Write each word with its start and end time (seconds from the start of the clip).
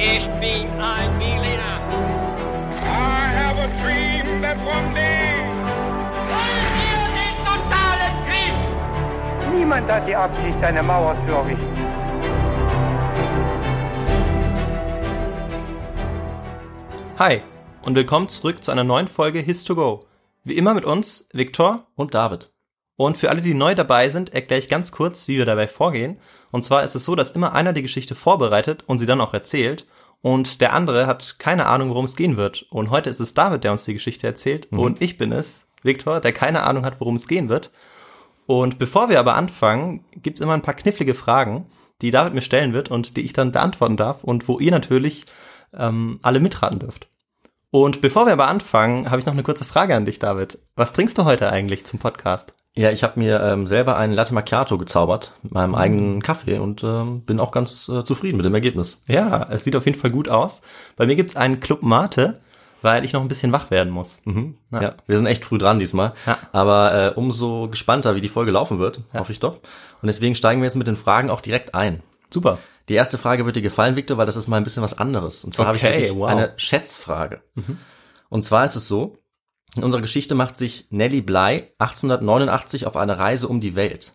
Ich 0.00 0.28
bin 0.38 0.68
ein 0.80 1.18
Berliner. 1.18 1.80
I 2.84 3.32
have 3.34 3.58
a 3.58 3.66
dream 3.82 4.40
that 4.42 4.56
one 4.58 4.94
day. 4.94 5.42
Wollen 6.30 6.70
wir 6.78 7.02
den 7.18 7.34
totalen 7.44 8.14
Krieg? 8.28 9.56
Niemand 9.56 9.90
hat 9.90 10.06
die 10.06 10.14
Absicht, 10.14 10.62
eine 10.62 10.84
Mauer 10.84 11.16
zu 11.26 11.32
errichten. 11.32 11.76
Hi 17.18 17.42
und 17.82 17.96
willkommen 17.96 18.28
zurück 18.28 18.62
zu 18.62 18.70
einer 18.70 18.84
neuen 18.84 19.08
Folge 19.08 19.40
His2Go. 19.40 20.04
Wie 20.44 20.56
immer 20.56 20.74
mit 20.74 20.84
uns, 20.84 21.28
Viktor. 21.32 21.88
und 21.96 22.14
David. 22.14 22.52
Und 22.98 23.16
für 23.16 23.30
alle, 23.30 23.42
die 23.42 23.54
neu 23.54 23.76
dabei 23.76 24.10
sind, 24.10 24.34
erkläre 24.34 24.58
ich 24.58 24.68
ganz 24.68 24.90
kurz, 24.90 25.28
wie 25.28 25.38
wir 25.38 25.46
dabei 25.46 25.68
vorgehen. 25.68 26.18
Und 26.50 26.64
zwar 26.64 26.82
ist 26.82 26.96
es 26.96 27.04
so, 27.04 27.14
dass 27.14 27.30
immer 27.30 27.52
einer 27.52 27.72
die 27.72 27.82
Geschichte 27.82 28.16
vorbereitet 28.16 28.82
und 28.88 28.98
sie 28.98 29.06
dann 29.06 29.20
auch 29.20 29.32
erzählt. 29.32 29.86
Und 30.20 30.60
der 30.60 30.72
andere 30.72 31.06
hat 31.06 31.36
keine 31.38 31.66
Ahnung, 31.66 31.90
worum 31.90 32.06
es 32.06 32.16
gehen 32.16 32.36
wird. 32.36 32.66
Und 32.70 32.90
heute 32.90 33.08
ist 33.08 33.20
es 33.20 33.34
David, 33.34 33.62
der 33.62 33.70
uns 33.70 33.84
die 33.84 33.92
Geschichte 33.94 34.26
erzählt. 34.26 34.66
Und 34.72 35.00
ich 35.00 35.16
bin 35.16 35.30
es, 35.30 35.68
Viktor, 35.84 36.20
der 36.20 36.32
keine 36.32 36.64
Ahnung 36.64 36.84
hat, 36.84 36.98
worum 36.98 37.14
es 37.14 37.28
gehen 37.28 37.48
wird. 37.48 37.70
Und 38.46 38.80
bevor 38.80 39.08
wir 39.08 39.20
aber 39.20 39.36
anfangen, 39.36 40.04
gibt's 40.16 40.40
immer 40.40 40.54
ein 40.54 40.62
paar 40.62 40.74
knifflige 40.74 41.14
Fragen, 41.14 41.66
die 42.02 42.10
David 42.10 42.34
mir 42.34 42.42
stellen 42.42 42.72
wird 42.72 42.90
und 42.90 43.16
die 43.16 43.20
ich 43.20 43.32
dann 43.32 43.52
beantworten 43.52 43.96
darf 43.96 44.24
und 44.24 44.48
wo 44.48 44.58
ihr 44.58 44.72
natürlich 44.72 45.24
ähm, 45.72 46.18
alle 46.22 46.40
mitraten 46.40 46.80
dürft. 46.80 47.06
Und 47.70 48.00
bevor 48.00 48.26
wir 48.26 48.32
aber 48.32 48.48
anfangen, 48.48 49.08
habe 49.08 49.20
ich 49.20 49.26
noch 49.26 49.34
eine 49.34 49.44
kurze 49.44 49.64
Frage 49.64 49.94
an 49.94 50.04
dich, 50.04 50.18
David. 50.18 50.58
Was 50.74 50.94
trinkst 50.94 51.16
du 51.16 51.24
heute 51.24 51.52
eigentlich 51.52 51.86
zum 51.86 52.00
Podcast? 52.00 52.57
Ja, 52.78 52.90
ich 52.92 53.02
habe 53.02 53.18
mir 53.18 53.40
ähm, 53.42 53.66
selber 53.66 53.96
einen 53.96 54.12
Latte 54.12 54.32
Macchiato 54.34 54.78
gezaubert, 54.78 55.32
mit 55.42 55.52
meinem 55.52 55.74
eigenen 55.74 56.22
Kaffee 56.22 56.58
und 56.58 56.84
ähm, 56.84 57.22
bin 57.22 57.40
auch 57.40 57.50
ganz 57.50 57.88
äh, 57.88 58.04
zufrieden 58.04 58.36
mit 58.36 58.46
dem 58.46 58.54
Ergebnis. 58.54 59.02
Ja, 59.08 59.48
es 59.50 59.64
sieht 59.64 59.74
auf 59.74 59.84
jeden 59.84 59.98
Fall 59.98 60.10
gut 60.12 60.28
aus. 60.28 60.62
Bei 60.96 61.04
mir 61.06 61.16
gibt's 61.16 61.34
einen 61.34 61.58
Club 61.58 61.82
Mate, 61.82 62.34
weil 62.80 63.04
ich 63.04 63.12
noch 63.12 63.20
ein 63.22 63.26
bisschen 63.26 63.50
wach 63.50 63.72
werden 63.72 63.92
muss. 63.92 64.20
Ja. 64.70 64.80
ja, 64.80 64.94
wir 65.08 65.16
sind 65.16 65.26
echt 65.26 65.44
früh 65.44 65.58
dran 65.58 65.80
diesmal, 65.80 66.12
Ja. 66.24 66.38
aber 66.52 66.94
äh, 66.94 67.14
umso 67.18 67.68
gespannter, 67.68 68.14
wie 68.14 68.20
die 68.20 68.28
Folge 68.28 68.52
laufen 68.52 68.78
wird, 68.78 69.00
hoffe 69.12 69.32
ich 69.32 69.40
doch. 69.40 69.54
Und 70.00 70.06
deswegen 70.06 70.36
steigen 70.36 70.60
wir 70.60 70.66
jetzt 70.66 70.76
mit 70.76 70.86
den 70.86 70.94
Fragen 70.94 71.30
auch 71.30 71.40
direkt 71.40 71.74
ein. 71.74 72.04
Super. 72.30 72.58
Die 72.88 72.94
erste 72.94 73.18
Frage 73.18 73.44
wird 73.44 73.56
dir 73.56 73.62
gefallen, 73.62 73.96
Victor, 73.96 74.18
weil 74.18 74.26
das 74.26 74.36
ist 74.36 74.46
mal 74.46 74.56
ein 74.56 74.62
bisschen 74.62 74.84
was 74.84 74.96
anderes. 74.96 75.42
Und 75.44 75.52
zwar 75.52 75.66
habe 75.66 75.76
ich 75.78 75.84
Okay, 75.84 76.12
wow. 76.14 76.28
eine 76.28 76.52
Schätzfrage. 76.56 77.40
Und 78.28 78.42
zwar 78.42 78.64
ist 78.64 78.76
es 78.76 78.86
so, 78.86 79.16
in 79.76 79.84
unserer 79.84 80.00
Geschichte 80.00 80.34
macht 80.34 80.56
sich 80.56 80.86
Nellie 80.90 81.22
Bly 81.22 81.68
1889 81.78 82.86
auf 82.86 82.96
eine 82.96 83.18
Reise 83.18 83.48
um 83.48 83.60
die 83.60 83.76
Welt. 83.76 84.14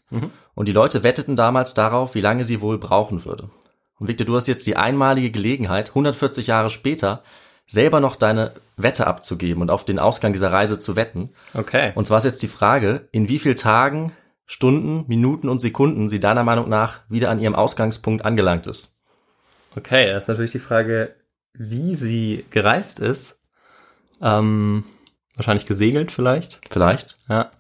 Und 0.56 0.68
die 0.68 0.74
Leute 0.74 1.04
wetteten 1.04 1.36
damals 1.36 1.74
darauf, 1.74 2.16
wie 2.16 2.22
lange 2.22 2.44
sie 2.44 2.62
wohl 2.62 2.78
brauchen 2.78 3.24
würde. 3.26 3.50
Und 4.00 4.08
Victor, 4.08 4.26
du 4.26 4.36
hast 4.36 4.48
jetzt 4.48 4.68
die 4.68 4.76
einmalige 4.76 5.32
Gelegenheit, 5.32 5.90
140 5.90 6.48
Jahre 6.48 6.70
später, 6.70 7.24
selber 7.68 8.00
noch 8.00 8.16
deine 8.16 8.54
Wette 8.76 9.08
abzugeben 9.08 9.62
und 9.62 9.72
auf 9.72 9.86
den 9.86 10.00
Ausgang 10.00 10.34
dieser 10.34 10.52
Reise 10.52 10.80
zu 10.80 10.96
wetten. 10.96 11.30
Okay. 11.54 11.92
Und 11.96 12.06
zwar 12.06 12.18
ist 12.18 12.26
jetzt 12.26 12.44
die 12.44 12.48
Frage, 12.48 13.08
in 13.12 13.30
wie 13.30 13.40
viel 13.40 13.56
Tagen, 13.56 14.12
Stunden, 14.46 15.06
Minuten 15.08 15.48
und 15.48 15.60
Sekunden 15.60 16.10
sie 16.10 16.20
deiner 16.20 16.44
Meinung 16.44 16.68
nach 16.68 17.02
wieder 17.08 17.30
an 17.30 17.40
ihrem 17.40 17.56
Ausgangspunkt 17.56 18.26
angelangt 18.26 18.68
ist. 18.68 18.96
Okay, 19.76 20.08
das 20.12 20.24
ist 20.24 20.28
natürlich 20.28 20.52
die 20.52 20.60
Frage, 20.60 21.16
wie 21.54 21.96
sie 21.96 22.46
gereist 22.52 23.00
ist. 23.00 23.40
Ähm, 24.22 24.84
wahrscheinlich 25.36 25.66
gesegelt 25.66 26.12
vielleicht. 26.12 26.60
Vielleicht? 26.70 27.18
Ja. 27.30 27.52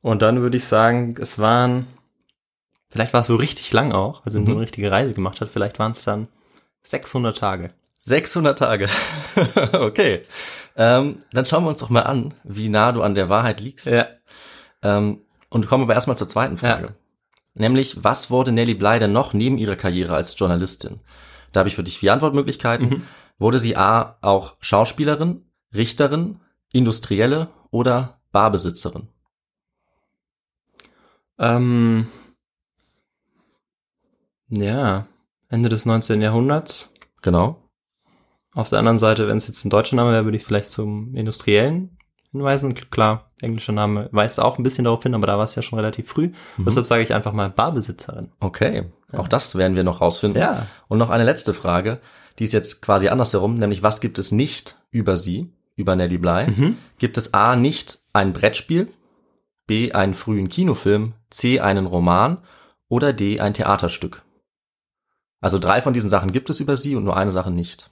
Und 0.00 0.22
dann 0.22 0.40
würde 0.40 0.56
ich 0.56 0.64
sagen, 0.64 1.14
es 1.20 1.38
waren, 1.38 1.86
vielleicht 2.90 3.12
war 3.12 3.20
es 3.20 3.26
so 3.28 3.36
richtig 3.36 3.72
lang 3.72 3.92
auch, 3.92 4.24
also 4.26 4.40
Mhm. 4.40 4.46
so 4.46 4.52
eine 4.52 4.60
richtige 4.60 4.90
Reise 4.90 5.12
gemacht 5.14 5.40
hat, 5.40 5.48
vielleicht 5.48 5.78
waren 5.78 5.92
es 5.92 6.04
dann 6.04 6.28
600 6.82 7.36
Tage. 7.36 7.70
600 7.98 8.58
Tage. 8.58 8.88
okay. 9.74 10.22
Ähm, 10.76 11.18
dann 11.32 11.46
schauen 11.46 11.64
wir 11.64 11.70
uns 11.70 11.80
doch 11.80 11.90
mal 11.90 12.02
an, 12.02 12.34
wie 12.42 12.68
nah 12.68 12.90
du 12.92 13.02
an 13.02 13.14
der 13.14 13.28
Wahrheit 13.28 13.60
liegst. 13.60 13.90
Ähm, 14.82 15.20
und 15.50 15.66
kommen 15.68 15.84
aber 15.84 15.94
erstmal 15.94 16.16
zur 16.16 16.28
zweiten 16.28 16.56
Frage. 16.56 16.86
Ja. 16.86 16.92
Nämlich, 17.54 18.02
was 18.02 18.30
wurde 18.30 18.50
Nellie 18.50 18.74
Bly 18.74 18.98
denn 18.98 19.12
noch 19.12 19.34
neben 19.34 19.58
ihrer 19.58 19.76
Karriere 19.76 20.14
als 20.14 20.36
Journalistin? 20.36 21.00
Da 21.52 21.60
habe 21.60 21.68
ich 21.68 21.76
für 21.76 21.84
dich 21.84 21.98
vier 21.98 22.12
Antwortmöglichkeiten. 22.14 22.88
Mhm. 22.88 23.02
Wurde 23.38 23.58
sie 23.58 23.76
A, 23.76 24.16
auch 24.22 24.56
Schauspielerin, 24.60 25.44
Richterin, 25.74 26.40
Industrielle 26.72 27.48
oder 27.70 28.20
Barbesitzerin? 28.32 29.08
Ähm, 31.38 32.06
ja, 34.48 35.06
Ende 35.48 35.68
des 35.68 35.86
19. 35.86 36.20
Jahrhunderts. 36.20 36.94
Genau. 37.20 37.62
Auf 38.54 38.68
der 38.68 38.78
anderen 38.78 38.98
Seite, 38.98 39.28
wenn 39.28 39.38
es 39.38 39.46
jetzt 39.46 39.64
ein 39.64 39.70
deutscher 39.70 39.96
Name 39.96 40.12
wäre, 40.12 40.24
würde 40.24 40.36
ich 40.36 40.44
vielleicht 40.44 40.68
zum 40.68 41.14
Industriellen 41.14 41.96
hinweisen. 42.32 42.74
Klar, 42.90 43.30
englischer 43.40 43.72
Name 43.72 44.08
weist 44.12 44.40
auch 44.40 44.58
ein 44.58 44.62
bisschen 44.62 44.84
darauf 44.84 45.02
hin, 45.02 45.14
aber 45.14 45.26
da 45.26 45.38
war 45.38 45.44
es 45.44 45.54
ja 45.54 45.62
schon 45.62 45.78
relativ 45.78 46.08
früh. 46.08 46.32
Deshalb 46.58 46.86
sage 46.86 47.02
ich 47.02 47.14
einfach 47.14 47.32
mal 47.32 47.50
Barbesitzerin. 47.50 48.30
Okay, 48.40 48.90
auch 49.12 49.28
das 49.28 49.54
werden 49.56 49.76
wir 49.76 49.84
noch 49.84 50.00
rausfinden. 50.00 50.40
Ja. 50.40 50.66
Und 50.88 50.98
noch 50.98 51.10
eine 51.10 51.24
letzte 51.24 51.54
Frage, 51.54 52.00
die 52.38 52.44
ist 52.44 52.52
jetzt 52.52 52.82
quasi 52.82 53.08
andersherum, 53.08 53.54
nämlich 53.54 53.82
was 53.82 54.00
gibt 54.00 54.18
es 54.18 54.32
nicht 54.32 54.78
über 54.90 55.16
sie, 55.16 55.50
über 55.76 55.96
Nellie 55.96 56.18
Bly? 56.18 56.46
Gibt 56.98 57.16
es 57.16 57.34
A 57.34 57.56
nicht 57.56 58.00
ein 58.12 58.32
Brettspiel, 58.32 58.92
B 59.66 59.92
einen 59.92 60.14
frühen 60.14 60.48
Kinofilm, 60.48 61.14
C 61.30 61.60
einen 61.60 61.86
Roman 61.86 62.38
oder 62.88 63.12
D 63.12 63.40
ein 63.40 63.54
Theaterstück? 63.54 64.22
Also 65.40 65.58
drei 65.58 65.82
von 65.82 65.92
diesen 65.92 66.10
Sachen 66.10 66.30
gibt 66.30 66.50
es 66.50 66.60
über 66.60 66.76
sie 66.76 66.94
und 66.94 67.04
nur 67.04 67.16
eine 67.16 67.32
Sache 67.32 67.50
nicht. 67.50 67.90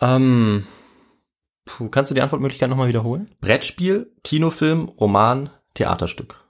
Ähm, 0.00 0.66
puh, 1.64 1.88
kannst 1.88 2.10
du 2.10 2.14
die 2.14 2.22
Antwortmöglichkeit 2.22 2.70
nochmal 2.70 2.88
wiederholen? 2.88 3.30
Brettspiel, 3.40 4.12
Kinofilm, 4.22 4.84
Roman, 4.84 5.50
Theaterstück. 5.74 6.44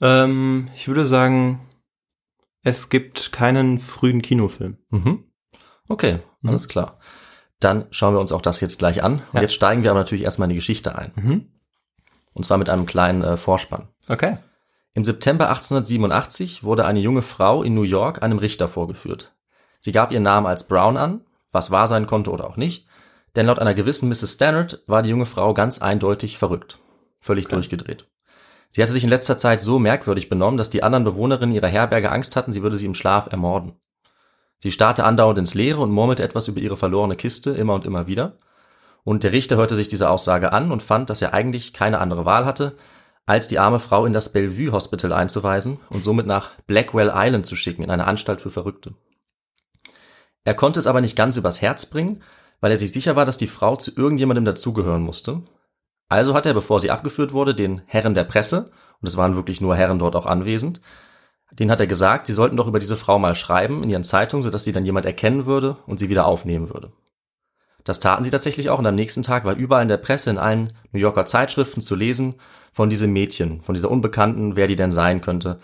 Ähm, 0.00 0.70
ich 0.74 0.88
würde 0.88 1.06
sagen, 1.06 1.60
es 2.62 2.88
gibt 2.88 3.32
keinen 3.32 3.78
frühen 3.78 4.22
Kinofilm. 4.22 4.78
Mhm. 4.90 5.29
Okay, 5.90 6.20
alles 6.46 6.68
klar. 6.68 6.98
Dann 7.58 7.84
schauen 7.90 8.14
wir 8.14 8.20
uns 8.20 8.32
auch 8.32 8.40
das 8.40 8.60
jetzt 8.60 8.78
gleich 8.78 9.02
an. 9.02 9.14
Und 9.14 9.34
Ja. 9.34 9.42
jetzt 9.42 9.52
steigen 9.54 9.82
wir 9.82 9.90
aber 9.90 10.00
natürlich 10.00 10.24
erstmal 10.24 10.46
in 10.46 10.50
die 10.50 10.56
Geschichte 10.56 10.96
ein. 10.96 11.12
Mhm. 11.16 11.48
Und 12.32 12.44
zwar 12.44 12.56
mit 12.58 12.70
einem 12.70 12.86
kleinen 12.86 13.22
äh, 13.22 13.36
Vorspann. 13.36 13.88
Okay. 14.08 14.38
Im 14.94 15.04
September 15.04 15.48
1887 15.50 16.64
wurde 16.64 16.86
eine 16.86 17.00
junge 17.00 17.22
Frau 17.22 17.62
in 17.62 17.74
New 17.74 17.82
York 17.82 18.22
einem 18.22 18.38
Richter 18.38 18.68
vorgeführt. 18.68 19.34
Sie 19.80 19.92
gab 19.92 20.12
ihren 20.12 20.22
Namen 20.22 20.46
als 20.46 20.66
Brown 20.66 20.96
an, 20.96 21.22
was 21.52 21.70
wahr 21.70 21.86
sein 21.86 22.06
konnte 22.06 22.30
oder 22.30 22.46
auch 22.48 22.56
nicht, 22.56 22.86
denn 23.36 23.46
laut 23.46 23.58
einer 23.58 23.74
gewissen 23.74 24.08
Mrs. 24.08 24.34
Stannard 24.34 24.82
war 24.86 25.02
die 25.02 25.10
junge 25.10 25.26
Frau 25.26 25.54
ganz 25.54 25.80
eindeutig 25.82 26.38
verrückt, 26.38 26.78
völlig 27.20 27.48
durchgedreht. 27.48 28.06
Sie 28.70 28.82
hatte 28.82 28.92
sich 28.92 29.04
in 29.04 29.10
letzter 29.10 29.36
Zeit 29.38 29.60
so 29.60 29.78
merkwürdig 29.80 30.28
benommen, 30.28 30.56
dass 30.56 30.70
die 30.70 30.82
anderen 30.82 31.04
Bewohnerinnen 31.04 31.54
ihrer 31.54 31.66
Herberge 31.68 32.12
Angst 32.12 32.36
hatten, 32.36 32.52
sie 32.52 32.62
würde 32.62 32.76
sie 32.76 32.86
im 32.86 32.94
Schlaf 32.94 33.26
ermorden. 33.30 33.72
Sie 34.62 34.70
starrte 34.70 35.04
andauernd 35.04 35.38
ins 35.38 35.54
Leere 35.54 35.80
und 35.80 35.90
murmelte 35.90 36.22
etwas 36.22 36.48
über 36.48 36.60
ihre 36.60 36.76
verlorene 36.76 37.16
Kiste 37.16 37.50
immer 37.50 37.74
und 37.74 37.86
immer 37.86 38.06
wieder. 38.06 38.38
Und 39.04 39.22
der 39.22 39.32
Richter 39.32 39.56
hörte 39.56 39.74
sich 39.74 39.88
diese 39.88 40.10
Aussage 40.10 40.52
an 40.52 40.70
und 40.70 40.82
fand, 40.82 41.08
dass 41.08 41.22
er 41.22 41.32
eigentlich 41.32 41.72
keine 41.72 41.98
andere 41.98 42.26
Wahl 42.26 42.44
hatte, 42.44 42.76
als 43.24 43.48
die 43.48 43.58
arme 43.58 43.80
Frau 43.80 44.04
in 44.04 44.12
das 44.12 44.32
Bellevue 44.32 44.72
Hospital 44.72 45.12
einzuweisen 45.12 45.78
und 45.88 46.04
somit 46.04 46.26
nach 46.26 46.50
Blackwell 46.66 47.12
Island 47.14 47.46
zu 47.46 47.56
schicken, 47.56 47.82
in 47.82 47.90
eine 47.90 48.06
Anstalt 48.06 48.40
für 48.40 48.50
Verrückte. 48.50 48.94
Er 50.44 50.54
konnte 50.54 50.80
es 50.80 50.86
aber 50.86 51.00
nicht 51.00 51.16
ganz 51.16 51.36
übers 51.36 51.62
Herz 51.62 51.86
bringen, 51.86 52.22
weil 52.60 52.70
er 52.70 52.76
sich 52.76 52.92
sicher 52.92 53.16
war, 53.16 53.24
dass 53.24 53.36
die 53.36 53.46
Frau 53.46 53.76
zu 53.76 53.92
irgendjemandem 53.96 54.44
dazugehören 54.44 55.02
musste. 55.02 55.42
Also 56.08 56.34
hat 56.34 56.44
er, 56.44 56.54
bevor 56.54 56.80
sie 56.80 56.90
abgeführt 56.90 57.32
wurde, 57.32 57.54
den 57.54 57.82
Herren 57.86 58.14
der 58.14 58.24
Presse, 58.24 58.70
und 59.00 59.06
es 59.06 59.16
waren 59.16 59.36
wirklich 59.36 59.60
nur 59.60 59.76
Herren 59.76 59.98
dort 59.98 60.16
auch 60.16 60.26
anwesend, 60.26 60.80
den 61.52 61.70
hat 61.70 61.80
er 61.80 61.86
gesagt, 61.86 62.26
sie 62.26 62.32
sollten 62.32 62.56
doch 62.56 62.66
über 62.66 62.78
diese 62.78 62.96
Frau 62.96 63.18
mal 63.18 63.34
schreiben 63.34 63.82
in 63.82 63.90
ihren 63.90 64.04
Zeitungen, 64.04 64.42
sodass 64.42 64.64
sie 64.64 64.72
dann 64.72 64.84
jemand 64.84 65.06
erkennen 65.06 65.46
würde 65.46 65.76
und 65.86 65.98
sie 65.98 66.08
wieder 66.08 66.26
aufnehmen 66.26 66.70
würde. 66.70 66.92
Das 67.84 68.00
taten 68.00 68.24
sie 68.24 68.30
tatsächlich 68.30 68.70
auch 68.70 68.78
und 68.78 68.86
am 68.86 68.94
nächsten 68.94 69.22
Tag 69.22 69.44
war 69.44 69.56
überall 69.56 69.82
in 69.82 69.88
der 69.88 69.96
Presse, 69.96 70.30
in 70.30 70.38
allen 70.38 70.72
New 70.92 71.00
Yorker 71.00 71.26
Zeitschriften 71.26 71.80
zu 71.80 71.94
lesen 71.94 72.34
von 72.72 72.90
diesem 72.90 73.12
Mädchen, 73.12 73.62
von 73.62 73.74
dieser 73.74 73.90
Unbekannten, 73.90 74.54
wer 74.54 74.66
die 74.66 74.76
denn 74.76 74.92
sein 74.92 75.20
könnte. 75.20 75.58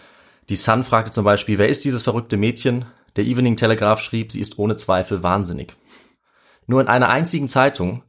Die 0.49 0.57
Sun 0.57 0.85
fragte 0.85 1.11
zum 1.11 1.25
Beispiel, 1.25 1.59
wer 1.59 1.69
ist 1.69 1.85
dieses 1.85 2.03
verrückte 2.03 2.37
Mädchen? 2.37 2.87
Der 3.17 3.25
Evening 3.25 3.57
Telegraph 3.57 4.01
schrieb, 4.01 4.33
sie 4.33 4.41
ist 4.41 4.59
ohne 4.59 4.77
Zweifel 4.77 5.23
wahnsinnig. 5.23 5.75
Nur 6.67 6.81
in 6.81 6.89
einer 6.89 7.09
einzigen 7.09 7.49
Zeitung 7.49 8.03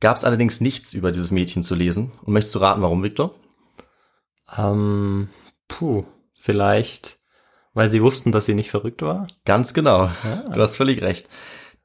gab 0.00 0.16
es 0.16 0.24
allerdings 0.24 0.60
nichts 0.60 0.92
über 0.92 1.12
dieses 1.12 1.30
Mädchen 1.30 1.62
zu 1.62 1.74
lesen. 1.74 2.12
Und 2.22 2.32
möchtest 2.32 2.54
du 2.54 2.60
raten, 2.60 2.82
warum, 2.82 3.02
Victor? 3.02 3.34
Ähm, 4.56 5.28
puh, 5.66 6.04
vielleicht, 6.34 7.17
weil 7.78 7.90
sie 7.90 8.02
wussten, 8.02 8.32
dass 8.32 8.44
sie 8.46 8.54
nicht 8.54 8.70
verrückt 8.70 9.02
war. 9.02 9.28
Ganz 9.44 9.72
genau. 9.72 10.10
Du 10.52 10.60
hast 10.60 10.76
völlig 10.76 11.00
recht. 11.00 11.28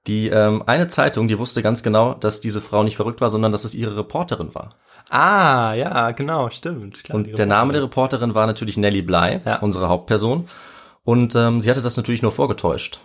Die 0.07 0.27
ähm, 0.27 0.63
eine 0.65 0.87
Zeitung, 0.87 1.27
die 1.27 1.37
wusste 1.37 1.61
ganz 1.61 1.83
genau, 1.83 2.15
dass 2.15 2.41
diese 2.41 2.61
Frau 2.61 2.83
nicht 2.83 2.95
verrückt 2.97 3.21
war, 3.21 3.29
sondern 3.29 3.51
dass 3.51 3.63
es 3.63 3.73
ihre 3.75 3.95
Reporterin 3.95 4.53
war. 4.55 4.75
Ah, 5.09 5.73
ja, 5.75 6.11
genau, 6.11 6.49
stimmt. 6.49 7.03
Klar, 7.03 7.15
Und 7.15 7.37
der 7.37 7.45
Name 7.45 7.73
der 7.73 7.83
Reporterin. 7.83 8.31
Reporterin 8.31 8.35
war 8.35 8.47
natürlich 8.47 8.75
Nellie 8.77 9.03
Bly, 9.03 9.39
Ja. 9.45 9.59
unsere 9.59 9.87
Hauptperson. 9.87 10.47
Und 11.03 11.35
ähm, 11.35 11.61
sie 11.61 11.69
hatte 11.69 11.81
das 11.81 11.95
natürlich 11.95 12.21
nur 12.23 12.31
vorgetäuscht. 12.31 12.99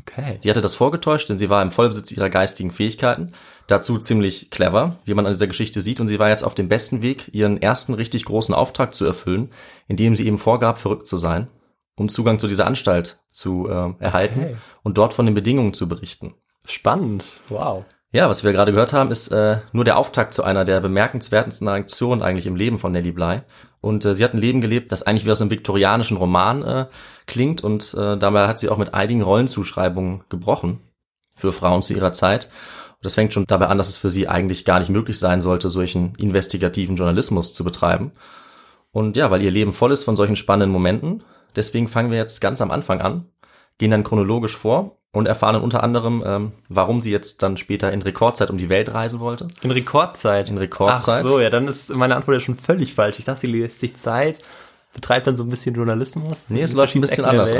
Okay. 0.00 0.38
Sie 0.40 0.50
hatte 0.50 0.60
das 0.62 0.74
vorgetäuscht, 0.74 1.28
denn 1.28 1.38
sie 1.38 1.48
war 1.48 1.62
im 1.62 1.70
Vollbesitz 1.70 2.10
ihrer 2.10 2.28
geistigen 2.28 2.72
Fähigkeiten. 2.72 3.32
Dazu 3.68 3.98
ziemlich 3.98 4.50
clever, 4.50 4.96
wie 5.04 5.14
man 5.14 5.26
an 5.26 5.32
dieser 5.32 5.46
Geschichte 5.46 5.80
sieht. 5.80 6.00
Und 6.00 6.08
sie 6.08 6.18
war 6.18 6.28
jetzt 6.30 6.42
auf 6.44 6.54
dem 6.54 6.68
besten 6.68 7.02
Weg, 7.02 7.30
ihren 7.32 7.62
ersten 7.62 7.94
richtig 7.94 8.24
großen 8.24 8.54
Auftrag 8.54 8.94
zu 8.94 9.04
erfüllen, 9.04 9.50
indem 9.86 10.16
sie 10.16 10.26
eben 10.26 10.38
vorgab, 10.38 10.78
verrückt 10.80 11.06
zu 11.06 11.16
sein, 11.18 11.46
um 12.02 12.08
Zugang 12.08 12.38
zu 12.38 12.48
dieser 12.48 12.66
Anstalt 12.66 13.20
zu 13.30 13.68
äh, 13.68 13.94
erhalten 13.98 14.40
Okay. 14.40 14.56
und 14.82 14.98
dort 14.98 15.14
von 15.14 15.24
den 15.24 15.34
Bedingungen 15.34 15.72
zu 15.72 15.88
berichten. 15.88 16.34
Spannend. 16.64 17.24
Wow. 17.48 17.84
Ja, 18.14 18.28
was 18.28 18.44
wir 18.44 18.52
gerade 18.52 18.72
gehört 18.72 18.92
haben, 18.92 19.10
ist 19.10 19.28
äh, 19.28 19.58
nur 19.72 19.84
der 19.84 19.96
Auftakt 19.96 20.34
zu 20.34 20.44
einer 20.44 20.64
der 20.64 20.80
bemerkenswertesten 20.80 21.66
Aktionen 21.68 22.22
eigentlich 22.22 22.46
im 22.46 22.56
Leben 22.56 22.78
von 22.78 22.92
Nellie 22.92 23.12
Bly. 23.12 23.40
Und 23.80 24.04
äh, 24.04 24.14
sie 24.14 24.22
hat 24.22 24.34
ein 24.34 24.40
Leben 24.40 24.60
gelebt, 24.60 24.92
das 24.92 25.02
eigentlich 25.02 25.24
wie 25.24 25.30
aus 25.30 25.40
einem 25.40 25.50
viktorianischen 25.50 26.18
Roman 26.18 26.62
äh, 26.62 26.86
klingt 27.26 27.64
und 27.64 27.94
äh, 27.94 28.18
dabei 28.18 28.48
hat 28.48 28.58
sie 28.58 28.68
auch 28.68 28.76
mit 28.76 28.92
einigen 28.92 29.22
Rollenzuschreibungen 29.22 30.24
gebrochen 30.28 30.80
für 31.36 31.52
Frauen 31.52 31.80
zu 31.82 31.94
ihrer 31.94 32.12
Zeit. 32.12 32.50
Und 32.90 33.04
das 33.06 33.14
fängt 33.14 33.32
schon 33.32 33.46
dabei 33.46 33.68
an, 33.68 33.78
dass 33.78 33.88
es 33.88 33.96
für 33.96 34.10
sie 34.10 34.28
eigentlich 34.28 34.64
gar 34.64 34.78
nicht 34.78 34.90
möglich 34.90 35.18
sein 35.18 35.40
sollte, 35.40 35.70
solchen 35.70 36.14
investigativen 36.16 36.96
Journalismus 36.96 37.54
zu 37.54 37.64
betreiben. 37.64 38.12
Und 38.90 39.16
ja, 39.16 39.30
weil 39.30 39.40
ihr 39.42 39.50
Leben 39.50 39.72
voll 39.72 39.90
ist 39.90 40.04
von 40.04 40.16
solchen 40.16 40.36
spannenden 40.36 40.70
Momenten, 40.70 41.24
deswegen 41.56 41.88
fangen 41.88 42.10
wir 42.10 42.18
jetzt 42.18 42.40
ganz 42.40 42.60
am 42.60 42.70
Anfang 42.70 43.00
an, 43.00 43.26
gehen 43.78 43.90
dann 43.90 44.04
chronologisch 44.04 44.56
vor 44.56 44.96
und 45.12 45.26
erfahren 45.26 45.54
dann 45.54 45.62
unter 45.62 45.82
anderem, 45.82 46.22
ähm, 46.26 46.52
warum 46.68 47.00
sie 47.00 47.10
jetzt 47.10 47.42
dann 47.42 47.56
später 47.56 47.92
in 47.92 48.02
Rekordzeit 48.02 48.50
um 48.50 48.58
die 48.58 48.70
Welt 48.70 48.92
reisen 48.94 49.20
wollte. 49.20 49.48
In 49.62 49.70
Rekordzeit. 49.70 50.48
In 50.48 50.58
Rekordzeit. 50.58 51.24
Ach 51.24 51.28
so, 51.28 51.40
ja, 51.40 51.50
dann 51.50 51.68
ist 51.68 51.94
meine 51.94 52.16
Antwort 52.16 52.36
ja 52.36 52.40
schon 52.40 52.56
völlig 52.56 52.94
falsch. 52.94 53.18
Ich 53.18 53.26
dachte, 53.26 53.42
sie 53.42 53.46
lässt 53.48 53.80
sich 53.80 53.94
Zeit, 53.96 54.38
betreibt 54.94 55.26
dann 55.26 55.36
so 55.36 55.42
ein 55.42 55.50
bisschen 55.50 55.74
Journalismus. 55.74 56.46
Nee, 56.48 56.62
es 56.62 56.72
in 56.72 56.78
läuft 56.78 56.94
ein 56.94 57.02
bisschen 57.02 57.24
Ecken 57.24 57.40
anders. 57.40 57.54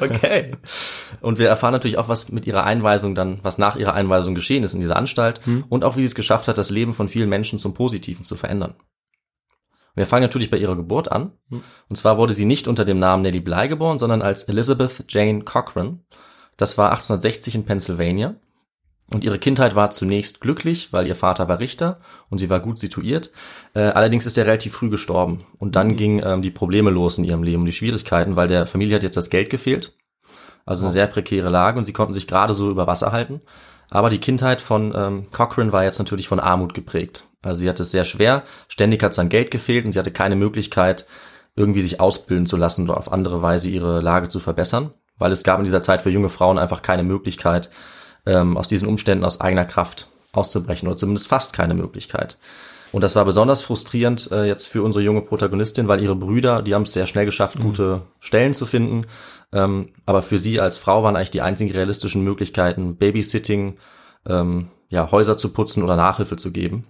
Okay. 0.00 0.56
Und 1.20 1.38
wir 1.38 1.48
erfahren 1.48 1.72
natürlich 1.72 1.98
auch, 1.98 2.08
was 2.08 2.30
mit 2.30 2.46
ihrer 2.46 2.64
Einweisung 2.64 3.14
dann, 3.14 3.38
was 3.42 3.58
nach 3.58 3.76
ihrer 3.76 3.94
Einweisung 3.94 4.34
geschehen 4.34 4.64
ist 4.64 4.74
in 4.74 4.80
dieser 4.80 4.96
Anstalt 4.96 5.40
und 5.68 5.84
auch 5.84 5.96
wie 5.96 6.00
sie 6.00 6.06
es 6.06 6.14
geschafft 6.14 6.48
hat, 6.48 6.58
das 6.58 6.70
Leben 6.70 6.92
von 6.92 7.08
vielen 7.08 7.28
Menschen 7.28 7.58
zum 7.58 7.74
Positiven 7.74 8.24
zu 8.24 8.36
verändern. 8.36 8.74
Wir 9.98 10.06
fangen 10.06 10.22
natürlich 10.22 10.50
bei 10.50 10.58
ihrer 10.58 10.76
Geburt 10.76 11.10
an. 11.10 11.32
Und 11.50 11.96
zwar 11.96 12.18
wurde 12.18 12.32
sie 12.32 12.44
nicht 12.44 12.68
unter 12.68 12.84
dem 12.84 12.98
Namen 12.98 13.22
Nellie 13.22 13.40
Bly 13.40 13.68
geboren, 13.68 13.98
sondern 13.98 14.22
als 14.22 14.44
Elizabeth 14.44 15.04
Jane 15.08 15.42
Cochran. 15.42 16.04
Das 16.56 16.78
war 16.78 16.90
1860 16.90 17.56
in 17.56 17.64
Pennsylvania. 17.64 18.36
Und 19.10 19.24
ihre 19.24 19.38
Kindheit 19.38 19.74
war 19.74 19.90
zunächst 19.90 20.40
glücklich, 20.40 20.92
weil 20.92 21.06
ihr 21.06 21.16
Vater 21.16 21.48
war 21.48 21.60
Richter 21.60 21.98
und 22.28 22.38
sie 22.38 22.50
war 22.50 22.60
gut 22.60 22.78
situiert. 22.78 23.32
Äh, 23.74 23.80
allerdings 23.80 24.26
ist 24.26 24.36
er 24.36 24.46
relativ 24.46 24.74
früh 24.74 24.90
gestorben. 24.90 25.46
Und 25.58 25.76
dann 25.76 25.96
gingen 25.96 26.22
ähm, 26.24 26.42
die 26.42 26.50
Probleme 26.50 26.90
los 26.90 27.16
in 27.18 27.24
ihrem 27.24 27.42
Leben, 27.42 27.64
die 27.64 27.72
Schwierigkeiten, 27.72 28.36
weil 28.36 28.48
der 28.48 28.66
Familie 28.66 28.96
hat 28.96 29.02
jetzt 29.02 29.16
das 29.16 29.30
Geld 29.30 29.50
gefehlt. 29.50 29.96
Also 30.66 30.84
eine 30.84 30.92
sehr 30.92 31.06
prekäre 31.06 31.48
Lage 31.48 31.78
und 31.78 31.86
sie 31.86 31.94
konnten 31.94 32.12
sich 32.12 32.26
gerade 32.26 32.52
so 32.52 32.70
über 32.70 32.86
Wasser 32.86 33.10
halten. 33.10 33.40
Aber 33.90 34.10
die 34.10 34.18
Kindheit 34.18 34.60
von 34.60 34.92
ähm, 34.94 35.30
Cochrane 35.32 35.72
war 35.72 35.84
jetzt 35.84 35.98
natürlich 35.98 36.28
von 36.28 36.38
Armut 36.38 36.74
geprägt. 36.74 37.27
Also 37.42 37.60
sie 37.60 37.68
hatte 37.68 37.82
es 37.82 37.90
sehr 37.90 38.04
schwer, 38.04 38.42
ständig 38.68 39.02
hat 39.02 39.14
sein 39.14 39.28
Geld 39.28 39.50
gefehlt 39.50 39.84
und 39.84 39.92
sie 39.92 39.98
hatte 39.98 40.10
keine 40.10 40.36
Möglichkeit, 40.36 41.06
irgendwie 41.54 41.82
sich 41.82 42.00
ausbilden 42.00 42.46
zu 42.46 42.56
lassen 42.56 42.84
oder 42.88 42.96
auf 42.96 43.12
andere 43.12 43.42
Weise 43.42 43.68
ihre 43.68 44.00
Lage 44.00 44.28
zu 44.28 44.40
verbessern, 44.40 44.92
weil 45.18 45.32
es 45.32 45.44
gab 45.44 45.58
in 45.58 45.64
dieser 45.64 45.82
Zeit 45.82 46.02
für 46.02 46.10
junge 46.10 46.28
Frauen 46.28 46.58
einfach 46.58 46.82
keine 46.82 47.04
Möglichkeit, 47.04 47.70
ähm, 48.26 48.56
aus 48.56 48.68
diesen 48.68 48.88
Umständen 48.88 49.24
aus 49.24 49.40
eigener 49.40 49.64
Kraft 49.64 50.08
auszubrechen 50.32 50.88
oder 50.88 50.96
zumindest 50.96 51.28
fast 51.28 51.52
keine 51.52 51.74
Möglichkeit. 51.74 52.38
Und 52.90 53.02
das 53.02 53.16
war 53.16 53.24
besonders 53.24 53.60
frustrierend 53.60 54.30
äh, 54.32 54.44
jetzt 54.44 54.66
für 54.66 54.82
unsere 54.82 55.04
junge 55.04 55.22
Protagonistin, 55.22 55.88
weil 55.88 56.00
ihre 56.00 56.16
Brüder, 56.16 56.62
die 56.62 56.74
haben 56.74 56.82
es 56.82 56.92
sehr 56.92 57.06
schnell 57.06 57.26
geschafft, 57.26 57.60
gute 57.60 58.02
Stellen 58.18 58.54
zu 58.54 58.64
finden. 58.64 59.06
Ähm, 59.52 59.90
aber 60.06 60.22
für 60.22 60.38
sie 60.38 60.60
als 60.60 60.78
Frau 60.78 61.02
waren 61.02 61.16
eigentlich 61.16 61.30
die 61.30 61.42
einzigen 61.42 61.70
realistischen 61.70 62.22
Möglichkeiten, 62.22 62.96
Babysitting, 62.96 63.76
ähm, 64.26 64.68
ja, 64.88 65.10
Häuser 65.10 65.36
zu 65.36 65.52
putzen 65.52 65.82
oder 65.82 65.96
Nachhilfe 65.96 66.36
zu 66.36 66.50
geben. 66.50 66.84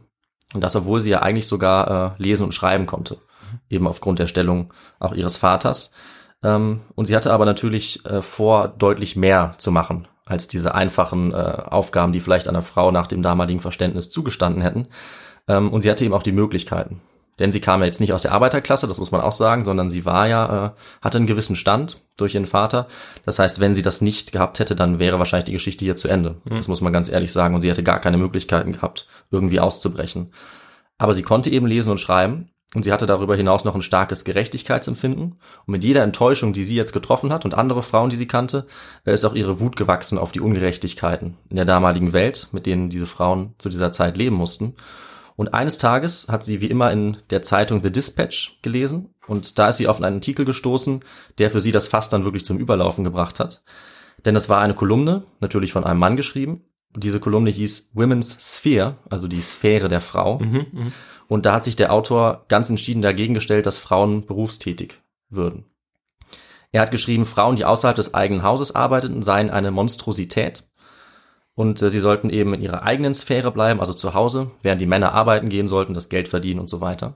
Und 0.55 0.63
das, 0.63 0.77
obwohl 0.77 1.01
sie 1.01 1.11
ja 1.11 1.21
eigentlich 1.21 1.47
sogar 1.47 2.15
äh, 2.19 2.23
lesen 2.23 2.45
und 2.45 2.53
schreiben 2.53 2.87
konnte. 2.87 3.19
Eben 3.69 3.87
aufgrund 3.87 4.19
der 4.19 4.27
Stellung 4.27 4.73
auch 4.99 5.15
ihres 5.15 5.37
Vaters. 5.37 5.93
Ähm, 6.43 6.81
und 6.95 7.07
sie 7.07 7.17
hatte 7.17 7.33
aber 7.33 7.45
natürlich 7.45 8.05
äh, 8.07 8.23
vor, 8.23 8.69
deutlich 8.69 9.17
mehr 9.17 9.55
zu 9.59 9.71
machen 9.71 10.09
als 10.25 10.47
diese 10.47 10.75
einfachen 10.75 11.33
äh, 11.33 11.37
Aufgaben, 11.37 12.13
die 12.13 12.21
vielleicht 12.21 12.49
einer 12.49 12.63
Frau 12.63 12.91
nach 12.91 13.07
dem 13.07 13.23
damaligen 13.23 13.61
Verständnis 13.61 14.11
zugestanden 14.11 14.63
hätten. 14.63 14.89
Ähm, 15.49 15.71
und 15.71 15.81
sie 15.81 15.91
hatte 15.91 16.05
eben 16.05 16.15
auch 16.15 16.23
die 16.23 16.33
Möglichkeiten. 16.33 17.01
Denn 17.39 17.53
sie 17.53 17.61
kam 17.61 17.81
ja 17.81 17.87
jetzt 17.87 18.01
nicht 18.01 18.13
aus 18.13 18.23
der 18.23 18.33
Arbeiterklasse, 18.33 18.89
das 18.89 18.99
muss 18.99 19.13
man 19.13 19.21
auch 19.21 19.33
sagen, 19.33 19.65
sondern 19.65 19.91
sie 19.91 20.05
war 20.05 20.29
ja, 20.29 20.67
äh, 20.67 20.71
hatte 21.01 21.19
einen 21.19 21.27
gewissen 21.27 21.57
Stand 21.57 22.01
durch 22.17 22.35
ihren 22.35 22.47
Vater. 22.47 22.89
Das 23.25 23.39
heißt, 23.39 23.61
wenn 23.61 23.75
sie 23.75 23.83
das 23.83 24.01
nicht 24.01 24.33
gehabt 24.33 24.59
hätte, 24.59 24.75
dann 24.75 24.99
wäre 24.99 25.19
wahrscheinlich 25.19 25.47
die 25.47 25.53
Geschichte 25.53 25.85
hier 25.85 25.97
zu 25.97 26.09
Ende. 26.09 26.37
Das 26.45 26.69
muss 26.69 26.81
man 26.81 26.93
ganz 26.93 27.09
ehrlich 27.09 27.33
sagen. 27.33 27.55
Und 27.55 27.61
sie 27.61 27.71
hätte 27.71 27.83
gar 27.83 28.01
keine 28.01 28.19
Möglichkeiten 28.19 28.73
gehabt, 28.73 29.07
irgendwie 29.31 29.61
auszubrechen. 29.61 30.33
Aber 30.99 31.15
sie 31.15 31.23
konnte 31.23 31.51
eben 31.51 31.67
lesen 31.67 31.91
und 31.91 32.01
schreiben. 32.01 32.51
Und 32.75 32.83
sie 32.83 32.93
hatte 32.93 33.07
darüber 33.07 33.35
hinaus 33.35 33.65
noch 33.65 33.75
ein 33.75 33.81
starkes 33.81 34.25
Gerechtigkeitsempfinden. 34.25 35.33
Und 35.33 35.69
mit 35.69 35.85
jeder 35.85 36.03
Enttäuschung, 36.03 36.53
die 36.53 36.65
sie 36.65 36.77
jetzt 36.77 36.93
getroffen 36.93 37.33
hat 37.33 37.47
und 37.47 37.55
andere 37.55 37.83
Frauen, 37.83 38.11
die 38.11 38.17
sie 38.17 38.29
kannte, 38.29 38.67
äh, 39.07 39.15
ist 39.15 39.25
auch 39.25 39.35
ihre 39.35 39.59
Wut 39.61 39.77
gewachsen 39.77 40.19
auf 40.19 40.33
die 40.33 40.41
Ungerechtigkeiten 40.41 41.39
in 41.49 41.57
der 41.57 41.65
damaligen 41.65 42.13
Welt, 42.13 42.49
mit 42.53 42.67
denen 42.67 42.91
diese 42.91 43.07
Frauen 43.07 43.55
zu 43.57 43.71
dieser 43.71 43.91
Zeit 43.91 44.19
leben 44.19 44.37
mussten. 44.37 44.75
Und 45.39 45.55
eines 45.55 45.79
Tages 45.79 46.27
hat 46.29 46.43
sie 46.43 46.61
wie 46.61 46.67
immer 46.67 46.91
in 46.91 47.19
der 47.31 47.43
Zeitung 47.43 47.81
The 47.81 47.93
Dispatch 47.93 48.59
gelesen 48.61 49.15
und 49.29 49.57
da 49.61 49.69
ist 49.69 49.77
sie 49.77 49.87
auf 49.87 50.03
einen 50.03 50.17
Artikel 50.17 50.45
gestoßen, 50.45 51.05
der 51.39 51.53
für 51.53 51.61
sie 51.61 51.71
das 51.71 51.87
Fass 51.87 52.09
dann 52.09 52.25
wirklich 52.25 52.45
zum 52.45 52.59
Überlaufen 52.59 53.05
gebracht 53.05 53.39
hat. 53.39 53.63
Denn 54.25 54.35
das 54.35 54.49
war 54.49 54.61
eine 54.61 54.75
Kolumne, 54.75 55.23
natürlich 55.39 55.71
von 55.71 55.85
einem 55.85 56.01
Mann 56.01 56.17
geschrieben. 56.17 56.65
Und 56.93 57.05
diese 57.05 57.21
Kolumne 57.21 57.51
hieß 57.51 57.93
Women's 57.95 58.37
Sphere, 58.41 58.97
also 59.11 59.29
die 59.29 59.41
Sphäre 59.41 59.87
der 59.87 60.01
Frau. 60.01 60.39
Und 61.29 61.47
da 61.47 61.53
hat 61.53 61.63
sich 61.63 61.77
der 61.77 61.93
Autor 61.93 62.45
ganz 62.49 62.69
entschieden 62.69 63.01
dagegen 63.01 63.35
gestellt, 63.35 63.67
dass 63.67 63.79
Frauen 63.79 64.27
berufstätig 64.27 65.01
würden. 65.29 65.67
Er 66.73 66.83
hat 66.83 66.91
geschrieben, 66.91 67.25
Frauen, 67.25 67.55
die 67.55 67.65
außerhalb 67.65 67.95
des 67.95 68.13
eigenen 68.13 68.43
Hauses 68.43 68.75
arbeiteten, 68.75 69.23
seien 69.23 69.51
eine 69.51 69.71
Monstrosität 69.71 70.65
und 71.59 71.83
äh, 71.83 71.91
sie 71.91 71.99
sollten 71.99 72.31
eben 72.31 72.55
in 72.55 72.63
ihrer 72.63 72.85
eigenen 72.85 73.15
Sphäre 73.15 73.51
bleiben, 73.51 73.81
also 73.81 73.93
zu 73.93 74.15
Hause, 74.15 74.53
während 74.63 74.81
die 74.81 74.87
Männer 74.87 75.13
arbeiten 75.13 75.49
gehen 75.49 75.67
sollten, 75.67 75.93
das 75.93 76.09
Geld 76.09 76.29
verdienen 76.29 76.61
und 76.61 76.71
so 76.71 76.81
weiter. 76.81 77.15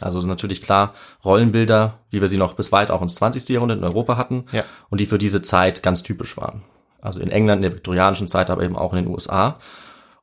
Also 0.00 0.20
natürlich 0.22 0.60
klar 0.60 0.92
Rollenbilder, 1.24 2.00
wie 2.10 2.20
wir 2.20 2.26
sie 2.26 2.36
noch 2.36 2.54
bis 2.54 2.72
weit 2.72 2.90
auch 2.90 3.00
ins 3.00 3.14
20. 3.14 3.48
Jahrhundert 3.48 3.78
in 3.78 3.84
Europa 3.84 4.16
hatten 4.16 4.46
Ja. 4.50 4.64
und 4.88 5.00
die 5.00 5.06
für 5.06 5.18
diese 5.18 5.40
Zeit 5.42 5.84
ganz 5.84 6.02
typisch 6.02 6.36
waren. 6.36 6.64
Also 7.00 7.20
in 7.20 7.30
England 7.30 7.58
in 7.58 7.62
der 7.70 7.72
viktorianischen 7.72 8.26
Zeit, 8.26 8.50
aber 8.50 8.64
eben 8.64 8.74
auch 8.76 8.92
in 8.92 9.04
den 9.04 9.12
USA. 9.12 9.60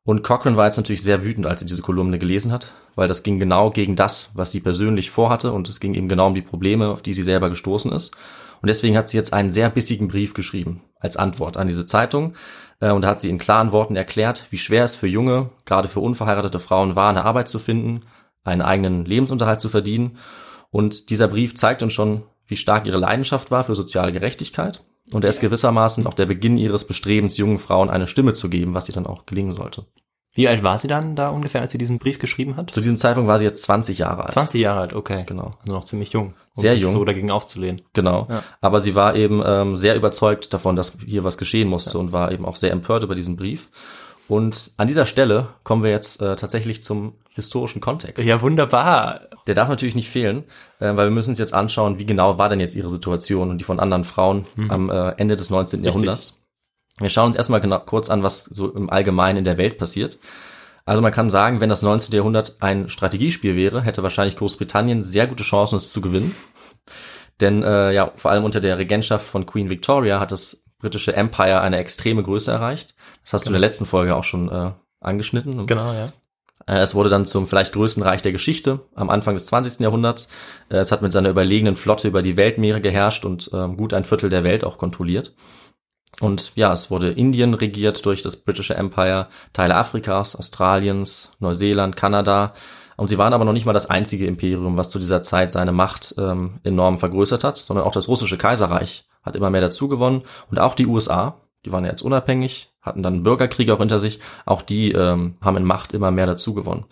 Und 0.04 0.24
Cochrane 0.24 0.58
war 0.58 0.66
jetzt 0.66 0.78
natürlich 0.78 1.02
sehr 1.02 1.24
wütend, 1.24 1.46
als 1.46 1.62
sie 1.62 1.66
diese 1.66 1.82
Kolumne 1.82 2.20
gelesen 2.20 2.52
hat, 2.52 2.74
weil 2.96 3.08
das 3.08 3.24
ging 3.24 3.40
genau 3.40 3.72
gegen 3.72 3.96
das, 3.96 4.32
was 4.34 4.52
sie 4.52 4.60
persönlich 4.60 5.10
vorhatte 5.10 5.54
und 5.54 5.70
es 5.70 5.80
ging 5.80 5.94
eben 5.94 6.10
genau 6.10 6.28
um 6.28 6.34
die 6.34 6.42
Probleme, 6.42 6.90
auf 6.90 7.02
die 7.02 7.14
sie 7.14 7.24
selber 7.24 7.50
gestoßen 7.50 7.94
ist. 7.94 8.14
Und 8.62 8.70
deswegen 8.70 8.98
hat 8.98 9.10
sie 9.10 9.18
jetzt 9.18 9.34
einen 9.34 9.52
sehr 9.52 9.70
bissigen 9.70 10.08
Brief 10.08 10.34
geschrieben 10.34 10.84
als 11.00 11.18
Antwort 11.18 11.58
an 11.58 11.68
diese 11.68 11.86
Zeitung. 11.86 12.34
Äh, 12.80 12.92
Und 12.92 13.04
da 13.04 13.10
hat 13.10 13.22
sie 13.22 13.30
in 13.30 13.38
klaren 13.38 13.72
Worten 13.72 13.96
erklärt, 13.96 14.46
wie 14.50 14.58
schwer 14.58 14.84
es 14.84 14.96
für 14.96 15.08
junge, 15.08 15.50
gerade 15.66 15.88
für 15.88 16.00
unverheiratete 16.00 16.60
Frauen 16.60 16.96
war, 16.96 17.10
eine 17.10 17.26
Arbeit 17.26 17.48
zu 17.48 17.60
finden, 17.60 18.02
einen 18.44 18.62
eigenen 18.62 19.06
Lebensunterhalt 19.06 19.62
zu 19.62 19.70
verdienen. 19.70 20.18
Und 20.70 21.10
dieser 21.10 21.28
Brief 21.28 21.56
zeigt 21.56 21.84
uns 21.84 21.94
schon, 21.94 22.24
wie 22.46 22.56
stark 22.56 22.86
ihre 22.86 22.98
Leidenschaft 22.98 23.52
war 23.52 23.64
für 23.64 23.76
soziale 23.76 24.12
Gerechtigkeit. 24.12 24.84
Und 25.12 25.24
er 25.24 25.30
ist 25.30 25.40
gewissermaßen 25.40 26.06
auch 26.06 26.14
der 26.14 26.26
Beginn 26.26 26.58
ihres 26.58 26.86
Bestrebens, 26.86 27.38
jungen 27.38 27.60
Frauen 27.60 27.90
eine 27.90 28.08
Stimme 28.08 28.34
zu 28.34 28.50
geben, 28.50 28.74
was 28.74 28.90
ihr 28.90 28.96
dann 28.96 29.08
auch 29.08 29.26
gelingen 29.26 29.54
sollte. 29.54 29.86
Wie 30.38 30.48
alt 30.48 30.62
war 30.62 30.78
sie 30.78 30.88
dann 30.88 31.16
da 31.16 31.30
ungefähr, 31.30 31.62
als 31.62 31.72
sie 31.72 31.80
diesen 31.80 31.98
Brief 31.98 32.20
geschrieben 32.20 32.58
hat? 32.58 32.70
Zu 32.70 32.80
diesem 32.80 33.00
Zeitpunkt 33.00 33.28
war 33.28 33.40
sie 33.40 33.46
jetzt 33.46 33.64
20 33.64 33.98
Jahre 33.98 34.26
alt. 34.26 34.32
20 34.34 34.62
Jahre 34.62 34.82
alt, 34.82 34.94
okay. 34.94 35.24
Genau. 35.26 35.50
Also 35.62 35.74
noch 35.74 35.84
ziemlich 35.84 36.12
jung. 36.12 36.36
Um 36.56 36.62
Sehr 36.62 36.74
sich 36.74 36.82
jung. 36.82 36.94
so 36.94 37.04
dagegen 37.06 37.32
aufzulehnen. 37.32 37.82
Genau. 37.94 38.28
Ja. 38.30 38.44
Aber 38.62 38.80
sie 38.80 38.94
war 38.94 39.16
eben 39.16 39.42
ähm, 39.44 39.76
sehr 39.78 39.96
überzeugt 39.96 40.54
davon, 40.54 40.76
dass 40.76 40.94
hier 41.04 41.24
was 41.24 41.40
geschehen 41.40 41.68
musste 41.68 41.98
und 41.98 42.12
war 42.12 42.32
eben 42.32 42.46
auch 42.46 42.56
sehr 42.56 42.72
empört 42.72 43.02
über 43.02 43.16
diesen 43.16 43.36
Brief. 43.36 43.70
Und 44.28 44.70
an 44.78 44.88
dieser 44.88 45.08
Stelle 45.08 45.48
kommen 45.64 45.82
wir 45.82 45.90
jetzt 45.90 46.22
äh, 46.22 46.36
tatsächlich 46.36 46.84
zum 46.84 47.14
historischen 47.34 47.82
Kontext. 47.82 48.24
Ja, 48.24 48.40
wunderbar. 48.40 49.22
Der 49.48 49.56
darf 49.56 49.70
natürlich 49.70 49.96
nicht 49.96 50.10
fehlen, 50.10 50.44
äh, 50.80 50.86
weil 50.96 51.08
wir 51.08 51.12
müssen 51.12 51.32
uns 51.32 51.40
jetzt 51.40 51.56
anschauen, 51.56 51.98
wie 51.98 52.06
genau 52.06 52.38
war 52.38 52.50
denn 52.50 52.60
jetzt 52.60 52.76
ihre 52.76 52.92
Situation 52.92 53.50
und 53.50 53.58
die 53.58 53.66
von 53.66 53.80
anderen 53.80 54.04
Frauen 54.04 54.46
am 54.70 54.92
äh, 54.92 55.10
Ende 55.18 55.36
des 55.36 55.50
19. 55.50 55.84
Jahrhunderts. 55.84 56.40
Wir 57.00 57.10
schauen 57.10 57.28
uns 57.28 57.36
erstmal 57.36 57.62
genau, 57.62 57.80
kurz 57.80 58.10
an, 58.10 58.24
was 58.24 58.44
so 58.44 58.70
im 58.74 58.90
Allgemeinen 58.90 59.38
in 59.38 59.44
der 59.44 59.58
Welt 59.58 59.78
passiert. 59.78 60.20
Also 60.86 61.02
man 61.02 61.12
kann 61.12 61.30
sagen, 61.30 61.60
wenn 61.60 61.70
das 61.70 61.82
19. 61.82 62.16
Jahrhundert 62.16 62.56
ein 62.60 62.90
Strategiespiel 62.90 63.56
wäre, 63.56 63.82
hätte 63.82 64.04
wahrscheinlich 64.04 64.38
Großbritannien 64.38 65.04
sehr 65.04 65.28
gute 65.28 65.44
Chancen, 65.44 65.76
es 65.76 65.92
zu 65.92 66.02
gewinnen. 66.02 66.36
Denn 67.42 67.62
äh, 67.62 67.92
ja, 67.92 68.12
vor 68.16 68.32
allem 68.32 68.46
unter 68.46 68.62
der 68.62 68.78
Regentschaft 68.78 69.28
von 69.28 69.46
Queen 69.46 69.70
Victoria 69.70 70.20
hat 70.20 70.32
das 70.32 70.64
britische 70.80 71.16
Empire 71.16 71.62
eine 71.62 71.78
extreme 71.78 72.24
Größe 72.24 72.52
erreicht. 72.52 72.96
Das 73.24 73.34
hast 73.34 73.46
du 73.46 73.50
in 73.50 73.54
der 73.54 73.62
letzten 73.62 73.86
Folge 73.86 74.16
auch 74.16 74.24
schon 74.24 74.50
äh, 74.50 74.72
angeschnitten. 75.02 75.68
Genau, 75.68 75.94
ja. 75.94 76.08
Äh, 76.68 76.80
Es 76.80 76.96
wurde 76.96 77.10
dann 77.10 77.26
zum 77.26 77.48
vielleicht 77.48 77.74
größten 77.74 78.02
Reich 78.02 78.22
der 78.22 78.32
Geschichte 78.32 78.80
am 78.96 79.10
Anfang 79.10 79.36
des 79.36 79.46
20. 79.48 79.80
Jahrhunderts. 79.82 80.30
Äh, 80.70 80.78
Es 80.78 80.92
hat 80.92 81.02
mit 81.02 81.12
seiner 81.12 81.30
überlegenen 81.30 81.76
Flotte 81.76 82.08
über 82.08 82.22
die 82.22 82.38
Weltmeere 82.38 82.82
geherrscht 82.82 83.26
und 83.26 83.50
ähm, 83.54 83.78
gut 83.78 83.94
ein 83.94 84.06
Viertel 84.06 84.30
der 84.30 84.44
Welt 84.44 84.64
auch 84.64 84.78
kontrolliert. 84.78 85.34
Und 86.20 86.54
ja, 86.56 86.74
es 86.74 86.90
wurde 86.90 87.12
Indien 87.12 87.54
regiert 87.54 88.06
durch 88.06 88.24
das 88.24 88.38
Britische 88.38 88.76
Empire, 88.76 89.28
Teile 89.54 89.76
Afrikas, 89.76 90.36
Australiens, 90.36 91.32
Neuseeland, 91.40 91.96
Kanada. 91.96 92.54
Und 92.96 93.10
sie 93.10 93.20
waren 93.20 93.34
aber 93.34 93.46
noch 93.46 93.54
nicht 93.54 93.66
mal 93.66 93.74
das 93.74 93.90
einzige 93.90 94.26
Imperium, 94.26 94.78
was 94.78 94.90
zu 94.90 94.98
dieser 94.98 95.22
Zeit 95.22 95.52
seine 95.52 95.72
Macht 95.72 96.16
ähm, 96.18 96.60
enorm 96.64 96.98
vergrößert 96.98 97.44
hat, 97.44 97.58
sondern 97.58 97.86
auch 97.86 97.92
das 97.92 98.08
russische 98.08 98.38
Kaiserreich 98.38 99.08
hat 99.22 99.36
immer 99.36 99.52
mehr 99.52 99.62
dazu 99.62 99.88
gewonnen 99.88 100.24
und 100.50 100.60
auch 100.60 100.74
die 100.74 100.88
USA, 100.88 101.36
die 101.66 101.72
waren 101.72 101.84
ja 101.84 101.92
jetzt 101.92 102.02
unabhängig, 102.02 102.70
hatten 102.82 103.04
dann 103.04 103.16
einen 103.16 103.24
Bürgerkrieg 103.24 103.70
auch 103.70 103.80
hinter 103.80 104.00
sich, 104.00 104.20
auch 104.46 104.62
die 104.62 104.94
ähm, 104.94 105.36
haben 105.42 105.58
in 105.58 105.64
Macht 105.64 105.94
immer 105.94 106.12
mehr 106.12 106.26
dazu 106.26 106.54
gewonnen. 106.54 106.86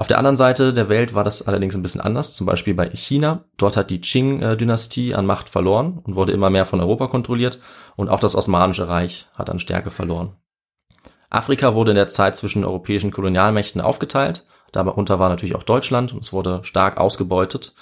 Auf 0.00 0.08
der 0.08 0.16
anderen 0.16 0.38
Seite 0.38 0.72
der 0.72 0.88
Welt 0.88 1.12
war 1.12 1.24
das 1.24 1.46
allerdings 1.46 1.74
ein 1.76 1.82
bisschen 1.82 2.00
anders, 2.00 2.32
zum 2.32 2.46
Beispiel 2.46 2.72
bei 2.72 2.88
China. 2.88 3.44
Dort 3.58 3.76
hat 3.76 3.90
die 3.90 4.00
Qing-Dynastie 4.00 5.14
an 5.14 5.26
Macht 5.26 5.50
verloren 5.50 6.00
und 6.02 6.14
wurde 6.14 6.32
immer 6.32 6.48
mehr 6.48 6.64
von 6.64 6.80
Europa 6.80 7.08
kontrolliert 7.08 7.60
und 7.96 8.08
auch 8.08 8.18
das 8.18 8.34
Osmanische 8.34 8.88
Reich 8.88 9.28
hat 9.34 9.50
an 9.50 9.58
Stärke 9.58 9.90
verloren. 9.90 10.36
Afrika 11.28 11.74
wurde 11.74 11.90
in 11.90 11.96
der 11.96 12.08
Zeit 12.08 12.34
zwischen 12.34 12.64
europäischen 12.64 13.10
Kolonialmächten 13.10 13.82
aufgeteilt, 13.82 14.46
darunter 14.72 15.18
war 15.18 15.28
natürlich 15.28 15.54
auch 15.54 15.64
Deutschland 15.64 16.14
und 16.14 16.24
es 16.24 16.32
wurde 16.32 16.60
stark 16.62 16.96
ausgebeutet. 16.96 17.74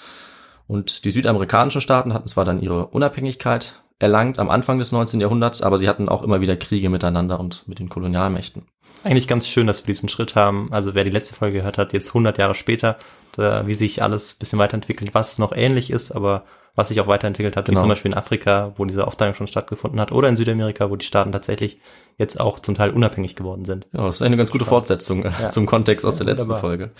Und 0.67 1.05
die 1.05 1.11
südamerikanischen 1.11 1.79
Staaten 1.79 2.13
hatten 2.13 2.27
zwar 2.27 2.43
dann 2.43 2.61
ihre 2.61 2.87
Unabhängigkeit 2.87 3.81
erlangt 3.97 4.39
am 4.39 4.49
Anfang 4.49 4.77
des 4.77 4.91
19. 4.91 5.21
Jahrhunderts, 5.21 5.61
aber 5.61 5.77
sie 5.77 5.87
hatten 5.87 6.09
auch 6.09 6.23
immer 6.23 6.41
wieder 6.41 6.57
Kriege 6.57 6.89
miteinander 6.89 7.39
und 7.39 7.65
mit 7.65 7.79
den 7.79 7.87
Kolonialmächten. 7.87 8.67
Eigentlich 9.03 9.27
ganz 9.27 9.47
schön, 9.47 9.67
dass 9.67 9.81
wir 9.83 9.87
diesen 9.93 10.09
Schritt 10.09 10.35
haben. 10.35 10.67
Also 10.71 10.93
wer 10.95 11.03
die 11.03 11.11
letzte 11.11 11.33
Folge 11.35 11.59
gehört 11.59 11.77
hat, 11.77 11.93
jetzt 11.93 12.09
100 12.09 12.37
Jahre 12.37 12.55
später, 12.55 12.97
da, 13.33 13.65
wie 13.67 13.73
sich 13.73 14.03
alles 14.03 14.33
ein 14.33 14.39
bisschen 14.39 14.59
weiterentwickelt, 14.59 15.13
was 15.13 15.37
noch 15.37 15.53
ähnlich 15.55 15.89
ist, 15.91 16.11
aber 16.11 16.43
was 16.75 16.89
sich 16.89 16.99
auch 17.01 17.07
weiterentwickelt 17.07 17.55
hat, 17.57 17.65
Genau. 17.65 17.77
wie 17.77 17.81
zum 17.81 17.89
Beispiel 17.89 18.11
in 18.11 18.17
Afrika, 18.17 18.73
wo 18.77 18.85
diese 18.85 19.05
Aufteilung 19.05 19.35
schon 19.35 19.47
stattgefunden 19.47 19.99
hat, 19.99 20.11
oder 20.11 20.29
in 20.29 20.35
Südamerika, 20.35 20.89
wo 20.89 20.95
die 20.95 21.05
Staaten 21.05 21.31
tatsächlich 21.31 21.79
jetzt 22.17 22.39
auch 22.39 22.59
zum 22.59 22.75
Teil 22.75 22.91
unabhängig 22.91 23.35
geworden 23.35 23.65
sind. 23.65 23.85
Ja, 23.91 24.05
das 24.05 24.17
ist 24.17 24.21
eine 24.21 24.37
ganz 24.37 24.51
gute 24.51 24.65
Fortsetzung 24.65 25.23
äh, 25.25 25.31
Ja. 25.41 25.49
zum 25.49 25.65
Kontext 25.65 26.05
aus 26.05 26.19
Ja, 26.19 26.25
der 26.25 26.33
letzten 26.35 26.49
wunderbar. 26.49 26.61
Folge. 26.69 26.91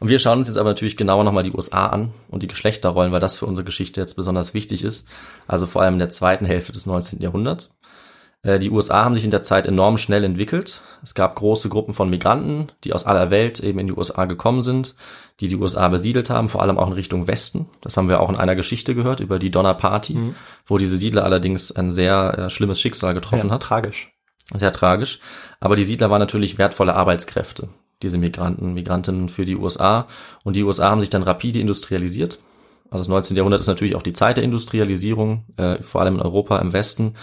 Und 0.00 0.08
wir 0.08 0.18
schauen 0.18 0.38
uns 0.38 0.48
jetzt 0.48 0.56
aber 0.56 0.70
natürlich 0.70 0.96
genauer 0.96 1.24
nochmal 1.24 1.42
die 1.44 1.52
USA 1.52 1.86
an 1.86 2.10
und 2.28 2.42
die 2.42 2.48
Geschlechterrollen, 2.48 3.12
weil 3.12 3.20
das 3.20 3.36
für 3.36 3.46
unsere 3.46 3.64
Geschichte 3.64 4.00
jetzt 4.00 4.14
besonders 4.14 4.54
wichtig 4.54 4.84
ist. 4.84 5.08
Also 5.46 5.66
vor 5.66 5.82
allem 5.82 5.94
in 5.94 6.00
der 6.00 6.10
zweiten 6.10 6.44
Hälfte 6.46 6.72
des 6.72 6.86
19. 6.86 7.20
Jahrhunderts. 7.20 7.76
Äh, 8.44 8.60
Die 8.60 8.70
USA 8.70 9.04
haben 9.04 9.14
sich 9.14 9.24
in 9.24 9.30
der 9.32 9.42
Zeit 9.42 9.66
enorm 9.66 9.96
schnell 9.98 10.22
entwickelt. 10.22 10.82
Es 11.02 11.14
gab 11.14 11.34
große 11.34 11.68
Gruppen 11.68 11.94
von 11.94 12.08
Migranten, 12.08 12.68
die 12.84 12.92
aus 12.92 13.04
aller 13.04 13.30
Welt 13.30 13.58
eben 13.60 13.80
in 13.80 13.88
die 13.88 13.92
USA 13.92 14.26
gekommen 14.26 14.60
sind, 14.62 14.94
die 15.40 15.48
die 15.48 15.56
USA 15.56 15.88
besiedelt 15.88 16.30
haben, 16.30 16.48
vor 16.48 16.62
allem 16.62 16.78
auch 16.78 16.86
in 16.86 16.92
Richtung 16.92 17.26
Westen. 17.26 17.66
Das 17.80 17.96
haben 17.96 18.08
wir 18.08 18.20
auch 18.20 18.30
in 18.30 18.36
einer 18.36 18.54
Geschichte 18.54 18.94
gehört 18.94 19.18
über 19.18 19.38
die 19.40 19.50
Donner 19.50 19.74
Party, 19.74 20.16
wo 20.66 20.78
diese 20.78 20.96
Siedler 20.96 21.24
allerdings 21.24 21.72
ein 21.72 21.90
sehr 21.90 22.38
äh, 22.38 22.50
schlimmes 22.50 22.80
Schicksal 22.80 23.14
getroffen 23.14 23.48
Ja, 23.48 23.54
hat. 23.54 23.62
tragisch. 23.64 24.12
Sehr 24.54 24.72
tragisch. 24.72 25.20
Aber 25.58 25.74
die 25.74 25.84
Siedler 25.84 26.10
waren 26.10 26.20
natürlich 26.20 26.58
wertvolle 26.58 26.94
Arbeitskräfte, 26.94 27.68
diese 28.02 28.18
Migranten, 28.18 28.74
Migrantinnen 28.74 29.30
für 29.30 29.46
die 29.46 29.56
USA. 29.56 30.06
Und 30.44 30.54
die 30.56 30.62
USA 30.62 30.90
haben 30.90 31.00
sich 31.00 31.08
dann 31.10 31.22
rapide 31.22 31.58
industrialisiert. 31.60 32.38
Also 32.94 33.00
das 33.00 33.08
19. 33.08 33.36
Jahrhundert 33.36 33.60
ist 33.60 33.66
natürlich 33.66 33.96
auch 33.96 34.02
die 34.02 34.12
Zeit 34.12 34.36
der 34.36 34.44
Industrialisierung, 34.44 35.42
äh, 35.56 35.82
vor 35.82 36.00
allem 36.00 36.14
in 36.14 36.22
Europa 36.22 36.58
im 36.58 36.72
Westen. 36.72 37.14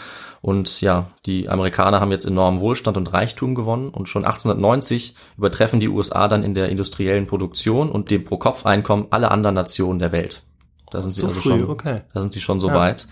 Und 0.42 0.82
ja, 0.82 1.08
die 1.26 1.48
Amerikaner 1.48 2.02
haben 2.02 2.12
jetzt 2.12 2.26
enormen 2.26 2.60
Wohlstand 2.60 2.98
und 2.98 3.14
Reichtum 3.14 3.56
gewonnen. 3.56 3.88
Und 3.88 4.10
schon 4.10 4.26
1890 4.26 5.16
übertreffen 5.38 5.80
die 5.80 5.88
USA 5.88 6.28
dann 6.28 6.44
in 6.44 6.56
der 6.56 6.68
industriellen 6.68 7.26
Produktion 7.26 7.90
und 7.90 8.12
dem 8.12 8.26
Pro-Kopf-Einkommen 8.26 9.08
alle 9.12 9.32
anderen 9.32 9.56
Nationen 9.56 10.00
der 10.00 10.12
Welt. 10.12 10.44
Da 10.90 11.02
sind 11.02 11.12
sie 11.12 11.22
So 11.22 11.28
also 11.28 11.40
früh, 11.40 11.50
schon, 11.52 11.70
okay. 11.70 12.02
da 12.14 12.20
sind 12.20 12.34
sie 12.34 12.42
schon 12.42 12.60
so 12.60 12.68
Ja. 12.68 12.74
weit. 12.76 13.08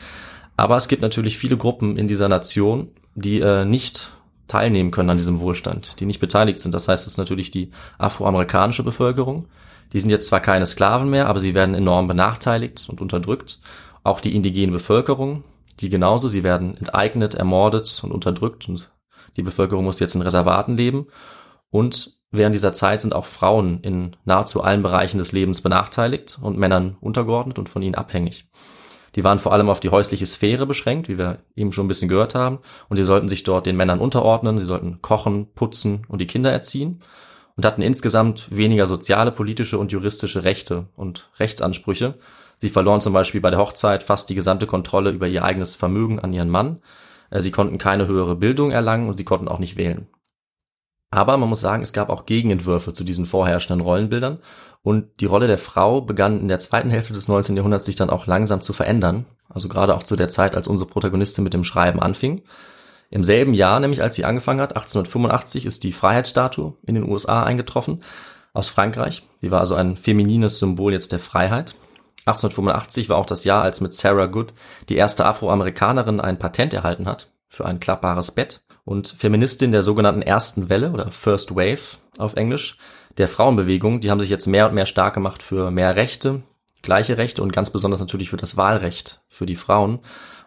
Aber 0.58 0.76
es 0.76 0.90
gibt 0.90 1.02
natürlich 1.02 1.38
viele 1.38 1.56
Gruppen 1.56 1.96
in 1.96 2.10
dieser 2.10 2.28
Nation, 2.28 2.90
die 3.16 3.40
äh, 3.40 3.64
nicht 3.64 4.12
teilnehmen 4.50 4.92
können 4.92 5.12
an 5.12 5.18
diesem 5.18 5.40
Wohlstand, 5.40 6.02
die 6.02 6.06
nicht 6.06 6.20
beteiligt 6.20 6.60
sind. 6.60 6.74
Das 6.74 6.90
heißt, 6.90 7.08
es 7.08 7.14
ist 7.14 7.18
natürlich 7.18 7.52
die 7.52 7.72
afroamerikanische 7.98 8.84
Bevölkerung. 8.84 9.46
Die 9.94 10.00
sind 10.00 10.10
jetzt 10.10 10.28
zwar 10.28 10.40
keine 10.40 10.66
Sklaven 10.66 11.10
mehr, 11.10 11.28
aber 11.28 11.40
sie 11.40 11.54
werden 11.54 11.76
enorm 11.76 12.08
benachteiligt 12.08 12.88
und 12.90 13.02
unterdrückt. 13.02 13.60
Auch 14.04 14.20
die 14.20 14.36
indigene 14.36 14.72
Bevölkerung, 14.72 15.44
die 15.80 15.90
genauso, 15.90 16.28
sie 16.28 16.44
werden 16.44 16.78
enteignet, 16.78 17.34
ermordet 17.34 18.02
und 18.04 18.12
unterdrückt 18.12 18.70
und 18.70 18.92
die 19.38 19.44
Bevölkerung 19.44 19.86
muss 19.86 20.00
jetzt 20.00 20.16
in 20.16 20.22
Reservaten 20.22 20.78
leben. 20.78 21.08
Und 21.70 22.18
während 22.32 22.56
dieser 22.56 22.74
Zeit 22.74 23.02
sind 23.02 23.14
auch 23.14 23.26
Frauen 23.26 23.80
in 23.82 24.16
nahezu 24.26 24.62
allen 24.62 24.84
Bereichen 24.84 25.18
des 25.18 25.32
Lebens 25.32 25.62
benachteiligt 25.62 26.40
und 26.42 26.58
Männern 26.58 26.98
untergeordnet 27.02 27.60
und 27.60 27.70
von 27.70 27.82
ihnen 27.82 27.96
abhängig. 27.96 28.50
Die 29.16 29.24
waren 29.24 29.40
vor 29.40 29.54
allem 29.54 29.70
auf 29.70 29.80
die 29.80 29.90
häusliche 29.90 30.26
Sphäre 30.26 30.68
beschränkt, 30.68 31.10
wie 31.10 31.18
wir 31.18 31.40
eben 31.56 31.72
schon 31.72 31.86
ein 31.86 31.88
bisschen 31.88 32.10
gehört 32.10 32.36
haben, 32.36 32.60
und 32.90 33.00
die 33.00 33.04
sollten 33.04 33.28
sich 33.28 33.44
dort 33.44 33.66
den 33.66 33.76
Männern 33.76 34.00
unterordnen, 34.00 34.60
sie 34.60 34.66
sollten 34.66 35.02
kochen, 35.02 35.52
putzen 35.54 36.06
und 36.08 36.22
die 36.22 36.28
Kinder 36.28 36.52
erziehen 36.52 37.02
und 37.60 37.66
hatten 37.66 37.82
insgesamt 37.82 38.56
weniger 38.56 38.86
soziale, 38.86 39.34
politische 39.34 39.78
und 39.78 39.92
juristische 39.92 40.46
Rechte 40.46 40.86
und 40.96 41.30
Rechtsansprüche. 41.40 42.14
Sie 42.56 42.70
verloren 42.70 43.02
zum 43.02 43.12
Beispiel 43.12 43.42
bei 43.42 43.50
der 43.50 43.60
Hochzeit 43.60 44.02
fast 44.02 44.30
die 44.30 44.36
gesamte 44.36 44.66
Kontrolle 44.66 45.10
über 45.10 45.28
ihr 45.28 45.44
eigenes 45.44 45.76
Vermögen 45.76 46.22
an 46.22 46.32
ihren 46.32 46.48
Mann. 46.48 46.82
Äh, 47.30 47.42
Sie 47.42 47.52
konnten 47.52 47.78
keine 47.78 48.08
höhere 48.08 48.38
Bildung 48.38 48.72
erlangen 48.72 49.10
und 49.10 49.18
sie 49.18 49.26
konnten 49.26 49.50
auch 49.50 49.60
nicht 49.60 49.76
wählen. 49.76 50.08
Aber 51.12 51.36
man 51.36 51.50
muss 51.50 51.60
sagen, 51.60 51.84
es 51.84 51.92
gab 51.92 52.10
auch 52.10 52.26
Gegenentwürfe 52.26 52.94
zu 52.94 53.04
diesen 53.04 53.26
vorherrschenden 53.26 53.86
Rollenbildern 53.86 54.40
und 54.82 55.20
die 55.20 55.26
Rolle 55.26 55.48
der 55.48 55.58
Frau 55.58 56.00
begann 56.00 56.40
in 56.40 56.48
der 56.48 56.60
zweiten 56.60 56.92
Hälfte 56.92 57.12
des 57.12 57.28
19. 57.28 57.58
Jahrhunderts 57.58 57.88
sich 57.88 57.98
dann 57.98 58.10
auch 58.10 58.26
langsam 58.26 58.62
zu 58.62 58.72
verändern. 58.72 59.26
Also 59.50 59.68
gerade 59.68 59.96
auch 59.96 60.04
zu 60.04 60.16
der 60.16 60.30
Zeit, 60.30 60.56
als 60.56 60.70
unsere 60.70 60.90
Protagonistin 60.90 61.44
mit 61.44 61.54
dem 61.54 61.66
Schreiben 61.66 62.00
anfing. 62.00 62.42
Im 63.10 63.24
selben 63.24 63.54
Jahr, 63.54 63.80
nämlich 63.80 64.02
als 64.02 64.16
sie 64.16 64.26
angefangen 64.26 64.62
hat, 64.62 64.76
1885, 64.76 65.66
ist 65.66 65.84
die 65.84 65.94
Freiheitsstatue 65.94 66.74
in 66.86 66.96
den 66.96 67.10
USA 67.10 67.44
eingetroffen 67.44 68.04
aus 68.54 68.70
Frankreich. 68.70 69.24
Die 69.42 69.52
war 69.52 69.60
also 69.60 69.76
ein 69.76 69.98
feminines 69.98 70.60
Symbol 70.60 70.94
jetzt 70.94 71.12
der 71.12 71.20
Freiheit. 71.20 71.76
1885 72.26 73.10
war 73.10 73.18
auch 73.18 73.26
das 73.26 73.44
Jahr, 73.44 73.64
als 73.64 73.82
mit 73.82 73.94
Sarah 73.94 74.28
Good 74.28 74.54
die 74.90 74.96
erste 74.96 75.26
Afroamerikanerin 75.26 76.20
ein 76.20 76.38
Patent 76.38 76.74
erhalten 76.74 77.08
hat 77.08 77.32
für 77.48 77.66
ein 77.66 77.80
klappbares 77.80 78.32
Bett. 78.32 78.62
Und 78.86 79.08
Feministin 79.08 79.72
der 79.72 79.84
sogenannten 79.84 80.22
ersten 80.22 80.70
Welle 80.70 80.92
oder 80.92 81.12
First 81.12 81.56
Wave 81.56 81.98
auf 82.18 82.36
Englisch 82.36 82.78
der 83.18 83.28
Frauenbewegung, 83.28 84.00
die 84.00 84.12
haben 84.12 84.20
sich 84.20 84.30
jetzt 84.30 84.48
mehr 84.48 84.68
und 84.68 84.74
mehr 84.74 84.86
stark 84.86 85.14
gemacht 85.14 85.44
für 85.44 85.72
mehr 85.72 85.96
Rechte, 85.96 86.42
gleiche 86.82 87.18
Rechte 87.18 87.44
und 87.44 87.52
ganz 87.52 87.70
besonders 87.70 88.00
natürlich 88.00 88.30
für 88.30 88.38
das 88.38 88.56
Wahlrecht 88.56 89.22
für 89.28 89.46
die 89.46 89.56
Frauen. 89.56 90.00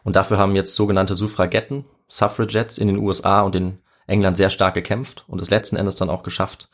Und 0.04 0.16
dafür 0.16 0.38
haben 0.38 0.56
jetzt 0.56 0.74
sogenannte 0.74 1.16
Suffragetten, 1.16 1.84
Suffragettes 2.08 2.78
in 2.78 2.88
den 2.88 2.98
USA 2.98 3.42
und 3.42 3.54
in 3.54 3.78
England 4.06 4.36
sehr 4.36 4.50
stark 4.50 4.74
gekämpft 4.74 5.24
und 5.28 5.40
es 5.40 5.50
letzten 5.50 5.76
Endes 5.76 5.96
dann 5.96 6.10
auch 6.10 6.22
geschafft. 6.22 6.68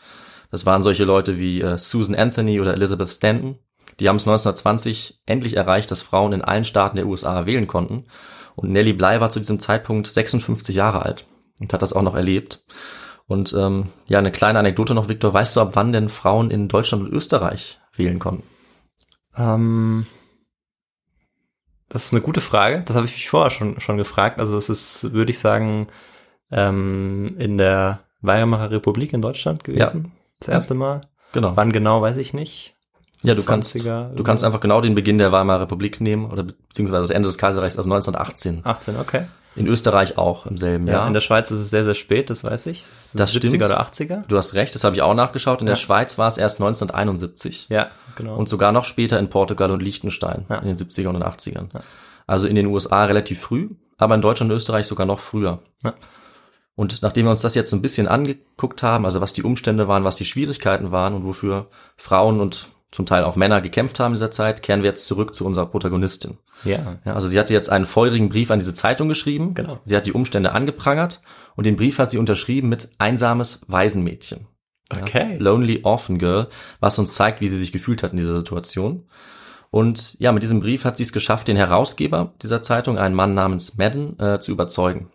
Das 0.50 0.64
waren 0.64 0.82
solche 0.82 1.04
Leute 1.04 1.38
wie 1.38 1.60
äh, 1.60 1.76
Susan 1.76 2.16
Anthony 2.16 2.60
oder 2.60 2.72
Elizabeth 2.72 3.12
Stanton. 3.12 3.58
Die 4.00 4.08
haben 4.08 4.16
es 4.16 4.22
1920 4.22 5.20
endlich 5.26 5.56
erreicht, 5.56 5.90
dass 5.90 6.02
Frauen 6.02 6.32
in 6.32 6.42
allen 6.42 6.64
Staaten 6.64 6.96
der 6.96 7.06
USA 7.06 7.46
wählen 7.46 7.66
konnten. 7.66 8.04
Und 8.54 8.70
Nellie 8.70 8.94
Bly 8.94 9.20
war 9.20 9.30
zu 9.30 9.38
diesem 9.38 9.60
Zeitpunkt 9.60 10.06
56 10.06 10.74
Jahre 10.74 11.02
alt 11.02 11.26
und 11.60 11.72
hat 11.72 11.82
das 11.82 11.92
auch 11.92 12.02
noch 12.02 12.14
erlebt. 12.14 12.64
Und 13.26 13.54
ähm, 13.58 13.88
ja, 14.06 14.18
eine 14.18 14.32
kleine 14.32 14.58
Anekdote 14.58 14.94
noch, 14.94 15.08
Viktor. 15.08 15.32
Weißt 15.34 15.54
du, 15.54 15.60
ab 15.60 15.70
wann 15.74 15.92
denn 15.92 16.08
Frauen 16.08 16.50
in 16.50 16.68
Deutschland 16.68 17.04
und 17.04 17.12
Österreich 17.12 17.78
wählen 17.94 18.18
konnten? 18.18 18.42
Ähm, 19.36 20.06
das 21.88 22.06
ist 22.06 22.12
eine 22.12 22.22
gute 22.22 22.40
Frage. 22.40 22.82
Das 22.84 22.96
habe 22.96 23.06
ich 23.06 23.12
mich 23.12 23.30
vorher 23.30 23.50
schon, 23.50 23.80
schon 23.80 23.96
gefragt. 23.96 24.38
Also 24.38 24.56
es 24.58 24.68
ist, 24.68 25.12
würde 25.12 25.30
ich 25.30 25.38
sagen, 25.38 25.88
ähm, 26.50 27.36
in 27.38 27.58
der 27.58 28.00
Weimarer 28.20 28.70
Republik 28.70 29.12
in 29.12 29.22
Deutschland 29.22 29.64
gewesen. 29.64 30.12
Das 30.40 30.48
erste 30.48 30.74
Mal. 30.74 31.02
Genau. 31.32 31.56
Wann 31.56 31.72
genau, 31.72 32.00
weiß 32.00 32.16
ich 32.16 32.34
nicht. 32.34 32.74
Ja, 33.24 33.34
du 33.34 33.42
kannst, 33.44 33.74
20er, 33.74 34.14
du 34.14 34.22
kannst 34.22 34.44
einfach 34.44 34.60
genau 34.60 34.80
den 34.80 34.94
Beginn 34.94 35.18
der 35.18 35.32
Weimarer 35.32 35.62
Republik 35.62 36.00
nehmen 36.00 36.30
oder 36.30 36.44
beziehungsweise 36.44 37.00
das 37.02 37.10
Ende 37.10 37.28
des 37.28 37.36
Kaiserreichs, 37.38 37.76
also 37.76 37.90
1918. 37.90 38.60
18, 38.64 38.96
okay. 38.96 39.24
In 39.56 39.66
Österreich 39.66 40.16
auch 40.18 40.46
im 40.46 40.56
selben 40.56 40.86
Ja, 40.86 40.92
Jahr. 40.94 41.06
in 41.08 41.14
der 41.14 41.20
Schweiz 41.20 41.50
ist 41.50 41.58
es 41.58 41.68
sehr, 41.70 41.82
sehr 41.82 41.96
spät, 41.96 42.30
das 42.30 42.44
weiß 42.44 42.66
ich. 42.66 42.84
Das, 42.84 43.12
Das 43.14 43.30
70er 43.34 43.48
stimmt. 43.48 43.64
oder 43.64 43.80
80er. 43.80 44.22
du 44.28 44.36
hast 44.36 44.54
recht, 44.54 44.72
das 44.72 44.84
habe 44.84 44.94
ich 44.94 45.02
auch 45.02 45.14
nachgeschaut. 45.14 45.58
In 45.60 45.66
der 45.66 45.74
Ja. 45.74 45.80
Schweiz 45.80 46.16
war 46.16 46.28
es 46.28 46.38
erst 46.38 46.60
1971 46.60 47.68
Ja, 47.68 47.88
genau. 48.16 48.36
und 48.36 48.48
sogar 48.48 48.70
noch 48.70 48.84
später 48.84 49.18
in 49.18 49.28
Portugal 49.30 49.70
und 49.72 49.82
Liechtenstein 49.82 50.44
Ja. 50.48 50.58
in 50.58 50.68
den 50.68 50.76
70ern 50.76 51.16
und 51.16 51.24
80ern. 51.24 51.70
Ja. 51.74 51.80
Also 52.28 52.46
in 52.46 52.54
den 52.54 52.66
USA 52.66 53.04
relativ 53.06 53.40
früh, 53.40 53.70
aber 53.96 54.14
in 54.14 54.20
Deutschland 54.20 54.52
und 54.52 54.56
Österreich 54.56 54.86
sogar 54.86 55.06
noch 55.06 55.18
früher. 55.18 55.58
Ja. 55.82 55.94
Und 56.76 57.02
nachdem 57.02 57.26
wir 57.26 57.30
uns 57.32 57.40
das 57.42 57.56
jetzt 57.56 57.70
so 57.70 57.76
ein 57.76 57.82
bisschen 57.82 58.06
angeguckt 58.06 58.84
haben, 58.84 59.04
also 59.04 59.20
was 59.20 59.32
die 59.32 59.42
Umstände 59.42 59.88
waren, 59.88 60.04
was 60.04 60.14
die 60.16 60.24
Schwierigkeiten 60.24 60.92
waren 60.92 61.14
und 61.14 61.24
wofür 61.24 61.66
Frauen 61.96 62.40
und 62.40 62.68
zum 62.90 63.04
Teil 63.04 63.24
auch 63.24 63.36
Männer 63.36 63.60
gekämpft 63.60 64.00
haben 64.00 64.12
in 64.12 64.16
dieser 64.16 64.30
Zeit, 64.30 64.62
kehren 64.62 64.82
wir 64.82 64.90
jetzt 64.90 65.06
zurück 65.06 65.34
zu 65.34 65.44
unserer 65.44 65.66
Protagonistin. 65.66 66.38
ja. 66.64 66.98
Ja, 67.04 67.14
also 67.14 67.28
sie 67.28 67.38
hatte 67.38 67.52
jetzt 67.52 67.70
einen 67.70 67.86
feurigen 67.86 68.28
Brief 68.28 68.50
an 68.50 68.58
diese 68.58 68.74
Zeitung 68.74 69.08
geschrieben. 69.08 69.54
Genau. 69.54 69.80
Sie 69.84 69.96
hat 69.96 70.06
die 70.06 70.12
Umstände 70.12 70.52
angeprangert 70.52 71.20
und 71.54 71.64
den 71.64 71.76
Brief 71.76 71.98
hat 71.98 72.10
sie 72.10 72.18
unterschrieben 72.18 72.68
mit 72.68 72.90
einsames 72.98 73.60
Waisenmädchen. 73.66 74.46
Okay. 74.90 75.34
Ja, 75.34 75.38
Lonely 75.38 75.80
Orphan 75.82 76.18
Girl, 76.18 76.48
was 76.80 76.98
uns 76.98 77.14
zeigt, 77.14 77.40
wie 77.40 77.48
sie 77.48 77.58
sich 77.58 77.72
gefühlt 77.72 78.02
hat 78.02 78.12
in 78.12 78.16
dieser 78.16 78.36
Situation. 78.36 79.04
Und 79.70 80.18
ja, 80.18 80.32
mit 80.32 80.42
diesem 80.42 80.60
Brief 80.60 80.86
hat 80.86 80.96
sie 80.96 81.02
es 81.02 81.12
geschafft, 81.12 81.48
den 81.48 81.56
Herausgeber 81.56 82.32
dieser 82.40 82.62
Zeitung, 82.62 82.96
einen 82.98 83.14
Mann 83.14 83.34
namens 83.34 83.76
Madden, 83.76 84.18
äh, 84.18 84.40
zu 84.40 84.50
überzeugen. 84.50 85.10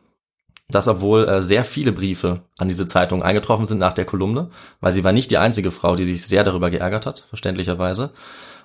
Das, 0.70 0.88
obwohl 0.88 1.28
äh, 1.28 1.42
sehr 1.42 1.66
viele 1.66 1.92
Briefe 1.92 2.42
an 2.58 2.68
diese 2.68 2.88
Zeitung 2.88 3.22
eingetroffen 3.22 3.66
sind 3.66 3.80
nach 3.80 3.94
der 3.94 4.06
Kolumne, 4.06 4.50
weil 4.80 4.92
sie 4.92 5.04
war 5.04 5.12
nicht 5.12 5.30
die 5.30 5.38
einzige 5.38 5.72
Frau, 5.72 5.96
die 5.96 6.06
sich 6.06 6.26
sehr 6.26 6.44
darüber 6.44 6.70
geärgert 6.70 7.06
hat, 7.06 7.26
verständlicherweise. 7.30 8.12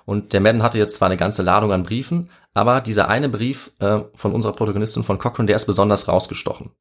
Und 0.05 0.33
der 0.33 0.41
Madden 0.41 0.63
hatte 0.63 0.79
jetzt 0.79 0.95
zwar 0.95 1.07
eine 1.07 1.17
ganze 1.17 1.43
Ladung 1.43 1.71
an 1.71 1.83
Briefen, 1.83 2.29
aber 2.53 2.81
dieser 2.81 3.09
eine 3.09 3.29
Brief 3.29 3.71
äh, 3.79 3.99
von 4.15 4.31
unserer 4.31 4.53
Protagonistin 4.53 5.03
von 5.03 5.19
Cochrane, 5.19 5.47
der 5.47 5.57
ist 5.57 5.65
besonders 5.65 6.07
rausgestochen. 6.07 6.71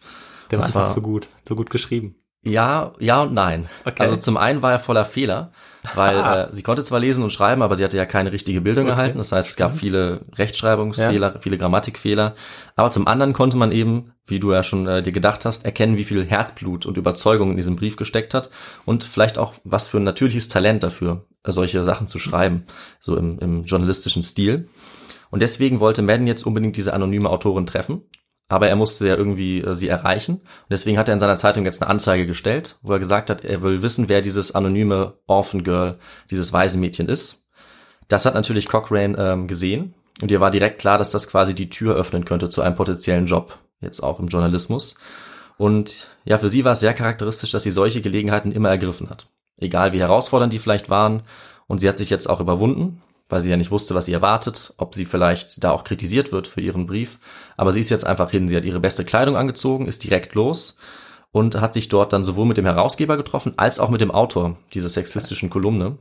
Der 0.50 0.58
war 0.58 0.66
einfach 0.66 0.86
so 0.86 1.02
gut, 1.02 1.28
so 1.46 1.54
gut 1.54 1.68
geschrieben. 1.68 2.16
Ja, 2.48 2.92
ja 2.98 3.22
und 3.22 3.34
nein. 3.34 3.68
Okay. 3.84 3.96
Also 3.98 4.16
zum 4.16 4.36
einen 4.36 4.62
war 4.62 4.72
er 4.72 4.78
voller 4.78 5.04
Fehler, 5.04 5.52
weil 5.94 6.16
Ah. 6.18 6.42
äh, 6.44 6.48
sie 6.52 6.62
konnte 6.62 6.82
zwar 6.84 7.00
lesen 7.00 7.22
und 7.24 7.30
schreiben, 7.30 7.62
aber 7.62 7.76
sie 7.76 7.84
hatte 7.84 7.96
ja 7.96 8.06
keine 8.06 8.32
richtige 8.32 8.60
Bildung 8.60 8.84
Okay. 8.84 8.92
erhalten. 8.92 9.18
Das 9.18 9.32
heißt, 9.32 9.48
es 9.50 9.56
gab 9.56 9.74
viele 9.76 10.22
Rechtschreibungsfehler, 10.36 11.36
viele 11.40 11.58
Grammatikfehler. 11.58 12.34
Aber 12.76 12.90
zum 12.90 13.06
anderen 13.06 13.32
konnte 13.32 13.56
man 13.56 13.72
eben, 13.72 14.12
wie 14.26 14.40
du 14.40 14.52
ja 14.52 14.62
schon 14.62 14.86
äh, 14.86 15.02
dir 15.02 15.12
gedacht 15.12 15.44
hast, 15.44 15.64
erkennen, 15.64 15.96
wie 15.96 16.04
viel 16.04 16.24
Herzblut 16.24 16.86
und 16.86 16.96
Überzeugung 16.98 17.50
in 17.50 17.56
diesem 17.56 17.76
Brief 17.76 17.96
gesteckt 17.96 18.34
hat 18.34 18.50
und 18.84 19.04
vielleicht 19.04 19.38
auch 19.38 19.54
was 19.64 19.88
für 19.88 19.98
ein 19.98 20.04
natürliches 20.04 20.48
Talent 20.48 20.82
dafür, 20.82 21.24
äh, 21.44 21.52
solche 21.52 21.84
Sachen 21.84 22.08
zu 22.08 22.18
schreiben, 22.18 22.64
so 23.00 23.16
im, 23.16 23.38
im 23.38 23.64
journalistischen 23.64 24.22
Stil. 24.22 24.68
Und 25.30 25.42
deswegen 25.42 25.78
wollte 25.80 26.00
Madden 26.02 26.26
jetzt 26.26 26.46
unbedingt 26.46 26.76
diese 26.76 26.94
anonyme 26.94 27.28
Autorin 27.28 27.66
treffen. 27.66 28.02
Aber 28.48 28.68
er 28.68 28.76
musste 28.76 29.06
ja 29.06 29.16
irgendwie 29.16 29.60
äh, 29.60 29.74
sie 29.74 29.88
erreichen. 29.88 30.36
Und 30.36 30.70
deswegen 30.70 30.98
hat 30.98 31.08
er 31.08 31.14
in 31.14 31.20
seiner 31.20 31.36
Zeitung 31.36 31.64
jetzt 31.64 31.82
eine 31.82 31.90
Anzeige 31.90 32.26
gestellt, 32.26 32.78
wo 32.82 32.92
er 32.92 32.98
gesagt 32.98 33.30
hat, 33.30 33.44
er 33.44 33.62
will 33.62 33.82
wissen, 33.82 34.08
wer 34.08 34.22
dieses 34.22 34.54
anonyme 34.54 35.14
Orphan 35.26 35.62
Girl, 35.62 35.98
dieses 36.30 36.52
Waisenmädchen 36.52 37.08
ist. 37.08 37.46
Das 38.08 38.24
hat 38.24 38.34
natürlich 38.34 38.68
Cochrane 38.68 39.16
ähm, 39.18 39.46
gesehen. 39.46 39.94
Und 40.20 40.30
ihr 40.30 40.40
war 40.40 40.50
direkt 40.50 40.80
klar, 40.80 40.98
dass 40.98 41.10
das 41.10 41.28
quasi 41.28 41.54
die 41.54 41.70
Tür 41.70 41.94
öffnen 41.94 42.24
könnte 42.24 42.48
zu 42.48 42.62
einem 42.62 42.74
potenziellen 42.74 43.26
Job, 43.26 43.58
jetzt 43.80 44.00
auch 44.02 44.18
im 44.18 44.28
Journalismus. 44.28 44.96
Und 45.58 46.06
ja, 46.24 46.38
für 46.38 46.48
sie 46.48 46.64
war 46.64 46.72
es 46.72 46.80
sehr 46.80 46.94
charakteristisch, 46.94 47.52
dass 47.52 47.62
sie 47.62 47.70
solche 47.70 48.00
Gelegenheiten 48.00 48.52
immer 48.52 48.70
ergriffen 48.70 49.10
hat. 49.10 49.28
Egal 49.58 49.92
wie 49.92 50.00
herausfordernd 50.00 50.52
die 50.52 50.58
vielleicht 50.58 50.88
waren. 50.88 51.22
Und 51.66 51.80
sie 51.80 51.88
hat 51.88 51.98
sich 51.98 52.10
jetzt 52.10 52.30
auch 52.30 52.40
überwunden, 52.40 53.02
weil 53.28 53.40
sie 53.40 53.50
ja 53.50 53.56
nicht 53.56 53.70
wusste, 53.70 53.94
was 53.94 54.06
sie 54.06 54.12
erwartet, 54.12 54.72
ob 54.78 54.94
sie 54.94 55.04
vielleicht 55.04 55.62
da 55.62 55.72
auch 55.72 55.84
kritisiert 55.84 56.32
wird 56.32 56.46
für 56.46 56.60
ihren 56.60 56.86
Brief. 56.86 57.18
Aber 57.56 57.72
sie 57.72 57.80
ist 57.80 57.90
jetzt 57.90 58.06
einfach 58.06 58.30
hin. 58.30 58.48
Sie 58.48 58.56
hat 58.56 58.64
ihre 58.64 58.80
beste 58.80 59.04
Kleidung 59.04 59.36
angezogen, 59.36 59.86
ist 59.86 60.04
direkt 60.04 60.34
los 60.34 60.76
und 61.30 61.60
hat 61.60 61.74
sich 61.74 61.88
dort 61.88 62.12
dann 62.12 62.24
sowohl 62.24 62.46
mit 62.46 62.56
dem 62.56 62.64
Herausgeber 62.64 63.16
getroffen, 63.16 63.54
als 63.56 63.80
auch 63.80 63.90
mit 63.90 64.00
dem 64.00 64.10
Autor 64.10 64.56
dieser 64.72 64.88
sexistischen 64.88 65.50
Kolumne. 65.50 65.98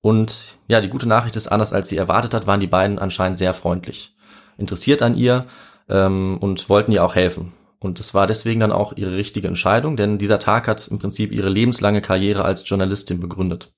Und 0.00 0.56
ja, 0.68 0.80
die 0.80 0.88
gute 0.88 1.08
Nachricht 1.08 1.36
ist, 1.36 1.48
anders 1.48 1.72
als 1.72 1.88
sie 1.88 1.96
erwartet 1.96 2.34
hat, 2.34 2.46
waren 2.46 2.60
die 2.60 2.66
beiden 2.66 2.98
anscheinend 2.98 3.38
sehr 3.38 3.54
freundlich, 3.54 4.14
interessiert 4.58 5.02
an 5.02 5.16
ihr 5.16 5.46
ähm, 5.88 6.38
und 6.40 6.68
wollten 6.68 6.92
ihr 6.92 7.04
auch 7.04 7.14
helfen. 7.14 7.52
Und 7.78 8.00
es 8.00 8.14
war 8.14 8.26
deswegen 8.26 8.60
dann 8.60 8.72
auch 8.72 8.94
ihre 8.96 9.16
richtige 9.16 9.48
Entscheidung, 9.48 9.96
denn 9.96 10.18
dieser 10.18 10.38
Tag 10.38 10.66
hat 10.66 10.88
im 10.88 10.98
Prinzip 10.98 11.32
ihre 11.32 11.48
lebenslange 11.48 12.00
Karriere 12.00 12.44
als 12.44 12.68
Journalistin 12.68 13.20
begründet, 13.20 13.74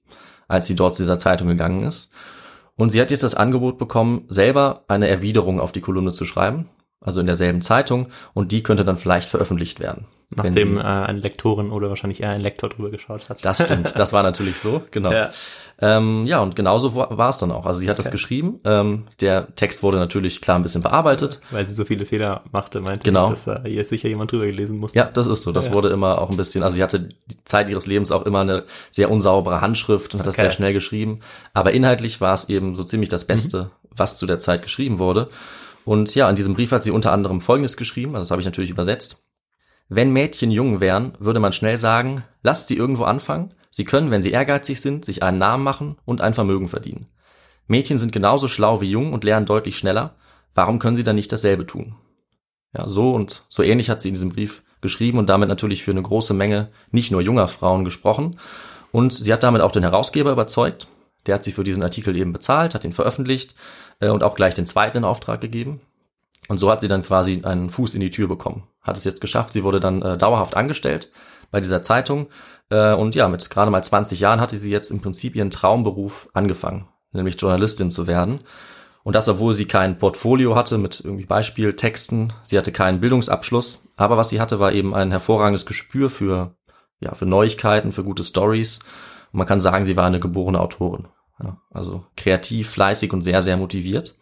als 0.47 0.67
sie 0.67 0.76
dort 0.76 0.95
zu 0.95 1.02
dieser 1.02 1.19
Zeitung 1.19 1.49
gegangen 1.49 1.85
ist. 1.85 2.12
Und 2.78 2.90
sie 2.90 3.00
hat 3.00 3.11
jetzt 3.11 3.25
das 3.25 3.35
Angebot 3.35 3.76
bekommen, 3.76 4.25
selber 4.28 4.85
eine 4.87 5.08
Erwiderung 5.08 5.58
auf 5.58 5.73
die 5.73 5.80
Kolumne 5.80 6.12
zu 6.12 6.25
schreiben, 6.25 6.68
also 7.00 7.21
in 7.21 7.26
derselben 7.26 7.61
Zeitung, 7.62 8.09
und 8.35 8.52
die 8.52 8.62
könnte 8.62 8.85
dann 8.85 8.99
vielleicht 8.99 9.28
veröffentlicht 9.31 9.81
werden. 9.81 10.07
Nachdem 10.31 10.75
sie- 10.75 10.81
äh, 10.81 10.85
eine 10.85 11.21
Lektorin 11.21 11.71
oder 11.71 11.88
wahrscheinlich 11.88 12.23
eher 12.23 12.31
ein 12.31 12.43
Lektor 12.43 12.69
drüber 12.69 12.90
geschaut 12.90 13.31
hat. 13.31 13.43
das 13.47 13.62
stimmt, 13.64 13.99
das 13.99 14.12
war 14.12 14.23
natürlich 14.23 14.59
so, 14.59 14.83
genau. 14.90 15.11
Ja. 15.11 15.31
Ähm, 15.81 16.26
ja, 16.26 16.40
und 16.40 16.55
genauso 16.57 16.95
war 16.95 17.17
war 17.17 17.31
es 17.31 17.38
dann 17.38 17.50
auch. 17.52 17.64
Also 17.64 17.81
sie 17.81 17.88
hat 17.88 17.99
das 17.99 18.07
Okay. 18.09 18.17
geschrieben. 18.17 18.61
Ähm, 18.64 19.05
der 19.21 19.55
Text 19.55 19.83
wurde 19.83 19.97
natürlich 19.99 20.43
klar 20.43 20.59
ein 20.59 20.62
bisschen 20.62 20.83
bearbeitet. 20.83 21.40
Weil 21.50 21.67
sie 21.67 21.75
so 21.75 21.85
viele 21.87 22.05
Fehler 22.05 22.43
machte, 22.52 22.81
meinte 22.81 23.05
Genau. 23.05 23.26
ich, 23.26 23.31
dass 23.31 23.45
da 23.45 23.62
hier 23.64 23.85
sicher 23.85 24.09
jemand 24.09 24.33
drüber 24.33 24.45
gelesen 24.45 24.76
musste. 24.78 24.99
Ja, 24.99 25.05
das 25.05 25.26
ist 25.28 25.45
so. 25.45 25.52
Das 25.52 25.67
Ja. 25.69 25.73
wurde 25.75 25.88
immer 25.90 26.21
auch 26.21 26.28
ein 26.31 26.37
bisschen, 26.37 26.62
also 26.64 26.75
sie 26.75 26.83
hatte 26.83 27.00
die 27.26 27.45
Zeit 27.45 27.71
ihres 27.71 27.87
Lebens 27.87 28.11
auch 28.13 28.26
immer 28.26 28.41
eine 28.41 28.65
sehr 28.91 29.11
unsaubere 29.11 29.61
Handschrift 29.63 30.13
und 30.13 30.21
hat 30.21 30.26
das 30.26 30.34
Okay. 30.34 30.43
sehr 30.47 30.50
schnell 30.50 30.73
geschrieben. 30.75 31.21
Aber 31.54 31.73
inhaltlich 31.73 32.21
war 32.21 32.34
es 32.34 32.49
eben 32.50 32.75
so 32.75 32.82
ziemlich 32.84 33.08
das 33.08 33.25
Beste, 33.25 33.63
Mhm. 33.63 33.89
was 33.97 34.17
zu 34.19 34.26
der 34.26 34.41
Zeit 34.41 34.61
geschrieben 34.63 34.99
wurde. 34.99 35.28
Und 35.89 36.15
ja, 36.15 36.29
in 36.29 36.37
diesem 36.37 36.53
Brief 36.53 36.71
hat 36.73 36.85
sie 36.85 36.91
unter 36.91 37.13
anderem 37.13 37.41
Folgendes 37.41 37.79
geschrieben, 37.79 38.11
also 38.11 38.21
das 38.21 38.31
habe 38.31 38.43
ich 38.43 38.47
natürlich 38.47 38.69
übersetzt. 38.69 39.25
Wenn 39.89 40.13
Mädchen 40.13 40.51
jung 40.51 40.81
wären, 40.81 41.15
würde 41.19 41.41
man 41.41 41.55
schnell 41.55 41.79
sagen, 41.79 42.25
lasst 42.43 42.67
sie 42.67 42.77
irgendwo 42.77 43.05
anfangen. 43.05 43.55
Sie 43.71 43.87
können, 43.87 44.11
wenn 44.11 44.21
sie 44.21 44.31
ehrgeizig 44.31 44.83
sind, 44.83 45.07
sich 45.07 45.23
einen 45.23 45.39
Namen 45.39 45.65
machen 45.65 45.97
und 46.05 46.21
ein 46.21 46.35
Vermögen 46.35 46.69
verdienen. 46.69 47.07
Mädchen 47.69 47.97
sind 47.97 48.13
genauso 48.13 48.49
schlau 48.49 48.83
wie 48.83 48.91
jung 48.91 49.15
und 49.15 49.25
lernen 49.25 49.47
deutlich 49.47 49.79
schneller. 49.79 50.17
Warum 50.53 50.79
können 50.79 50.95
sie 50.95 51.05
dann 51.05 51.17
nicht 51.17 51.33
dasselbe 51.33 51.65
tun? 51.65 51.95
Ja, 52.77 52.87
so 52.87 53.15
und 53.15 53.47
so 53.49 53.63
ähnlich 53.63 53.89
hat 53.89 54.03
sie 54.03 54.09
in 54.09 54.15
diesem 54.15 54.29
Brief 54.29 54.63
geschrieben 54.83 55.17
und 55.17 55.31
damit 55.31 55.49
natürlich 55.49 55.85
für 55.85 55.93
eine 55.93 56.03
große 56.03 56.35
Menge 56.35 56.69
nicht 56.91 57.13
nur 57.13 57.23
junger 57.23 57.49
Frauen 57.49 57.87
gesprochen. 57.87 58.39
Und 58.93 59.15
sie 59.15 59.33
hat 59.33 59.43
damit 59.43 59.63
auch 59.63 59.73
den 59.73 59.85
Herausgeber 59.85 60.33
überzeugt. 60.33 60.87
Der 61.27 61.37
hat 61.37 61.45
sie 61.45 61.53
für 61.53 61.65
diesen 61.65 61.83
Artikel 61.83 62.15
eben 62.15 62.35
bezahlt, 62.35 62.75
hat 62.75 62.85
ihn 62.85 62.93
veröffentlicht 62.93 63.55
äh, 64.00 64.08
und 64.08 64.23
auch 64.23 64.34
gleich 64.34 64.54
den 64.54 64.67
zweiten 64.67 64.99
in 64.99 65.04
Auftrag 65.04 65.41
gegeben. 65.41 65.80
Und 66.49 66.58
so 66.58 66.71
hat 66.71 66.80
sie 66.80 66.89
dann 66.89 67.02
quasi 67.02 67.43
einen 67.45 67.71
Fuß 67.71 67.95
in 67.95 68.00
die 68.00 68.11
Tür 68.11 68.28
bekommen. 68.28 68.69
Hat 68.80 68.97
es 68.97 69.04
jetzt 69.04 69.21
geschafft. 69.21 69.52
Sie 69.52 69.65
wurde 69.65 69.80
dann 69.80 70.02
äh, 70.02 70.17
dauerhaft 70.17 70.56
angestellt 70.56 71.11
bei 71.50 71.61
dieser 71.61 71.82
Zeitung. 71.82 72.28
Äh, 72.71 72.95
und 72.95 73.15
ja, 73.15 73.28
mit 73.28 73.50
gerade 73.50 73.71
mal 73.71 73.82
20 73.82 74.21
Jahren 74.21 74.41
hatte 74.41 74.56
sie 74.56 74.71
jetzt 74.71 74.91
im 74.91 75.00
Prinzip 75.00 75.37
ihren 75.37 75.50
Traumberuf 75.50 76.28
angefangen, 76.32 76.89
nämlich 77.13 77.41
Journalistin 77.41 77.91
zu 77.91 78.06
werden. 78.06 78.39
Und 79.04 79.15
das, 79.15 79.28
obwohl 79.28 79.54
sie 79.54 79.67
kein 79.67 79.99
Portfolio 79.99 80.54
hatte 80.54 80.76
mit 80.76 81.00
irgendwie 81.00 81.25
Beispieltexten. 81.25 82.32
Sie 82.43 82.58
hatte 82.58 82.73
keinen 82.73 83.00
Bildungsabschluss. 83.00 83.89
Aber 83.97 84.17
was 84.17 84.28
sie 84.28 84.41
hatte, 84.41 84.58
war 84.58 84.73
eben 84.73 84.95
ein 84.95 85.11
hervorragendes 85.11 85.67
Gespür 85.67 86.11
für, 86.11 86.56
ja, 87.00 87.15
für 87.15 87.26
Neuigkeiten, 87.26 87.93
für 87.93 88.04
gute 88.04 88.25
Stories. 88.25 88.80
Und 89.32 89.39
man 89.39 89.47
kann 89.47 89.61
sagen, 89.61 89.84
sie 89.84 89.97
war 89.97 90.06
eine 90.06 90.21
geborene 90.21 90.61
Autorin. 90.61 91.08
Ja, 91.43 91.61
also 91.71 92.05
kreativ, 92.17 92.71
fleißig 92.71 93.13
und 93.13 93.23
sehr, 93.23 93.43
sehr 93.43 93.57
motiviert. 93.57 94.17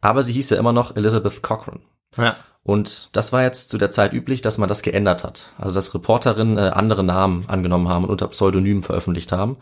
Aber 0.00 0.22
sie 0.22 0.32
hieß 0.32 0.50
ja 0.50 0.58
immer 0.58 0.72
noch 0.72 0.96
Elizabeth 0.96 1.42
Cochrane. 1.42 1.80
Ja. 2.16 2.36
Und 2.62 3.10
das 3.12 3.32
war 3.32 3.44
jetzt 3.44 3.70
zu 3.70 3.78
der 3.78 3.92
Zeit 3.92 4.12
üblich, 4.12 4.42
dass 4.42 4.58
man 4.58 4.68
das 4.68 4.82
geändert 4.82 5.22
hat. 5.22 5.52
Also 5.56 5.74
dass 5.74 5.94
Reporterinnen 5.94 6.58
äh, 6.58 6.70
andere 6.74 7.04
Namen 7.04 7.48
angenommen 7.48 7.88
haben 7.88 8.04
und 8.04 8.10
unter 8.10 8.26
Pseudonymen 8.28 8.82
veröffentlicht 8.82 9.30
haben. 9.30 9.56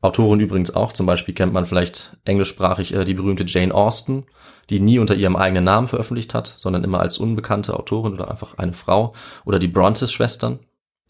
Autoren 0.00 0.38
übrigens 0.38 0.74
auch. 0.74 0.92
Zum 0.92 1.06
Beispiel 1.06 1.34
kennt 1.34 1.52
man 1.52 1.66
vielleicht 1.66 2.16
englischsprachig 2.24 2.94
äh, 2.94 3.04
die 3.04 3.14
berühmte 3.14 3.44
Jane 3.44 3.74
Austen, 3.74 4.26
die 4.70 4.78
nie 4.78 5.00
unter 5.00 5.16
ihrem 5.16 5.34
eigenen 5.34 5.64
Namen 5.64 5.88
veröffentlicht 5.88 6.32
hat, 6.32 6.46
sondern 6.46 6.84
immer 6.84 7.00
als 7.00 7.18
unbekannte 7.18 7.74
Autorin 7.74 8.12
oder 8.12 8.30
einfach 8.30 8.56
eine 8.56 8.72
Frau. 8.72 9.14
Oder 9.44 9.58
die 9.58 9.68
Brontes-Schwestern. 9.68 10.60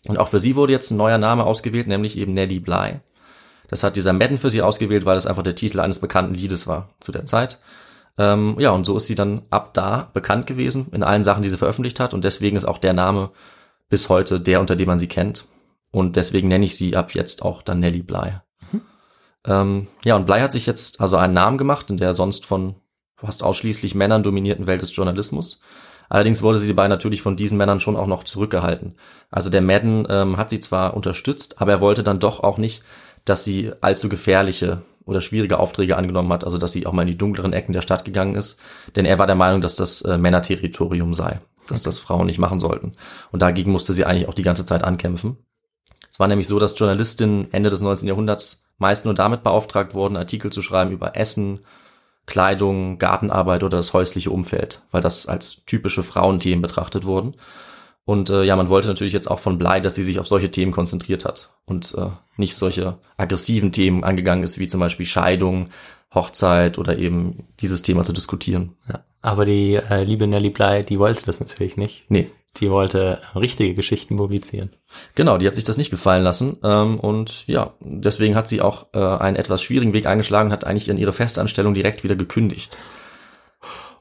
Und 0.07 0.19
auch 0.19 0.29
für 0.29 0.41
sie 0.41 0.57
wurde 0.57 0.73
jetzt 0.73 0.91
ein 0.91 0.97
neuer 0.97 1.19
Name 1.19 1.45
ausgewählt, 1.45 1.89
nämlich 1.89 2.17
eben 2.17 2.33
Nellie 2.33 2.61
Bly. 2.61 3.01
Das 3.75 3.83
hat 3.83 3.97
dieser 3.97 4.13
Madden 4.13 4.39
für 4.39 4.51
sie 4.51 4.63
ausgewählt, 4.63 5.05
weil 5.05 5.17
das 5.17 5.27
einfach 5.27 5.43
der 5.43 5.57
Titel 5.57 5.81
eines 5.81 5.99
bekannten 5.99 6.35
Liedes 6.35 6.69
war 6.69 6.91
zu 7.01 7.11
der 7.11 7.25
Zeit. 7.25 7.59
Ähm, 8.19 8.55
ja, 8.61 8.71
und 8.71 8.85
so 8.85 8.97
ist 8.97 9.09
sie 9.09 9.17
dann 9.17 9.43
ab 9.51 9.75
da 9.75 10.11
bekannt 10.13 10.47
gewesen 10.47 10.87
in 10.93 11.03
allen 11.03 11.25
Sachen, 11.25 11.43
die 11.43 11.49
sie 11.49 11.57
veröffentlicht 11.57 11.99
hat. 11.99 12.15
Und 12.15 12.23
deswegen 12.23 12.57
ist 12.57 12.67
auch 12.67 12.79
der 12.79 12.93
Name 12.93 13.33
bis 13.89 14.09
heute 14.09 14.41
der, 14.41 14.61
unter 14.61 14.77
dem 14.77 14.87
man 14.87 15.01
sie 15.01 15.09
kennt. 15.09 15.49
Und 15.91 16.15
deswegen 16.15 16.47
nenne 16.47 16.65
ich 16.65 16.77
sie 16.77 16.95
ab 16.95 17.15
jetzt 17.15 17.43
auch 17.43 17.63
dann 17.63 17.81
Nellie 17.81 18.05
Bly. 18.05 18.35
Ähm, 19.45 19.89
ja, 20.05 20.15
und 20.15 20.27
Bly 20.27 20.39
hat 20.39 20.53
sich 20.53 20.67
jetzt 20.67 21.01
also 21.01 21.17
einen 21.17 21.35
Namen 21.35 21.59
gemacht 21.59 21.91
in 21.91 21.97
der 21.97 22.13
sonst 22.13 22.47
von 22.47 22.77
fast 23.17 23.43
ausschließlich 23.43 23.97
Männern 23.97 24.23
dominierten 24.23 24.69
Welt 24.69 24.83
des 24.83 24.95
Journalismus. 24.95 25.59
Allerdings 26.09 26.43
wurde 26.43 26.59
sie 26.59 26.73
bei 26.75 26.87
natürlich 26.87 27.23
von 27.23 27.35
diesen 27.35 27.59
Männern 27.59 27.81
schon 27.81 27.97
auch 27.97 28.07
noch 28.07 28.23
zurückgehalten. 28.23 28.95
Also 29.33 29.51
der 29.51 29.63
Madden 29.63 30.07
ähm, 30.09 30.37
hat 30.37 30.51
sie 30.51 30.61
zwar 30.61 30.95
unterstützt, 30.95 31.61
aber 31.61 31.73
er 31.73 31.81
wollte 31.81 32.05
dann 32.05 32.21
doch 32.21 32.39
auch 32.39 32.57
nicht, 32.57 32.85
dass 33.25 33.45
sie 33.45 33.73
allzu 33.81 34.09
gefährliche 34.09 34.83
oder 35.07 35.21
schwierige 35.21 35.59
Aufträge 35.59 35.97
angenommen 35.97 36.33
hat, 36.33 36.45
also 36.45 36.59
dass 36.59 36.73
sie 36.73 36.87
auch 36.87 36.93
mal 36.93 37.03
in 37.03 37.09
die 37.09 37.19
dunkleren 37.19 37.53
Ecken 37.53 37.73
der 37.73 37.83
Stadt 37.83 38.05
gegangen 38.05 38.35
ist. 38.35 38.59
Denn 38.97 39.05
er 39.05 39.19
war 39.19 39.27
der 39.27 39.37
Meinung, 39.37 39.61
dass 39.61 39.77
das 39.77 40.03
äh, 40.03 40.19
Männerterritorium 40.19 41.15
sei, 41.15 41.41
dass 41.69 41.83
das 41.83 41.99
Frauen 41.99 42.27
nicht 42.27 42.39
machen 42.39 42.61
sollten. 42.61 42.97
Und 43.31 43.43
dagegen 43.43 43.73
musste 43.73 43.93
sie 43.93 44.05
eigentlich 44.05 44.29
auch 44.29 44.35
die 44.35 44.43
ganze 44.43 44.65
Zeit 44.65 44.83
ankämpfen. 44.83 45.37
Es 46.11 46.21
war 46.21 46.29
nämlich 46.29 46.49
so, 46.49 46.59
dass 46.59 46.79
Journalistinnen 46.79 47.53
Ende 47.53 47.71
des 47.71 47.81
19. 47.83 48.09
Jahrhunderts 48.09 48.71
meist 48.79 49.05
nur 49.05 49.15
damit 49.15 49.43
beauftragt 49.43 49.95
wurden, 49.95 50.17
Artikel 50.17 50.53
zu 50.53 50.63
schreiben 50.63 50.93
über 50.93 51.17
Essen, 51.17 51.61
Kleidung, 52.27 52.99
Gartenarbeit 52.99 53.63
oder 53.63 53.77
das 53.77 53.93
häusliche 53.93 54.31
Umfeld, 54.31 54.83
weil 54.91 55.03
das 55.03 55.27
als 55.27 55.65
typische 55.67 56.03
Frauenthemen 56.03 56.63
betrachtet 56.63 57.05
wurden. 57.05 57.35
Und 58.07 58.29
äh, 58.29 58.45
ja, 58.45 58.55
man 58.57 58.69
wollte 58.69 58.89
natürlich 58.89 59.15
jetzt 59.15 59.31
auch 59.31 59.39
von 59.41 59.57
Blei, 59.59 59.81
dass 59.81 59.95
sie 59.95 60.05
sich 60.05 60.19
auf 60.19 60.29
solche 60.29 60.51
Themen 60.51 60.73
konzentriert 60.73 61.25
hat 61.25 61.55
und 61.65 61.95
äh, 61.97 62.09
nicht 62.37 62.55
solche 62.57 62.99
aggressiven 63.17 63.73
Themen 63.73 64.05
angegangen 64.05 64.45
ist, 64.45 64.59
wie 64.59 64.67
zum 64.67 64.81
Beispiel 64.81 65.07
Scheidung, 65.07 65.71
Hochzeit 66.15 66.79
oder 66.79 66.99
eben 66.99 67.49
dieses 67.61 67.83
Thema 67.83 68.05
zu 68.05 68.13
diskutieren. 68.13 68.77
ja. 68.89 69.01
Aber 69.23 69.47
die 69.47 69.77
äh, 69.77 70.05
liebe 70.05 70.27
Nellie 70.27 70.51
Bly, 70.51 70.85
die 70.85 70.99
wollte 70.99 71.25
das 71.25 71.41
natürlich 71.41 71.79
nicht. 71.79 72.05
Nee, 72.11 72.31
Die 72.59 72.71
wollte 72.71 73.23
richtige 73.35 73.75
Geschichten 73.75 74.19
publizieren. 74.19 74.69
Genau, 75.15 75.39
die 75.39 75.47
hat 75.47 75.55
sich 75.55 75.65
das 75.65 75.79
nicht 75.79 75.91
gefallen 75.91 76.23
lassen. 76.23 76.59
Ähm, 76.63 77.01
und 77.01 77.47
ja, 77.49 77.73
deswegen 77.81 78.37
hat 78.37 78.49
sie 78.49 78.61
auch 78.61 78.89
äh, 78.93 78.99
einen 78.99 79.37
etwas 79.37 79.63
schwierigen 79.63 79.95
Weg 79.95 80.05
eingeschlagen 80.05 80.49
und 80.49 80.53
hat 80.53 80.67
eigentlich 80.67 80.91
in 80.91 80.99
ihre 80.99 81.15
Festanstellung 81.15 81.73
direkt 81.73 82.05
wieder 82.05 82.17
gekündigt. 82.17 82.77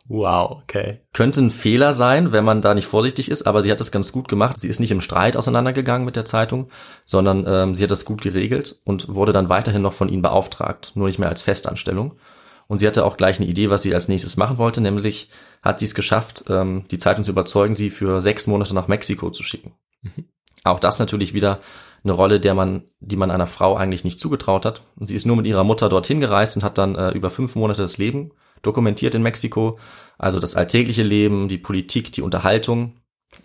Wow, 0.06 0.62
okay. 0.64 1.00
Könnte 1.14 1.42
ein 1.42 1.50
Fehler 1.50 1.94
sein, 1.94 2.34
wenn 2.34 2.44
man 2.44 2.62
da 2.62 2.74
nicht 2.74 2.88
vorsichtig 2.88 3.32
ist, 3.32 3.44
aber 3.44 3.62
sie 3.62 3.72
hat 3.72 3.80
das 3.80 3.92
ganz 3.92 4.12
gut 4.12 4.28
gemacht. 4.28 4.60
Sie 4.60 4.68
ist 4.68 4.80
nicht 4.80 4.92
im 4.92 5.00
Streit 5.00 5.38
auseinandergegangen 5.38 6.06
mit 6.06 6.18
der 6.18 6.26
Zeitung, 6.26 6.70
sondern 7.06 7.46
ähm, 7.48 7.76
sie 7.76 7.84
hat 7.84 7.92
das 7.92 8.04
gut 8.04 8.22
geregelt 8.22 8.82
und 8.84 9.14
wurde 9.14 9.32
dann 9.32 9.48
weiterhin 9.48 9.82
noch 9.82 9.94
von 9.94 10.10
ihnen 10.10 10.22
beauftragt, 10.22 10.92
nur 10.96 11.08
nicht 11.08 11.20
mehr 11.20 11.30
als 11.30 11.42
Festanstellung. 11.42 12.16
Und 12.68 12.80
sie 12.80 12.88
hatte 12.88 13.06
auch 13.06 13.18
gleich 13.18 13.40
eine 13.40 13.48
Idee, 13.50 13.70
was 13.70 13.84
sie 13.84 13.94
als 13.94 14.08
nächstes 14.10 14.36
machen 14.36 14.58
wollte, 14.58 14.82
nämlich 14.82 15.30
hat 15.62 15.80
sie 15.80 15.86
es 15.86 15.96
geschafft, 15.96 16.46
ähm, 16.50 16.86
die 16.92 16.98
Zeitung 16.98 17.24
zu 17.24 17.32
überzeugen, 17.32 17.74
sie 17.74 17.90
für 17.90 18.22
sechs 18.22 18.48
Monate 18.48 18.74
nach 18.74 18.88
Mexiko 18.90 19.30
zu 19.30 19.44
schicken. 19.44 19.74
Mhm. 20.02 20.26
Auch 20.66 20.80
das 20.80 21.00
natürlich 21.00 21.34
wieder 21.34 21.60
eine 22.04 22.14
Rolle, 22.14 22.40
der 22.40 22.54
man, 22.54 22.84
die 23.00 23.16
man 23.16 23.32
einer 23.32 23.48
Frau 23.48 23.76
eigentlich 23.76 24.04
nicht 24.04 24.20
zugetraut 24.20 24.66
hat. 24.66 24.82
Und 24.98 25.08
sie 25.08 25.16
ist 25.16 25.26
nur 25.26 25.38
mit 25.38 25.48
ihrer 25.48 25.64
Mutter 25.64 25.90
dorthin 25.90 26.20
gereist 26.20 26.56
und 26.56 26.64
hat 26.64 26.78
dann 26.78 26.96
äh, 26.96 27.12
über 27.12 27.30
fünf 27.30 27.56
Monate 27.56 27.82
das 27.82 27.98
Leben 27.98 28.32
dokumentiert 28.62 29.16
in 29.16 29.22
Mexiko. 29.22 29.80
Also 30.18 30.40
das 30.40 30.56
alltägliche 30.56 31.04
Leben, 31.04 31.48
die 31.48 31.58
Politik, 31.58 32.12
die 32.12 32.22
Unterhaltung. 32.22 32.96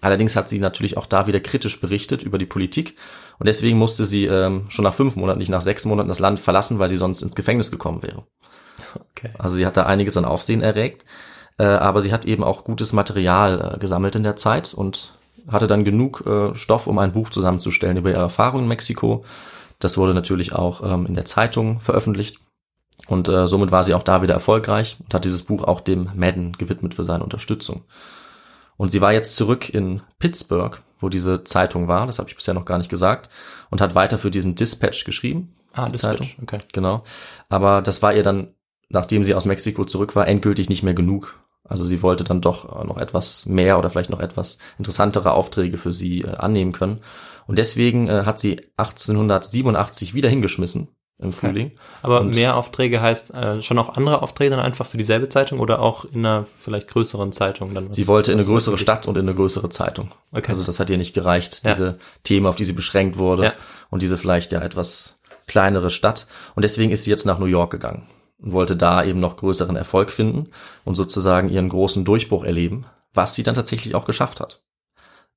Allerdings 0.01 0.37
hat 0.37 0.49
sie 0.49 0.59
natürlich 0.59 0.97
auch 0.97 1.07
da 1.07 1.27
wieder 1.27 1.41
kritisch 1.41 1.81
berichtet 1.81 2.23
über 2.23 2.39
die 2.39 2.47
Politik. 2.47 2.97
Und 3.39 3.49
deswegen 3.49 3.79
musste 3.79 4.05
sie 4.05 4.27
ähm, 4.27 4.67
schon 4.69 4.85
nach 4.85 4.95
fünf 4.95 5.17
Monaten, 5.17 5.39
nicht 5.39 5.51
nach 5.51 5.63
sechs 5.63 5.85
Monaten 5.85 6.09
das 6.09 6.19
Land 6.19 6.41
verlassen, 6.41 6.79
weil 6.79 6.89
sie 6.89 6.97
sonst 6.97 7.23
ins 7.23 7.35
Gefängnis 7.35 7.71
gekommen 7.71 8.03
wäre. 8.03 8.27
Okay. 9.13 9.31
Also 9.39 9.57
sie 9.57 9.67
hat 9.67 9.77
da 9.77 9.85
einiges 9.85 10.17
an 10.17 10.25
Aufsehen 10.25 10.63
erregt. 10.63 11.05
Äh, 11.59 11.65
aber 11.65 12.01
sie 12.01 12.13
hat 12.13 12.25
eben 12.25 12.45
auch 12.45 12.65
gutes 12.65 12.93
Material 12.93 13.75
äh, 13.75 13.79
gesammelt 13.79 14.15
in 14.15 14.23
der 14.23 14.37
Zeit 14.37 14.75
und 14.75 15.13
hatte 15.51 15.67
dann 15.67 15.85
genug 15.85 16.25
äh, 16.27 16.55
Stoff, 16.55 16.87
um 16.87 16.99
ein 16.99 17.13
Buch 17.13 17.31
zusammenzustellen 17.31 17.97
über 17.97 18.11
ihre 18.11 18.21
Erfahrungen 18.21 18.65
in 18.65 18.69
Mexiko. 18.69 19.25
Das 19.79 19.97
wurde 19.97 20.15
natürlich 20.15 20.53
auch 20.53 20.83
ähm, 20.83 21.07
in 21.07 21.15
der 21.15 21.25
Zeitung 21.25 21.81
veröffentlicht. 21.81 22.41
Und 23.07 23.29
äh, 23.29 23.47
somit 23.47 23.71
war 23.71 23.85
sie 23.85 23.95
auch 23.95 24.03
da 24.03 24.23
wieder 24.23 24.35
erfolgreich 24.35 24.97
und 25.01 25.15
hat 25.15 25.25
dieses 25.25 25.45
Buch 25.45 25.63
auch 25.63 25.81
dem 25.81 26.11
Madden 26.15 26.53
gewidmet 26.53 26.95
für 26.95 27.05
seine 27.05 27.25
Unterstützung. 27.25 27.85
Und 28.77 28.91
sie 28.91 29.01
war 29.01 29.13
jetzt 29.13 29.37
zurück 29.37 29.69
in 29.69 30.03
Pittsburgh, 30.19 30.81
wo 30.99 31.09
diese 31.09 31.45
Zeitung 31.45 31.89
war, 31.89 32.07
das 32.07 32.19
habe 32.19 32.29
ich 32.29 32.37
bisher 32.37 32.55
noch 32.55 32.65
gar 32.65 32.79
nicht 32.79 32.91
gesagt, 32.91 33.31
und 33.71 33.81
hat 33.81 33.95
weiter 33.95 34.19
für 34.19 34.31
diesen 34.31 34.55
Dispatch 34.55 35.05
geschrieben. 35.05 35.55
Ah, 35.73 35.87
die 35.87 35.93
Dispatch, 35.93 36.19
Zeitung. 36.19 36.43
okay. 36.43 36.59
Genau. 36.73 37.03
Aber 37.49 37.83
das 37.83 38.03
war 38.03 38.15
ihr 38.15 38.23
dann, 38.23 38.55
nachdem 38.89 39.25
sie 39.25 39.35
aus 39.35 39.47
Mexiko 39.47 39.85
zurück 39.85 40.17
war, 40.17 40.27
endgültig 40.27 40.69
nicht 40.69 40.83
mehr 40.83 40.95
genug. 40.95 41.39
Also 41.69 41.85
sie 41.85 42.03
wollte 42.03 42.25
dann 42.25 42.41
doch 42.41 42.85
noch 42.85 42.99
etwas 42.99 43.47
mehr 43.47 43.79
oder 43.79 43.91
vielleicht 43.91 44.11
noch 44.11 44.21
etwas 44.21 44.59
interessantere 44.79 45.33
Aufträge 45.33 45.77
für 45.77 45.93
sie 45.93 46.23
äh, 46.23 46.35
annehmen 46.37 46.73
können. 46.73 47.01
Und 47.47 47.59
deswegen 47.59 48.09
äh, 48.09 48.25
hat 48.25 48.41
sie 48.41 48.61
1887 48.77 50.15
wieder 50.15 50.29
hingeschmissen 50.29 50.89
im 51.21 51.33
Frühling. 51.33 51.69
Okay. 51.69 51.79
Aber 52.03 52.21
und 52.21 52.35
mehr 52.35 52.57
Aufträge 52.57 53.01
heißt 53.01 53.35
äh, 53.35 53.63
schon 53.63 53.79
auch 53.79 53.97
andere 53.97 54.23
Aufträge 54.23 54.51
dann 54.51 54.61
einfach 54.61 54.87
für 54.87 54.99
dieselbe 54.99 55.29
Zeitung 55.29 55.59
oder 55.59 55.81
auch 55.81 56.05
in 56.05 56.25
einer 56.25 56.47
vielleicht 56.59 56.89
größeren 56.89 57.33
Zeitung 57.33 57.75
dann? 57.75 57.89
Was, 57.89 57.97
sie 57.97 58.07
wollte 58.07 58.33
in 58.33 58.39
eine 58.39 58.47
größere 58.47 58.79
Stadt 58.79 59.09
und 59.09 59.17
in 59.17 59.23
eine 59.23 59.35
größere 59.35 59.69
Zeitung. 59.69 60.11
Okay. 60.33 60.51
Also 60.51 60.63
das 60.63 60.79
hat 60.79 60.91
ihr 60.91 60.99
nicht 60.99 61.15
gereicht, 61.15 61.67
diese 61.67 61.87
ja. 61.87 61.95
Themen, 62.23 62.47
auf 62.47 62.57
die 62.57 62.65
sie 62.65 62.73
beschränkt 62.73 63.19
wurde 63.19 63.45
ja. 63.45 63.53
und 63.91 64.03
diese 64.03 64.17
vielleicht 64.17 64.53
ja 64.53 64.61
etwas 64.61 65.21
kleinere 65.47 65.91
Stadt. 65.91 66.27
Und 66.55 66.63
deswegen 66.63 66.93
ist 66.93 67.05
sie 67.05 67.11
jetzt 67.11 67.27
nach 67.27 67.39
New 67.39 67.47
York 67.47 67.71
gegangen 67.71 68.07
und 68.39 68.53
wollte 68.53 68.77
da 68.77 69.05
eben 69.05 69.21
noch 69.21 69.37
größeren 69.37 69.77
Erfolg 69.77 70.11
finden 70.11 70.51
und 70.85 70.95
sozusagen 70.95 71.49
ihren 71.49 71.69
großen 71.69 72.05
Durchbruch 72.05 72.45
erleben, 72.45 72.87
was 73.13 73.35
sie 73.35 73.43
dann 73.43 73.55
tatsächlich 73.55 73.95
auch 73.95 74.05
geschafft 74.05 74.41
hat. 74.41 74.63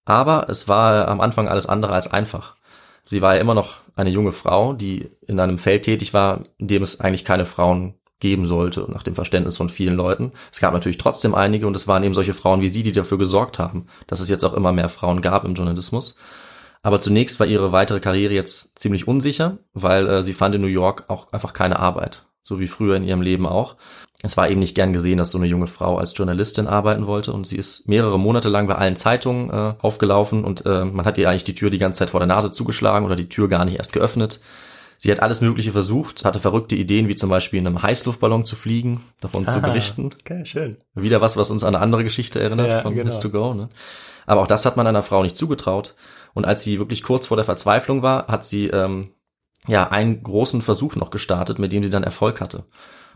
Aber 0.06 0.48
es 0.50 0.68
war 0.68 1.08
am 1.08 1.22
Anfang 1.22 1.48
alles 1.48 1.68
andere 1.68 1.94
als 1.94 2.12
einfach. 2.12 2.56
Sie 3.04 3.22
war 3.22 3.36
ja 3.36 3.42
immer 3.42 3.54
noch 3.54 3.82
eine 3.96 4.10
junge 4.10 4.32
Frau, 4.32 4.74
die 4.74 5.10
in 5.28 5.40
einem 5.40 5.58
Feld 5.58 5.84
tätig 5.84 6.14
war, 6.14 6.42
in 6.58 6.68
dem 6.68 6.84
es 6.84 7.00
eigentlich 7.00 7.26
keine 7.26 7.46
Frauen 7.46 7.96
geben 8.20 8.46
sollte, 8.46 8.86
nach 8.90 9.04
dem 9.04 9.16
Verständnis 9.16 9.58
von 9.58 9.70
vielen 9.70 9.96
Leuten. 9.96 10.32
Es 10.52 10.60
gab 10.60 10.74
natürlich 10.74 10.98
trotzdem 10.98 11.34
einige 11.34 11.66
und 11.66 11.76
es 11.76 11.88
waren 11.88 12.04
eben 12.04 12.14
solche 12.14 12.36
Frauen 12.36 12.62
wie 12.62 12.70
sie, 12.70 12.84
die 12.84 12.92
dafür 12.92 13.18
gesorgt 13.18 13.58
haben, 13.58 13.88
dass 14.06 14.20
es 14.20 14.30
jetzt 14.30 14.44
auch 14.44 14.54
immer 14.54 14.72
mehr 14.72 14.90
Frauen 14.90 15.22
gab 15.22 15.44
im 15.44 15.56
Journalismus. 15.56 16.16
Aber 16.84 17.00
zunächst 17.00 17.40
war 17.40 17.48
ihre 17.48 17.72
weitere 17.72 18.00
Karriere 18.00 18.34
jetzt 18.34 18.78
ziemlich 18.78 19.08
unsicher, 19.08 19.58
weil 19.74 20.08
äh, 20.08 20.24
sie 20.24 20.34
fand 20.34 20.56
in 20.56 20.62
New 20.62 20.68
York 20.68 21.06
auch 21.10 21.32
einfach 21.34 21.54
keine 21.54 21.80
Arbeit 21.80 22.26
so 22.44 22.60
wie 22.60 22.68
früher 22.68 22.96
in 22.96 23.04
ihrem 23.04 23.22
Leben 23.22 23.46
auch. 23.46 23.76
Es 24.24 24.38
war 24.38 24.50
eben 24.50 24.60
nicht 24.60 24.76
gern 24.76 24.94
gesehen, 24.94 25.18
dass 25.18 25.32
so 25.32 25.40
eine 25.40 25.48
junge 25.48 25.68
Frau 25.68 25.98
als 25.98 26.16
Journalistin 26.16 26.68
arbeiten 26.68 27.08
wollte 27.08 27.34
und 27.34 27.48
sie 27.48 27.58
ist 27.58 27.88
mehrere 27.88 28.20
Monate 28.20 28.50
lang 28.50 28.68
bei 28.68 28.76
allen 28.76 28.96
Zeitungen 28.96 29.50
äh, 29.50 29.74
aufgelaufen 29.80 30.44
und 30.44 30.66
äh, 30.66 30.86
man 30.86 31.06
hat 31.06 31.18
ihr 31.18 31.30
eigentlich 31.30 31.44
die 31.44 31.56
Tür 31.56 31.70
die 31.72 31.80
ganze 31.80 32.00
Zeit 32.00 32.12
vor 32.12 32.20
der 32.20 32.28
Nase 32.28 32.52
zugeschlagen 32.52 33.06
oder 33.06 33.16
die 33.16 33.30
Tür 33.30 33.50
gar 33.50 33.66
nicht 33.66 33.78
erst 33.78 33.94
geöffnet. 33.94 34.40
Sie 35.00 35.12
hat 35.12 35.20
alles 35.20 35.42
Mögliche 35.42 35.72
versucht, 35.72 36.26
hatte 36.26 36.40
verrückte 36.40 36.76
Ideen, 36.76 37.08
wie 37.08 37.16
zum 37.16 37.32
Beispiel 37.32 37.58
in 37.58 37.66
einem 37.66 37.82
Heißluftballon 37.82 38.46
zu 38.46 38.56
fliegen, 38.56 39.02
davon 39.20 39.48
ah, 39.48 39.52
zu 39.52 39.60
berichten. 39.60 40.12
Okay, 40.22 40.46
schön. 40.46 40.78
Wieder 40.94 41.22
was, 41.22 41.38
was 41.38 41.50
uns 41.50 41.64
an 41.64 41.74
eine 41.74 41.84
andere 41.84 42.04
Geschichte 42.04 42.40
erinnert 42.40 42.70
ja, 42.70 42.82
von 42.84 42.94
genau. 42.94 43.20
To 43.20 43.30
Go. 43.32 43.56
Ne? 43.56 43.70
Aber 44.28 44.42
auch 44.42 44.48
das 44.48 44.64
hat 44.68 44.78
man 44.78 44.86
einer 44.86 45.02
Frau 45.02 45.24
nicht 45.24 45.36
zugetraut. 45.36 45.96
Und 46.36 46.46
als 46.46 46.64
sie 46.64 46.78
wirklich 46.78 47.02
kurz 47.02 47.26
vor 47.26 47.36
der 47.36 47.46
Verzweiflung 47.46 48.04
war, 48.04 48.28
hat 48.28 48.46
sie 48.46 48.68
ähm, 48.68 49.10
ja 49.68 49.88
einen 49.90 50.22
großen 50.22 50.62
Versuch 50.62 50.96
noch 50.96 51.12
gestartet, 51.12 51.60
mit 51.60 51.72
dem 51.72 51.84
sie 51.84 51.90
dann 51.90 52.04
Erfolg 52.04 52.42
hatte. 52.42 52.66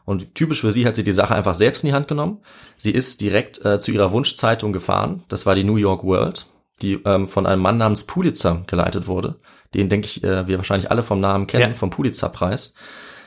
Und 0.05 0.35
typisch 0.35 0.61
für 0.61 0.71
sie 0.71 0.85
hat 0.85 0.95
sie 0.95 1.03
die 1.03 1.11
Sache 1.11 1.33
einfach 1.33 1.55
selbst 1.55 1.83
in 1.83 1.87
die 1.87 1.93
Hand 1.93 2.07
genommen. 2.07 2.39
Sie 2.77 2.91
ist 2.91 3.21
direkt 3.21 3.65
äh, 3.65 3.79
zu 3.79 3.91
ihrer 3.91 4.11
Wunschzeitung 4.11 4.71
gefahren. 4.71 5.23
Das 5.29 5.45
war 5.47 5.55
die 5.55 5.63
New 5.63 5.77
York 5.77 6.03
World, 6.03 6.45
die 6.81 6.93
ähm, 7.05 7.27
von 7.27 7.47
einem 7.47 7.61
Mann 7.61 7.77
namens 7.77 8.03
Pulitzer 8.03 8.63
geleitet 8.67 9.07
wurde. 9.07 9.39
Den 9.73 9.89
denke 9.89 10.05
ich, 10.05 10.23
äh, 10.23 10.47
wir 10.47 10.57
wahrscheinlich 10.57 10.91
alle 10.91 11.01
vom 11.01 11.19
Namen 11.19 11.47
kennen, 11.47 11.73
ja. 11.73 11.73
vom 11.73 11.89
Pulitzer-Preis. 11.89 12.75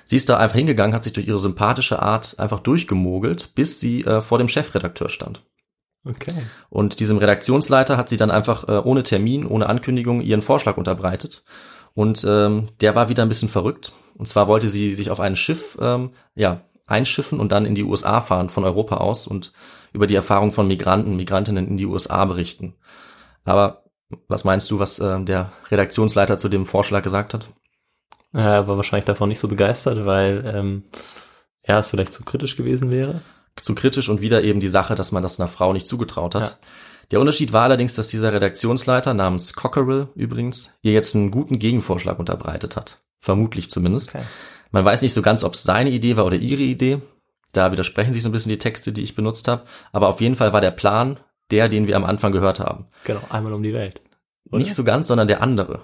Sie 0.05 0.17
ist 0.17 0.29
da 0.29 0.39
einfach 0.39 0.57
hingegangen, 0.57 0.95
hat 0.95 1.05
sich 1.05 1.13
durch 1.13 1.27
ihre 1.27 1.41
sympathische 1.41 2.01
Art 2.01 2.39
einfach 2.39 2.61
durchgemogelt, 2.61 3.55
bis 3.57 3.81
sie 3.81 4.05
äh, 4.05 4.23
vor 4.23 4.39
dem 4.39 4.49
Chefredakteur 4.49 5.09
stand. 5.09 5.43
Okay. 6.05 6.33
Und 6.71 7.01
diesem 7.01 7.19
Redaktionsleiter 7.19 7.97
hat 7.97 8.09
sie 8.09 8.17
dann 8.17 8.31
einfach 8.31 8.69
äh, 8.69 8.81
ohne 8.83 9.03
Termin, 9.03 9.47
ohne 9.47 9.69
Ankündigung 9.69 10.23
ihren 10.23 10.43
Vorschlag 10.43 10.77
unterbreitet. 10.77 11.43
Und 11.95 12.25
ähm, 12.29 12.69
der 12.81 12.95
war 12.95 13.09
wieder 13.09 13.23
ein 13.23 13.29
bisschen 13.29 13.49
verrückt. 13.49 13.93
Und 14.17 14.27
zwar 14.27 14.49
wollte 14.49 14.69
sie 14.69 14.95
sich 14.95 15.11
auf 15.11 15.21
ein 15.21 15.37
Schiff 15.37 15.79
ähm, 15.81 16.11
ja, 16.35 16.63
einschiffen 16.87 17.41
und 17.41 17.53
dann 17.53 17.67
in 17.67 17.75
die 17.75 17.85
USA 17.85 18.21
fahren 18.21 18.49
von 18.49 18.65
Europa 18.65 18.97
aus 18.97 19.27
und 19.27 19.53
über 19.93 20.07
die 20.07 20.15
Erfahrung 20.15 20.53
von 20.53 20.67
Migranten, 20.67 21.17
Migrantinnen 21.17 21.69
in 21.69 21.77
die 21.77 21.87
USA 21.87 22.25
berichten. 22.25 22.75
Aber 23.45 23.85
was 24.27 24.45
meinst 24.45 24.71
du, 24.71 24.79
was 24.79 24.99
äh, 24.99 25.21
der 25.23 25.53
Redaktionsleiter 25.71 26.39
zu 26.39 26.49
dem 26.49 26.67
Vorschlag 26.67 27.03
gesagt 27.03 27.35
hat? 27.35 27.49
Er 28.33 28.69
war 28.69 28.77
wahrscheinlich 28.77 29.07
davon 29.07 29.29
nicht 29.29 29.39
so 29.39 29.49
begeistert, 29.49 30.05
weil 30.05 30.45
ähm, 30.47 30.85
er 31.63 31.79
es 31.79 31.91
vielleicht 31.91 32.13
zu 32.13 32.25
kritisch 32.25 32.57
gewesen 32.57 32.93
wäre. 32.93 33.23
Zu 33.61 33.75
kritisch 33.75 34.09
und 34.09 34.21
wieder 34.21 34.43
eben 34.45 34.61
die 34.61 34.69
Sache, 34.69 34.95
dass 34.95 35.13
man 35.13 35.23
das 35.23 35.41
einer 35.41 35.49
Frau 35.49 35.73
nicht 35.73 35.87
zugetraut 35.87 36.35
hat. 36.35 36.49
Ja. 36.49 36.57
Der 37.11 37.21
Unterschied 37.21 37.53
war 37.53 37.65
allerdings, 37.65 37.95
dass 37.95 38.09
dieser 38.09 38.33
Redaktionsleiter 38.33 39.15
namens 39.15 39.55
Cockerill 39.55 40.09
übrigens 40.15 40.73
ihr 40.83 40.93
jetzt 40.93 41.15
einen 41.15 41.31
guten 41.31 41.59
Gegenvorschlag 41.59 42.19
unterbreitet 42.19 42.77
hat. 42.77 42.99
Vermutlich 43.19 43.71
zumindest. 43.71 44.15
Okay. 44.15 44.25
Man 44.71 44.85
weiß 44.85 45.03
nicht 45.03 45.15
so 45.15 45.23
ganz, 45.23 45.43
ob 45.43 45.55
es 45.55 45.63
seine 45.63 45.91
Idee 45.91 46.17
war 46.17 46.27
oder 46.27 46.37
ihre 46.37 46.63
Idee. 46.63 47.01
Da 47.53 47.73
widersprechen 47.73 48.13
sich 48.13 48.23
so 48.23 48.29
ein 48.29 48.33
bisschen 48.33 48.51
die 48.51 48.59
Texte, 48.59 48.93
die 48.93 49.03
ich 49.03 49.15
benutzt 49.15 49.49
habe. 49.49 49.63
Aber 49.93 50.09
auf 50.09 50.21
jeden 50.21 50.37
Fall 50.37 50.53
war 50.53 50.61
der 50.61 50.71
Plan 50.71 51.19
der, 51.51 51.69
den 51.69 51.87
wir 51.87 51.97
am 51.97 52.05
Anfang 52.05 52.33
gehört 52.33 52.61
haben. 52.61 52.87
Genau, 53.05 53.21
einmal 53.31 53.53
um 53.53 53.63
die 53.63 53.73
Welt. 53.73 54.03
Oder? 54.51 54.59
Nicht 54.59 54.75
so 54.75 54.85
ganz, 54.85 55.07
sondern 55.07 55.29
der 55.29 55.43
andere. 55.43 55.81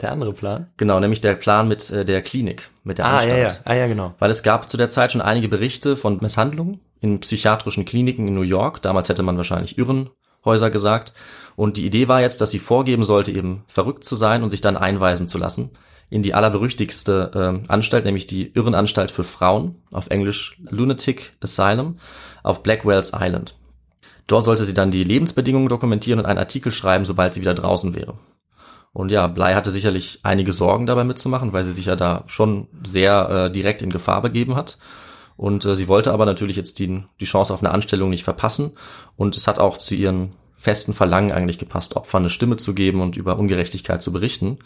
Der 0.00 0.10
andere 0.10 0.32
Plan? 0.32 0.72
Genau, 0.76 0.98
nämlich 0.98 1.20
der 1.20 1.34
Plan 1.36 1.68
mit 1.68 1.88
äh, 1.90 2.04
der 2.04 2.20
Klinik, 2.22 2.70
mit 2.82 2.98
der 2.98 3.06
ah, 3.06 3.18
Anstalt. 3.18 3.38
Ja, 3.38 3.46
ja. 3.46 3.60
Ah, 3.64 3.74
ja, 3.74 3.86
genau. 3.86 4.14
Weil 4.18 4.30
es 4.30 4.42
gab 4.42 4.68
zu 4.68 4.76
der 4.76 4.88
Zeit 4.88 5.12
schon 5.12 5.20
einige 5.20 5.48
Berichte 5.48 5.96
von 5.96 6.18
Misshandlungen 6.20 6.80
in 7.00 7.20
psychiatrischen 7.20 7.84
Kliniken 7.84 8.26
in 8.26 8.34
New 8.34 8.42
York. 8.42 8.82
Damals 8.82 9.08
hätte 9.08 9.22
man 9.22 9.36
wahrscheinlich 9.36 9.78
Irren 9.78 10.10
Häuser 10.44 10.70
gesagt. 10.70 11.12
Und 11.56 11.76
die 11.76 11.86
Idee 11.86 12.08
war 12.08 12.20
jetzt, 12.20 12.40
dass 12.40 12.50
sie 12.50 12.58
vorgeben 12.58 13.04
sollte, 13.04 13.30
eben 13.30 13.64
verrückt 13.66 14.04
zu 14.04 14.16
sein 14.16 14.42
und 14.42 14.50
sich 14.50 14.60
dann 14.60 14.76
einweisen 14.76 15.28
zu 15.28 15.38
lassen 15.38 15.70
in 16.10 16.22
die 16.22 16.34
allerberüchtigste 16.34 17.62
äh, 17.66 17.68
Anstalt, 17.68 18.04
nämlich 18.04 18.26
die 18.26 18.52
Irrenanstalt 18.54 19.10
für 19.10 19.24
Frauen, 19.24 19.82
auf 19.92 20.08
Englisch 20.10 20.58
Lunatic 20.70 21.32
Asylum, 21.40 21.98
auf 22.42 22.62
Blackwell's 22.62 23.12
Island. 23.14 23.56
Dort 24.26 24.44
sollte 24.44 24.64
sie 24.64 24.74
dann 24.74 24.90
die 24.90 25.04
Lebensbedingungen 25.04 25.68
dokumentieren 25.68 26.20
und 26.20 26.26
einen 26.26 26.38
Artikel 26.38 26.72
schreiben, 26.72 27.04
sobald 27.04 27.34
sie 27.34 27.40
wieder 27.40 27.54
draußen 27.54 27.94
wäre. 27.94 28.14
Und 28.92 29.10
ja, 29.10 29.26
Blei 29.26 29.54
hatte 29.54 29.72
sicherlich 29.72 30.20
einige 30.22 30.52
Sorgen 30.52 30.86
dabei 30.86 31.04
mitzumachen, 31.04 31.52
weil 31.52 31.64
sie 31.64 31.72
sich 31.72 31.86
ja 31.86 31.96
da 31.96 32.22
schon 32.26 32.68
sehr 32.86 33.28
äh, 33.28 33.50
direkt 33.50 33.82
in 33.82 33.90
Gefahr 33.90 34.22
begeben 34.22 34.54
hat. 34.54 34.78
Und 35.36 35.64
äh, 35.64 35.76
sie 35.76 35.88
wollte 35.88 36.12
aber 36.12 36.26
natürlich 36.26 36.56
jetzt 36.56 36.78
die, 36.78 37.04
die 37.20 37.24
Chance 37.24 37.52
auf 37.52 37.62
eine 37.62 37.72
Anstellung 37.72 38.10
nicht 38.10 38.24
verpassen. 38.24 38.72
Und 39.16 39.36
es 39.36 39.46
hat 39.46 39.58
auch 39.58 39.78
zu 39.78 39.94
ihren 39.94 40.32
festen 40.54 40.94
Verlangen 40.94 41.32
eigentlich 41.32 41.58
gepasst, 41.58 41.96
Opfern 41.96 42.22
eine 42.22 42.30
Stimme 42.30 42.56
zu 42.56 42.74
geben 42.74 43.00
und 43.00 43.16
über 43.16 43.38
Ungerechtigkeit 43.38 44.02
zu 44.02 44.12
berichten. 44.12 44.58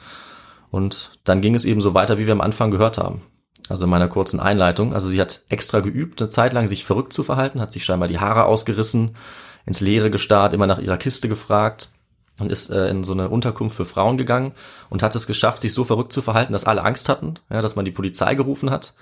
Und 0.71 1.19
dann 1.25 1.41
ging 1.41 1.55
es 1.55 1.65
eben 1.65 1.81
so 1.81 1.95
weiter, 1.95 2.19
wie 2.19 2.27
wir 2.27 2.33
am 2.33 2.43
Anfang 2.43 2.71
gehört 2.71 2.99
haben. 2.99 3.23
Also 3.69 3.85
in 3.85 3.91
meiner 3.91 4.09
kurzen 4.09 4.41
Einleitung. 4.41 4.95
Also 4.95 5.09
sie 5.09 5.21
hat 5.21 5.43
extra 5.49 5.81
geübt, 5.81 6.21
eine 6.21 6.31
Zeit 6.31 6.53
lang 6.53 6.67
sich 6.67 6.85
verrückt 6.85 7.13
zu 7.13 7.23
verhalten, 7.23 7.61
hat 7.61 7.73
sich 7.73 7.85
scheinbar 7.85 8.09
die 8.09 8.19
Haare 8.19 8.45
ausgerissen, 8.45 9.17
ins 9.67 9.81
Leere 9.81 10.11
gestarrt, 10.11 10.55
immer 10.55 10.67
nach 10.67 10.79
ihrer 10.79 10.97
Kiste 10.97 11.29
gefragt. 11.29 11.91
und 12.39 12.53
ist 12.53 12.71
äh, 12.71 12.89
in 12.89 13.03
so 13.03 13.13
eine 13.13 13.29
Unterkunft 13.29 13.77
für 13.77 13.85
Frauen 13.85 14.17
gegangen 14.17 14.53
und 14.91 15.03
hat 15.03 15.15
es 15.15 15.27
geschafft, 15.27 15.63
sich 15.63 15.75
so 15.75 15.85
verrückt 15.85 16.13
zu 16.13 16.23
verhalten, 16.23 16.53
dass 16.53 16.65
alle 16.65 16.85
Angst 16.85 17.09
hatten, 17.09 17.35
ja, 17.51 17.61
dass 17.61 17.77
man 17.77 17.85
die 17.85 17.91
Polizei 17.91 18.35
gerufen 18.35 18.71
hat. 18.71 18.95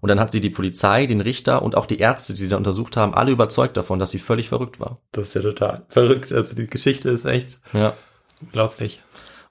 Und 0.00 0.08
dann 0.08 0.20
hat 0.20 0.30
sie 0.30 0.40
die 0.40 0.50
Polizei, 0.50 1.06
den 1.06 1.20
Richter 1.20 1.62
und 1.62 1.76
auch 1.76 1.86
die 1.86 1.98
Ärzte, 1.98 2.34
die 2.34 2.42
sie 2.44 2.48
da 2.50 2.56
untersucht 2.56 2.96
haben, 2.96 3.14
alle 3.14 3.30
überzeugt 3.32 3.76
davon, 3.76 3.98
dass 3.98 4.10
sie 4.10 4.18
völlig 4.18 4.48
verrückt 4.48 4.78
war. 4.80 4.98
Das 5.12 5.28
ist 5.28 5.34
ja 5.34 5.42
total 5.42 5.86
verrückt. 5.88 6.32
Also 6.32 6.54
die 6.54 6.66
Geschichte 6.66 7.10
ist 7.10 7.24
echt 7.24 7.58
Ja. 7.72 7.94
unglaublich. 8.40 9.02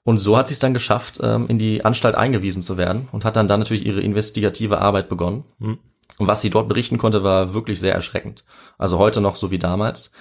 Und 0.03 0.19
so 0.19 0.38
hat 0.38 0.47
sie 0.47 0.53
es 0.53 0.60
dann 0.60 0.73
geschafft, 0.75 1.19
ähm, 1.23 1.47
in 1.47 1.58
die 1.58 1.84
Anstalt 1.84 2.13
eingewiesen 2.15 2.62
zu 2.62 2.77
werden 2.77 3.10
und 3.12 3.25
hat 3.25 3.36
dann 3.36 3.47
dann 3.47 3.60
natürlich 3.60 3.86
ihre 3.86 4.01
investigative 4.01 4.79
Arbeit 4.79 5.10
begonnen. 5.10 5.45
Und 5.60 5.79
was 6.27 6.41
sie 6.41 6.51
dort 6.51 6.67
berichten 6.69 6.97
konnte, 6.99 7.23
war 7.23 7.53
wirklich 7.55 7.79
sehr 7.79 7.93
erschreckend. 7.95 8.45
Also 8.77 8.99
heute 8.99 9.19
noch 9.19 9.36
so 9.36 9.49
wie 9.49 9.58
damals. 9.60 10.12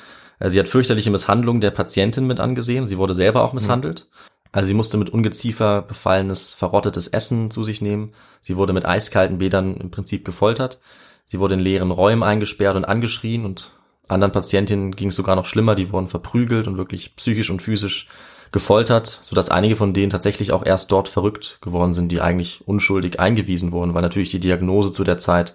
Äh, 0.41 0.49
Sie 0.51 0.59
hat 0.59 0.69
fürchterliche 0.69 1.11
Misshandlungen 1.11 1.61
der 1.61 1.71
Patientin 1.71 2.27
mit 2.27 2.41
angesehen. 2.41 2.87
Sie 2.87 2.97
wurde 2.99 3.15
selber 3.15 3.45
auch 3.45 3.53
misshandelt. 3.53 4.09
Also 4.55 4.69
sie 4.69 4.75
musste 4.75 4.99
mit 4.99 5.11
Ungeziefer 5.11 5.83
befallenes, 5.83 6.55
verrottetes 6.55 7.09
Essen 7.09 7.51
zu 7.51 7.64
sich 7.64 7.83
nehmen. 7.83 8.12
Sie 8.40 8.57
wurde 8.57 8.73
mit 8.73 8.87
eiskalten 8.87 9.38
Bädern 9.38 9.77
im 9.77 9.90
Prinzip 9.90 10.25
gefoltert. 10.25 10.79
Sie 11.25 11.40
wurde 11.40 11.55
in 11.55 11.61
leeren 11.61 11.90
Räumen 11.90 12.23
eingesperrt 12.23 12.77
und 12.77 12.85
angeschrien 12.85 13.45
und 13.45 13.73
anderen 14.07 14.31
Patientinnen 14.31 14.95
ging 14.95 15.09
es 15.09 15.17
sogar 15.17 15.35
noch 15.35 15.47
schlimmer. 15.47 15.75
Die 15.75 15.90
wurden 15.93 16.07
verprügelt 16.07 16.69
und 16.69 16.77
wirklich 16.77 17.17
psychisch 17.17 17.51
und 17.51 17.62
physisch 17.62 18.07
gefoltert, 18.53 19.21
sodass 19.25 19.49
einige 19.51 19.75
von 19.75 19.93
denen 19.93 20.11
tatsächlich 20.11 20.53
auch 20.53 20.64
erst 20.64 20.93
dort 20.93 21.09
verrückt 21.09 21.59
geworden 21.61 21.93
sind, 21.93 22.12
die 22.12 22.21
eigentlich 22.21 22.61
unschuldig 22.69 23.19
eingewiesen 23.19 23.73
wurden, 23.73 23.93
weil 23.95 24.03
natürlich 24.03 24.31
die 24.31 24.38
Diagnose 24.38 24.93
zu 24.93 25.03
der 25.03 25.19
Zeit 25.19 25.55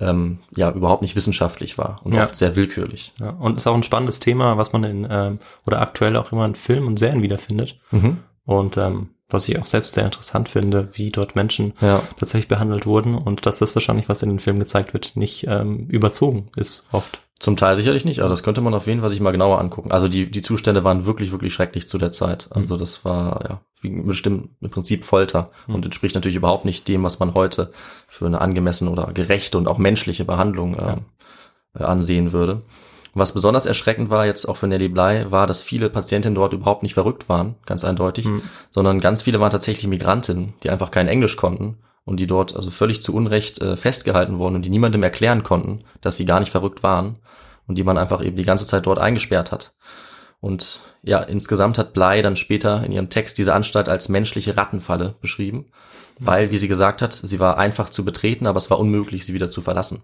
ähm, 0.00 0.40
ja 0.54 0.70
überhaupt 0.70 1.00
nicht 1.00 1.16
wissenschaftlich 1.16 1.78
war 1.78 2.00
und 2.04 2.12
Ja. 2.12 2.24
oft 2.24 2.36
sehr 2.36 2.56
willkürlich. 2.56 3.14
Ja, 3.20 3.30
und 3.30 3.56
ist 3.56 3.66
auch 3.66 3.74
ein 3.74 3.84
spannendes 3.84 4.20
Thema, 4.20 4.58
was 4.58 4.74
man 4.74 4.84
in 4.84 5.06
ähm, 5.08 5.38
oder 5.64 5.80
aktuell 5.80 6.16
auch 6.16 6.30
immer 6.32 6.44
in 6.44 6.56
Filmen 6.56 6.88
und 6.88 6.98
Serien 6.98 7.22
wiederfindet. 7.22 7.78
Mhm. 7.90 8.18
Und 8.46 8.76
ähm, 8.76 9.10
was 9.28 9.48
ich 9.48 9.58
auch 9.58 9.66
selbst 9.66 9.94
sehr 9.94 10.04
interessant 10.04 10.48
finde, 10.48 10.90
wie 10.92 11.10
dort 11.10 11.34
Menschen 11.34 11.72
Ja. 11.80 12.02
tatsächlich 12.18 12.48
behandelt 12.48 12.86
wurden 12.86 13.14
und 13.14 13.46
dass 13.46 13.58
das 13.58 13.74
wahrscheinlich, 13.74 14.08
was 14.08 14.22
in 14.22 14.28
den 14.28 14.38
Filmen 14.38 14.58
gezeigt 14.58 14.92
wird, 14.92 15.16
nicht 15.16 15.46
ähm, 15.48 15.86
überzogen 15.88 16.50
ist 16.56 16.84
oft. 16.92 17.20
Zum 17.40 17.56
Teil 17.56 17.74
sicherlich 17.76 18.04
nicht, 18.04 18.20
aber 18.20 18.30
das 18.30 18.42
könnte 18.42 18.60
man 18.60 18.74
auf 18.74 18.86
jeden 18.86 19.00
Fall 19.00 19.10
sich 19.10 19.20
mal 19.20 19.32
genauer 19.32 19.58
angucken. 19.58 19.90
Also 19.92 20.08
die, 20.08 20.30
die 20.30 20.40
Zustände 20.42 20.84
waren 20.84 21.04
wirklich, 21.04 21.32
wirklich 21.32 21.52
schrecklich 21.52 21.88
zu 21.88 21.98
der 21.98 22.12
Zeit. 22.12 22.48
Also 22.52 22.76
das 22.76 23.04
war 23.04 23.40
ja 23.48 23.60
wie 23.80 23.90
bestimmt 24.02 24.50
im 24.60 24.70
Prinzip 24.70 25.04
Folter 25.04 25.50
und 25.66 25.84
entspricht 25.84 26.14
natürlich 26.14 26.36
überhaupt 26.36 26.64
nicht 26.64 26.88
dem, 26.88 27.02
was 27.02 27.18
man 27.18 27.34
heute 27.34 27.70
für 28.08 28.26
eine 28.26 28.40
angemessene 28.40 28.90
oder 28.90 29.12
gerechte 29.12 29.58
und 29.58 29.68
auch 29.68 29.78
menschliche 29.78 30.24
Behandlung 30.24 30.76
ähm, 30.80 31.00
äh, 31.78 31.82
ansehen 31.84 32.32
würde. 32.32 32.62
Was 33.14 33.32
besonders 33.32 33.64
erschreckend 33.64 34.10
war 34.10 34.26
jetzt 34.26 34.44
auch 34.46 34.56
für 34.56 34.66
Nelly 34.66 34.88
Bly, 34.88 35.30
war, 35.30 35.46
dass 35.46 35.62
viele 35.62 35.88
Patientinnen 35.88 36.34
dort 36.34 36.52
überhaupt 36.52 36.82
nicht 36.82 36.94
verrückt 36.94 37.28
waren, 37.28 37.54
ganz 37.64 37.84
eindeutig, 37.84 38.26
sondern 38.72 39.00
ganz 39.00 39.22
viele 39.22 39.40
waren 39.40 39.50
tatsächlich 39.50 39.86
Migrantinnen, 39.86 40.54
die 40.62 40.70
einfach 40.70 40.90
kein 40.90 41.06
Englisch 41.06 41.36
konnten 41.36 41.78
und 42.04 42.18
die 42.18 42.26
dort 42.26 42.54
also 42.56 42.70
völlig 42.70 43.02
zu 43.02 43.14
Unrecht 43.14 43.62
äh, 43.62 43.76
festgehalten 43.76 44.38
wurden 44.38 44.56
und 44.56 44.64
die 44.64 44.70
niemandem 44.70 45.02
erklären 45.02 45.42
konnten, 45.42 45.78
dass 46.00 46.16
sie 46.16 46.26
gar 46.26 46.40
nicht 46.40 46.50
verrückt 46.50 46.82
waren 46.82 47.16
und 47.66 47.78
die 47.78 47.84
man 47.84 47.98
einfach 47.98 48.22
eben 48.22 48.36
die 48.36 48.44
ganze 48.44 48.66
Zeit 48.66 48.86
dort 48.86 48.98
eingesperrt 48.98 49.52
hat. 49.52 49.74
Und 50.40 50.80
ja, 51.02 51.20
insgesamt 51.20 51.78
hat 51.78 51.94
Bly 51.94 52.20
dann 52.20 52.36
später 52.36 52.84
in 52.84 52.92
ihrem 52.92 53.08
Text 53.08 53.38
diese 53.38 53.54
Anstalt 53.54 53.88
als 53.88 54.10
menschliche 54.10 54.56
Rattenfalle 54.56 55.14
beschrieben, 55.20 55.70
weil, 56.18 56.50
wie 56.50 56.58
sie 56.58 56.68
gesagt 56.68 57.00
hat, 57.00 57.14
sie 57.14 57.38
war 57.38 57.56
einfach 57.56 57.88
zu 57.88 58.04
betreten, 58.04 58.46
aber 58.46 58.58
es 58.58 58.70
war 58.70 58.78
unmöglich, 58.78 59.24
sie 59.24 59.32
wieder 59.32 59.50
zu 59.50 59.62
verlassen. 59.62 60.02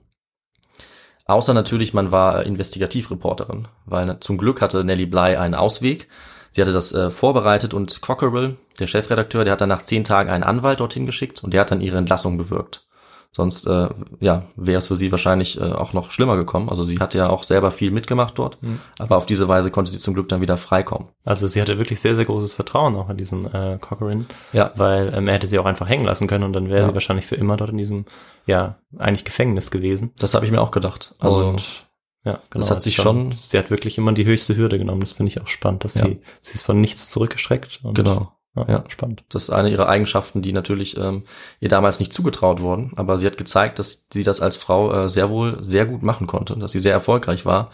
Außer 1.30 1.54
natürlich, 1.54 1.94
man 1.94 2.10
war 2.10 2.44
Investigativreporterin, 2.44 3.68
weil 3.86 4.18
zum 4.18 4.36
Glück 4.36 4.60
hatte 4.60 4.82
Nellie 4.82 5.06
Bly 5.06 5.36
einen 5.36 5.54
Ausweg. 5.54 6.08
Sie 6.50 6.60
hatte 6.60 6.72
das 6.72 6.92
äh, 6.92 7.12
vorbereitet 7.12 7.72
und 7.72 8.00
Cockerell, 8.00 8.56
der 8.80 8.88
Chefredakteur, 8.88 9.44
der 9.44 9.52
hat 9.52 9.60
dann 9.60 9.68
nach 9.68 9.82
zehn 9.82 10.02
Tagen 10.02 10.28
einen 10.28 10.42
Anwalt 10.42 10.80
dorthin 10.80 11.06
geschickt 11.06 11.44
und 11.44 11.54
der 11.54 11.60
hat 11.60 11.70
dann 11.70 11.82
ihre 11.82 11.98
Entlassung 11.98 12.36
bewirkt. 12.36 12.84
Sonst 13.32 13.66
äh, 13.68 13.88
ja, 14.18 14.42
wäre 14.56 14.78
es 14.78 14.86
für 14.88 14.96
sie 14.96 15.12
wahrscheinlich 15.12 15.60
äh, 15.60 15.64
auch 15.72 15.92
noch 15.92 16.10
schlimmer 16.10 16.36
gekommen. 16.36 16.68
Also 16.68 16.82
sie 16.82 16.98
hat 16.98 17.14
ja 17.14 17.30
auch 17.30 17.44
selber 17.44 17.70
viel 17.70 17.92
mitgemacht 17.92 18.36
dort, 18.38 18.58
aber 18.98 19.16
auf 19.16 19.24
diese 19.26 19.46
Weise 19.46 19.70
konnte 19.70 19.90
sie 19.92 20.00
zum 20.00 20.14
Glück 20.14 20.28
dann 20.28 20.40
wieder 20.40 20.56
freikommen. 20.56 21.08
Also 21.24 21.46
sie 21.46 21.60
hatte 21.62 21.78
wirklich 21.78 22.00
sehr, 22.00 22.16
sehr 22.16 22.24
großes 22.24 22.54
Vertrauen 22.54 22.96
auch 22.96 23.08
an 23.08 23.16
diesen 23.16 23.46
äh, 23.46 23.78
Cochran, 23.80 24.26
Ja. 24.52 24.72
weil 24.74 25.14
ähm, 25.14 25.28
er 25.28 25.34
hätte 25.34 25.46
sie 25.46 25.60
auch 25.60 25.64
einfach 25.66 25.88
hängen 25.88 26.04
lassen 26.06 26.26
können 26.26 26.42
und 26.42 26.52
dann 26.52 26.68
wäre 26.68 26.80
Ja. 26.80 26.86
sie 26.88 26.92
wahrscheinlich 26.94 27.26
für 27.26 27.36
immer 27.36 27.56
dort 27.56 27.70
in 27.70 27.78
diesem, 27.78 28.04
ja, 28.46 28.78
eigentlich 28.98 29.24
Gefängnis 29.24 29.70
gewesen. 29.70 30.12
Das 30.18 30.34
habe 30.34 30.44
ich 30.44 30.50
mir 30.50 30.60
auch 30.60 30.72
gedacht. 30.72 31.14
Also 31.20 31.44
und 31.50 31.86
ja, 32.24 32.40
genau. 32.50 32.68
hat 32.68 32.82
sich 32.82 32.96
schon- 32.96 33.32
Sie 33.40 33.56
hat 33.58 33.70
wirklich 33.70 33.96
immer 33.96 34.12
die 34.12 34.26
höchste 34.26 34.56
Hürde 34.56 34.76
genommen. 34.78 35.02
Das 35.02 35.12
finde 35.12 35.30
ich 35.30 35.40
auch 35.40 35.46
spannend, 35.48 35.84
dass 35.84 35.94
Ja. 35.94 36.04
sie, 36.04 36.20
sie 36.40 36.54
ist 36.54 36.62
von 36.64 36.80
nichts 36.80 37.08
zurückgeschreckt. 37.10 37.80
Genau. 37.94 38.32
Ja, 38.56 38.66
Ja. 38.68 38.84
spannend. 38.88 39.22
Das 39.28 39.44
ist 39.44 39.50
eine 39.50 39.70
ihrer 39.70 39.88
Eigenschaften, 39.88 40.42
die 40.42 40.52
natürlich 40.52 40.96
ähm, 40.96 41.22
ihr 41.60 41.68
damals 41.68 42.00
nicht 42.00 42.12
zugetraut 42.12 42.60
wurden, 42.60 42.92
aber 42.96 43.18
sie 43.18 43.26
hat 43.26 43.36
gezeigt, 43.38 43.78
dass 43.78 44.06
sie 44.12 44.24
das 44.24 44.40
als 44.40 44.56
Frau 44.56 44.92
äh, 44.92 45.10
sehr 45.10 45.30
wohl 45.30 45.64
sehr 45.64 45.86
gut 45.86 46.02
machen 46.02 46.26
konnte, 46.26 46.56
dass 46.56 46.72
sie 46.72 46.80
sehr 46.80 46.92
erfolgreich 46.92 47.46
war. 47.46 47.70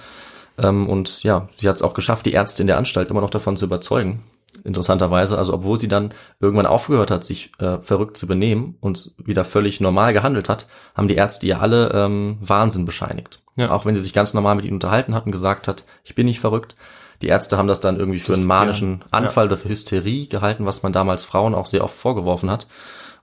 Ähm, 0.59 0.89
und 0.89 1.23
ja, 1.23 1.49
sie 1.57 1.69
hat 1.69 1.77
es 1.77 1.83
auch 1.83 1.95
geschafft, 1.95 2.27
die 2.27 2.33
Ärzte 2.33 2.63
in 2.63 2.67
der 2.67 2.77
Anstalt 2.79 3.11
immer 3.11 3.21
noch 3.23 3.31
davon 3.31 3.57
zu 3.57 3.65
überzeugen. 3.65 4.23
Interessanterweise, 4.65 5.37
also 5.37 5.53
obwohl 5.53 5.79
sie 5.79 5.89
dann 5.89 6.13
irgendwann 6.41 6.67
aufgehört 6.67 7.11
hat, 7.11 7.25
sich 7.25 7.53
äh, 7.59 7.79
verrückt 7.79 8.17
zu 8.17 8.27
benehmen 8.27 8.77
und 8.81 9.13
wieder 9.19 9.45
völlig 9.45 9.81
normal 9.81 10.13
gehandelt 10.13 10.49
hat, 10.49 10.67
haben 10.95 11.09
die 11.09 11.15
Ärzte 11.15 11.47
ihr 11.47 11.61
alle 11.61 11.91
ähm, 11.95 12.39
Wahnsinn 12.41 12.85
bescheinigt. 12.85 13.43
Ja. 13.57 13.71
Auch 13.71 13.85
wenn 13.85 13.95
sie 13.95 14.01
sich 14.01 14.15
ganz 14.15 14.35
normal 14.35 14.57
mit 14.57 14.65
ihnen 14.65 14.75
unterhalten 14.75 15.15
hat 15.15 15.27
und 15.27 15.33
gesagt 15.33 15.69
hat, 15.69 15.85
ich 16.05 16.15
bin 16.15 16.27
nicht 16.27 16.41
verrückt. 16.41 16.77
Die 17.23 17.29
Ärzte 17.29 17.57
haben 17.57 17.69
das 17.69 17.81
dann 17.81 17.99
irgendwie 17.99 18.19
für 18.19 18.35
einen 18.35 18.47
manischen 18.47 19.01
ja. 19.01 19.07
Anfall 19.11 19.47
oder 19.47 19.57
für 19.57 19.69
Hysterie 19.69 20.27
gehalten, 20.27 20.67
was 20.67 20.83
man 20.83 20.93
damals 20.93 21.25
Frauen 21.25 21.55
auch 21.55 21.67
sehr 21.67 21.85
oft 21.85 21.97
vorgeworfen 21.97 22.51
hat. 22.51 22.67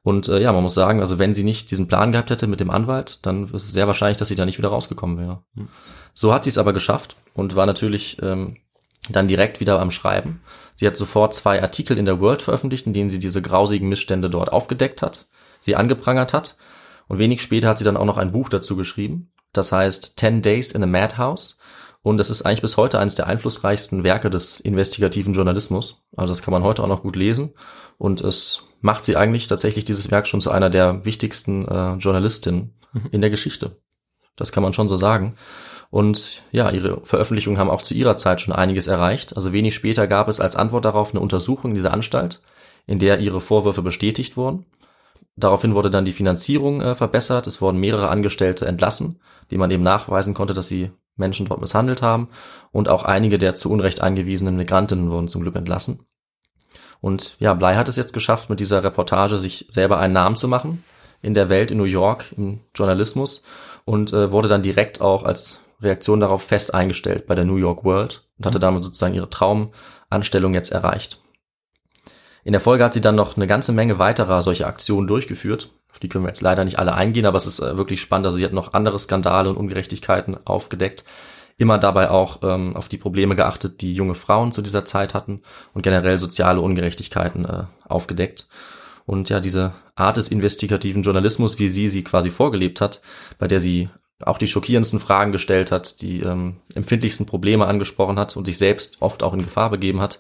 Und 0.02 0.28
äh, 0.28 0.42
ja, 0.42 0.52
man 0.52 0.64
muss 0.64 0.74
sagen, 0.74 1.00
also 1.00 1.18
wenn 1.18 1.34
sie 1.34 1.44
nicht 1.44 1.72
diesen 1.72 1.88
Plan 1.88 2.12
gehabt 2.12 2.30
hätte 2.30 2.48
mit 2.48 2.60
dem 2.60 2.70
Anwalt, 2.70 3.26
dann 3.26 3.46
ist 3.46 3.54
es 3.54 3.72
sehr 3.72 3.88
wahrscheinlich, 3.88 4.18
dass 4.18 4.28
sie 4.28 4.36
da 4.36 4.46
nicht 4.46 4.58
wieder 4.58 4.70
rausgekommen 4.70 5.18
wäre. 5.18 5.44
So 6.14 6.34
hat 6.34 6.44
sie 6.44 6.50
es 6.50 6.58
aber 6.58 6.74
geschafft 6.74 7.16
und 7.34 7.56
war 7.56 7.66
natürlich 7.66 8.22
ähm, 8.22 8.58
dann 9.10 9.28
direkt 9.28 9.60
wieder 9.60 9.80
am 9.80 9.92
Schreiben. 9.92 10.42
Sie 10.76 10.88
hat 10.88 10.98
sofort 10.98 11.34
zwei 11.34 11.62
Artikel 11.62 11.98
in 11.98 12.06
der 12.06 12.20
World 12.20 12.42
veröffentlicht, 12.42 12.86
in 12.86 12.94
denen 12.94 13.10
sie 13.10 13.20
diese 13.20 13.42
grausigen 13.42 13.88
Missstände 13.88 14.30
dort 14.30 14.52
aufgedeckt 14.52 15.02
hat, 15.02 15.28
sie 15.62 15.76
angeprangert 15.76 16.34
hat. 16.34 16.58
Und 17.08 17.20
wenig 17.20 17.42
später 17.42 17.70
hat 17.70 17.78
sie 17.78 17.84
dann 17.84 17.98
auch 17.98 18.06
noch 18.06 18.18
ein 18.18 18.32
Buch 18.32 18.50
dazu 18.50 18.76
geschrieben. 18.76 19.32
Das 19.52 19.72
heißt 19.72 20.18
Ten 20.18 20.42
Days 20.42 20.72
in 20.72 20.84
a 20.84 20.88
Madhouse. 20.88 21.60
Und 22.04 22.18
das 22.18 22.30
ist 22.30 22.44
eigentlich 22.44 22.62
bis 22.62 22.78
heute 22.78 23.00
eines 23.00 23.16
der 23.16 23.28
einflussreichsten 23.28 24.04
Werke 24.04 24.30
des 24.30 24.60
investigativen 24.60 25.34
Journalismus. 25.34 26.04
Also 26.16 26.32
das 26.32 26.42
kann 26.42 26.52
man 26.52 26.64
heute 26.64 26.84
auch 26.84 26.88
noch 26.88 27.02
gut 27.02 27.16
lesen. 27.16 27.54
Und 27.98 28.22
es 28.22 28.64
macht 28.82 29.06
sie 29.06 29.16
eigentlich 29.16 29.48
tatsächlich 29.48 29.86
dieses 29.86 30.12
Werk 30.12 30.28
schon 30.28 30.42
zu 30.42 30.52
einer 30.52 30.70
der 30.70 31.06
wichtigsten 31.06 31.66
äh, 31.66 31.94
Journalistinnen 31.94 32.74
in 33.12 33.22
der 33.22 33.30
Geschichte. 33.30 33.78
Das 34.36 34.52
kann 34.52 34.64
man 34.64 34.74
schon 34.74 34.90
so 34.90 34.98
sagen. 34.98 35.36
Und 35.90 36.42
ja, 36.52 36.72
ihre 36.72 37.00
Veröffentlichungen 37.06 37.58
haben 37.58 37.70
auch 37.70 37.82
zu 37.82 37.94
ihrer 37.94 38.18
Zeit 38.18 38.42
schon 38.42 38.54
einiges 38.54 38.88
erreicht. 38.88 39.38
Also 39.38 39.54
wenig 39.54 39.74
später 39.74 40.06
gab 40.06 40.28
es 40.28 40.42
als 40.42 40.58
Antwort 40.58 40.86
darauf 40.86 41.12
eine 41.12 41.22
Untersuchung 41.22 41.74
dieser 41.74 41.94
Anstalt, 41.94 42.42
in 42.86 43.00
der 43.00 43.20
ihre 43.20 43.40
Vorwürfe 43.40 43.82
bestätigt 43.82 44.36
wurden. 44.36 44.66
Daraufhin 45.38 45.74
wurde 45.74 45.90
dann 45.90 46.04
die 46.04 46.14
Finanzierung 46.14 46.82
äh, 46.82 46.96
verbessert. 46.96 47.48
Es 47.48 47.62
wurden 47.62 47.80
mehrere 47.80 48.10
Angestellte 48.10 48.66
entlassen, 48.66 49.22
die 49.52 49.58
man 49.58 49.72
eben 49.72 49.84
nachweisen 49.84 50.34
konnte, 50.34 50.54
dass 50.54 50.68
sie 50.68 50.92
Menschen 51.16 51.46
dort 51.46 51.62
misshandelt 51.62 52.02
haben. 52.02 52.30
Und 52.72 52.90
auch 52.90 53.04
einige 53.04 53.38
der 53.38 53.56
zu 53.56 53.70
Unrecht 53.72 54.02
eingewiesenen 54.02 54.58
Migrantinnen 54.58 55.10
wurden 55.10 55.28
zum 55.28 55.42
Glück 55.42 55.56
entlassen. 55.56 56.06
Und 57.02 57.36
ja, 57.40 57.54
Bly 57.54 57.76
hat 57.76 57.90
es 57.90 57.98
jetzt 57.98 58.14
geschafft, 58.14 58.50
mit 58.50 58.60
dieser 58.60 58.84
Reportage 58.84 59.38
sich 59.38 59.66
selber 59.68 60.00
einen 60.00 60.14
Namen 60.14 60.38
zu 60.38 60.48
machen 60.48 60.84
in 61.22 61.34
der 61.34 61.50
Welt, 61.50 61.72
in 61.72 61.78
New 61.78 61.84
York, 61.84 62.34
im 62.38 62.62
Journalismus 62.74 63.44
und 63.86 64.14
äh, 64.14 64.32
wurde 64.32 64.48
dann 64.48 64.62
direkt 64.62 65.02
auch 65.02 65.24
als 65.24 65.60
Reaktion 65.82 66.20
darauf 66.20 66.44
fest 66.44 66.74
eingestellt 66.74 67.28
bei 67.28 67.36
der 67.36 67.46
New 67.46 67.58
York 67.58 67.84
World 67.84 68.24
und 68.38 68.46
hatte 68.46 68.60
damit 68.60 68.84
sozusagen 68.84 69.14
ihre 69.14 69.30
Traumanstellung 69.30 70.54
jetzt 70.54 70.72
erreicht. 70.72 71.20
In 72.44 72.52
der 72.52 72.62
Folge 72.62 72.84
hat 72.84 72.94
sie 72.94 73.02
dann 73.02 73.16
noch 73.16 73.36
eine 73.38 73.48
ganze 73.48 73.72
Menge 73.72 74.00
weiterer 74.00 74.42
solcher 74.42 74.68
Aktionen 74.68 75.08
durchgeführt. 75.08 75.72
Auf 75.94 76.00
die 76.00 76.10
können 76.10 76.24
wir 76.24 76.30
jetzt 76.30 76.42
leider 76.42 76.66
nicht 76.66 76.80
alle 76.80 76.96
eingehen, 76.96 77.28
aber 77.28 77.38
es 77.38 77.46
ist 77.46 77.60
äh, 77.60 77.78
wirklich 77.78 78.02
spannend. 78.02 78.26
Also 78.26 78.40
sie 78.40 78.46
hat 78.46 78.52
noch 78.52 78.74
andere 78.74 78.98
Skandale 78.98 79.48
und 79.48 79.58
Ungerechtigkeiten 79.58 80.36
aufgedeckt. 80.44 81.04
Immer 81.58 81.78
dabei 81.78 82.10
auch 82.10 82.40
ähm, 82.42 82.76
auf 82.76 82.90
die 82.90 82.98
Probleme 82.98 83.36
geachtet, 83.36 83.82
die 83.82 83.94
junge 83.94 84.16
Frauen 84.16 84.52
zu 84.52 84.64
dieser 84.64 84.86
Zeit 84.86 85.14
hatten 85.14 85.44
und 85.76 85.84
generell 85.84 86.18
soziale 86.18 86.62
Ungerechtigkeiten 86.62 87.46
äh, 87.46 87.66
aufgedeckt. 87.88 88.48
Und 89.06 89.30
ja, 89.30 89.40
diese 89.40 89.74
Art 89.94 90.18
des 90.18 90.30
investigativen 90.30 91.04
Journalismus, 91.04 91.60
wie 91.60 91.68
sie 91.68 91.90
sie 91.90 92.04
quasi 92.04 92.32
vorgelebt 92.32 92.82
hat, 92.82 93.02
bei 93.38 93.48
der 93.48 93.60
sie 93.60 93.90
auch 94.20 94.40
die 94.40 94.48
schockierendsten 94.48 95.00
Fragen 95.00 95.32
gestellt 95.32 95.72
hat, 95.72 96.02
die 96.02 96.22
ähm, 96.22 96.56
empfindlichsten 96.74 97.28
Probleme 97.28 97.68
angesprochen 97.68 98.18
hat 98.18 98.36
und 98.36 98.46
sich 98.46 98.58
selbst 98.58 98.98
oft 99.00 99.22
auch 99.22 99.34
in 99.34 99.44
Gefahr 99.44 99.70
begeben 99.70 100.02
hat, 100.02 100.20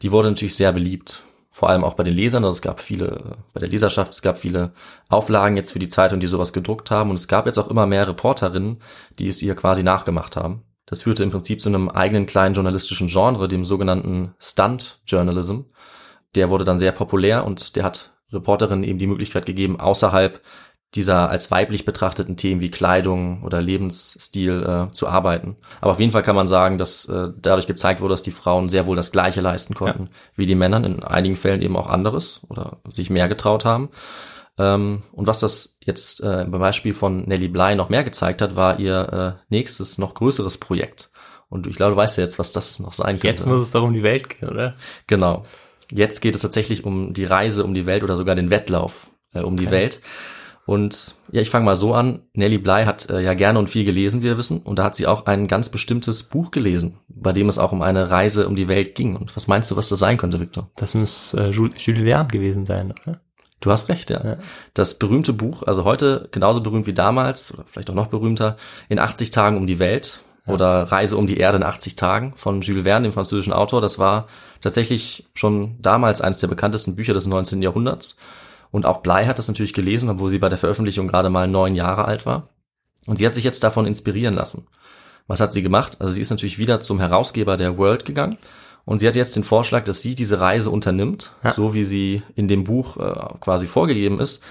die 0.00 0.10
wurde 0.10 0.30
natürlich 0.30 0.56
sehr 0.56 0.72
beliebt. 0.72 1.22
Vor 1.54 1.68
allem 1.68 1.84
auch 1.84 1.94
bei 1.94 2.02
den 2.02 2.14
Lesern. 2.14 2.44
Also 2.44 2.56
es 2.56 2.62
gab 2.62 2.80
viele, 2.80 3.36
bei 3.52 3.60
der 3.60 3.68
Leserschaft, 3.68 4.12
es 4.14 4.22
gab 4.22 4.38
viele 4.38 4.72
Auflagen 5.10 5.56
jetzt 5.56 5.72
für 5.72 5.78
die 5.78 5.88
Zeitung, 5.88 6.18
die 6.18 6.26
sowas 6.26 6.54
gedruckt 6.54 6.90
haben. 6.90 7.10
Und 7.10 7.16
es 7.16 7.28
gab 7.28 7.44
jetzt 7.44 7.58
auch 7.58 7.68
immer 7.68 7.86
mehr 7.86 8.08
Reporterinnen, 8.08 8.80
die 9.18 9.28
es 9.28 9.42
ihr 9.42 9.54
quasi 9.54 9.82
nachgemacht 9.82 10.34
haben. 10.34 10.62
Das 10.86 11.02
führte 11.02 11.22
im 11.22 11.30
Prinzip 11.30 11.60
zu 11.60 11.68
einem 11.68 11.90
eigenen 11.90 12.24
kleinen 12.24 12.54
journalistischen 12.54 13.08
Genre, 13.08 13.48
dem 13.48 13.66
sogenannten 13.66 14.34
Stunt 14.38 15.00
Journalism. 15.06 15.60
Der 16.34 16.48
wurde 16.48 16.64
dann 16.64 16.78
sehr 16.78 16.92
populär 16.92 17.44
und 17.44 17.76
der 17.76 17.84
hat 17.84 18.14
Reporterinnen 18.32 18.84
eben 18.84 18.98
die 18.98 19.06
Möglichkeit 19.06 19.44
gegeben, 19.44 19.78
außerhalb 19.78 20.40
dieser 20.94 21.30
als 21.30 21.50
weiblich 21.50 21.84
betrachteten 21.84 22.36
Themen 22.36 22.60
wie 22.60 22.70
Kleidung 22.70 23.42
oder 23.42 23.62
Lebensstil 23.62 24.62
äh, 24.62 24.92
zu 24.92 25.08
arbeiten. 25.08 25.56
Aber 25.80 25.92
auf 25.92 26.00
jeden 26.00 26.12
Fall 26.12 26.22
kann 26.22 26.36
man 26.36 26.46
sagen, 26.46 26.76
dass 26.76 27.06
äh, 27.06 27.28
dadurch 27.40 27.66
gezeigt 27.66 28.00
wurde, 28.00 28.12
dass 28.12 28.22
die 28.22 28.30
Frauen 28.30 28.68
sehr 28.68 28.86
wohl 28.86 28.96
das 28.96 29.10
Gleiche 29.10 29.40
leisten 29.40 29.74
konnten 29.74 30.04
ja. 30.04 30.10
wie 30.36 30.46
die 30.46 30.54
Männer, 30.54 30.84
in 30.84 31.02
einigen 31.02 31.36
Fällen 31.36 31.62
eben 31.62 31.76
auch 31.76 31.88
anderes 31.88 32.42
oder 32.48 32.78
sich 32.90 33.08
mehr 33.08 33.28
getraut 33.28 33.64
haben. 33.64 33.88
Ähm, 34.58 35.02
und 35.12 35.26
was 35.26 35.40
das 35.40 35.78
jetzt 35.80 36.20
äh, 36.20 36.44
beim 36.46 36.60
Beispiel 36.60 36.92
von 36.92 37.22
Nelly 37.22 37.48
Bly 37.48 37.74
noch 37.74 37.88
mehr 37.88 38.04
gezeigt 38.04 38.42
hat, 38.42 38.54
war 38.54 38.78
ihr 38.78 39.38
äh, 39.38 39.42
nächstes, 39.48 39.96
noch 39.96 40.12
größeres 40.12 40.58
Projekt. 40.58 41.10
Und 41.48 41.66
ich 41.66 41.76
glaube, 41.76 41.92
du 41.92 41.96
weißt 41.96 42.18
ja 42.18 42.24
jetzt, 42.24 42.38
was 42.38 42.52
das 42.52 42.80
noch 42.80 42.92
sein 42.92 43.18
könnte. 43.18 43.28
Jetzt 43.28 43.46
muss 43.46 43.62
es 43.62 43.70
doch 43.70 43.82
um 43.82 43.94
die 43.94 44.02
Welt 44.02 44.28
gehen, 44.28 44.48
oder? 44.48 44.74
Genau. 45.06 45.44
Jetzt 45.90 46.20
geht 46.20 46.34
es 46.34 46.42
tatsächlich 46.42 46.84
um 46.84 47.12
die 47.12 47.24
Reise 47.24 47.64
um 47.64 47.74
die 47.74 47.86
Welt 47.86 48.02
oder 48.02 48.16
sogar 48.16 48.34
den 48.34 48.50
Wettlauf 48.50 49.08
äh, 49.34 49.40
um 49.40 49.54
okay. 49.54 49.64
die 49.64 49.70
Welt. 49.70 50.00
Und 50.64 51.14
ja, 51.32 51.40
ich 51.40 51.50
fange 51.50 51.64
mal 51.64 51.76
so 51.76 51.92
an. 51.92 52.20
Nelly 52.34 52.58
Bly 52.58 52.84
hat 52.84 53.10
äh, 53.10 53.20
ja 53.20 53.34
gerne 53.34 53.58
und 53.58 53.68
viel 53.68 53.84
gelesen, 53.84 54.20
wie 54.20 54.26
wir 54.26 54.38
wissen. 54.38 54.60
Und 54.62 54.78
da 54.78 54.84
hat 54.84 54.94
sie 54.94 55.06
auch 55.06 55.26
ein 55.26 55.48
ganz 55.48 55.70
bestimmtes 55.70 56.22
Buch 56.22 56.50
gelesen, 56.50 56.98
bei 57.08 57.32
dem 57.32 57.48
es 57.48 57.58
auch 57.58 57.72
um 57.72 57.82
eine 57.82 58.10
Reise 58.10 58.46
um 58.46 58.54
die 58.54 58.68
Welt 58.68 58.94
ging. 58.94 59.16
Und 59.16 59.34
was 59.34 59.48
meinst 59.48 59.70
du, 59.70 59.76
was 59.76 59.88
das 59.88 59.98
sein 59.98 60.18
könnte, 60.18 60.38
Victor? 60.38 60.70
Das 60.76 60.94
muss 60.94 61.34
äh, 61.34 61.50
Jules 61.50 61.82
Verne 61.82 62.28
gewesen 62.28 62.64
sein, 62.64 62.94
oder? 63.02 63.20
Du 63.62 63.70
hast 63.70 63.88
recht, 63.88 64.10
ja. 64.10 64.24
ja. 64.24 64.36
Das 64.74 64.98
berühmte 64.98 65.32
Buch, 65.32 65.62
also 65.62 65.84
heute 65.84 66.28
genauso 66.32 66.60
berühmt 66.62 66.86
wie 66.86 66.94
damals, 66.94 67.54
oder 67.54 67.64
vielleicht 67.66 67.90
auch 67.90 67.94
noch 67.94 68.08
berühmter, 68.08 68.56
in 68.88 68.98
80 68.98 69.30
Tagen 69.30 69.56
um 69.56 69.66
die 69.66 69.78
Welt 69.78 70.20
ja. 70.46 70.52
oder 70.52 70.82
Reise 70.82 71.16
um 71.16 71.26
die 71.26 71.38
Erde 71.38 71.58
in 71.58 71.62
80 71.62 71.96
Tagen 71.96 72.32
von 72.36 72.60
Jules 72.60 72.84
Verne, 72.84 73.08
dem 73.08 73.12
französischen 73.12 73.52
Autor. 73.52 73.80
Das 73.80 73.98
war 73.98 74.26
tatsächlich 74.60 75.24
schon 75.34 75.76
damals 75.80 76.20
eines 76.20 76.38
der 76.38 76.48
bekanntesten 76.48 76.96
Bücher 76.96 77.14
des 77.14 77.26
19. 77.26 77.62
Jahrhunderts. 77.62 78.16
Und 78.72 78.86
auch 78.86 79.02
Blei 79.02 79.26
hat 79.26 79.38
das 79.38 79.46
natürlich 79.46 79.74
gelesen, 79.74 80.08
obwohl 80.08 80.30
sie 80.30 80.38
bei 80.40 80.48
der 80.48 80.58
Veröffentlichung 80.58 81.06
gerade 81.06 81.30
mal 81.30 81.46
neun 81.46 81.76
Jahre 81.76 82.06
alt 82.06 82.26
war. 82.26 82.48
Und 83.06 83.18
sie 83.18 83.26
hat 83.26 83.34
sich 83.34 83.44
jetzt 83.44 83.62
davon 83.62 83.86
inspirieren 83.86 84.34
lassen. 84.34 84.66
Was 85.28 85.40
hat 85.40 85.52
sie 85.52 85.62
gemacht? 85.62 85.98
Also 86.00 86.12
sie 86.12 86.20
ist 86.20 86.30
natürlich 86.30 86.58
wieder 86.58 86.80
zum 86.80 86.98
Herausgeber 86.98 87.56
der 87.56 87.78
World 87.78 88.04
gegangen 88.04 88.38
und 88.84 88.98
sie 88.98 89.06
hat 89.06 89.16
jetzt 89.16 89.36
den 89.36 89.44
Vorschlag, 89.44 89.84
dass 89.84 90.02
sie 90.02 90.14
diese 90.14 90.40
Reise 90.40 90.70
unternimmt, 90.70 91.32
ja. 91.44 91.52
so 91.52 91.74
wie 91.74 91.84
sie 91.84 92.22
in 92.34 92.48
dem 92.48 92.64
Buch 92.64 92.96
äh, 92.96 93.12
quasi 93.40 93.66
vorgegeben 93.66 94.18
ist. 94.20 94.42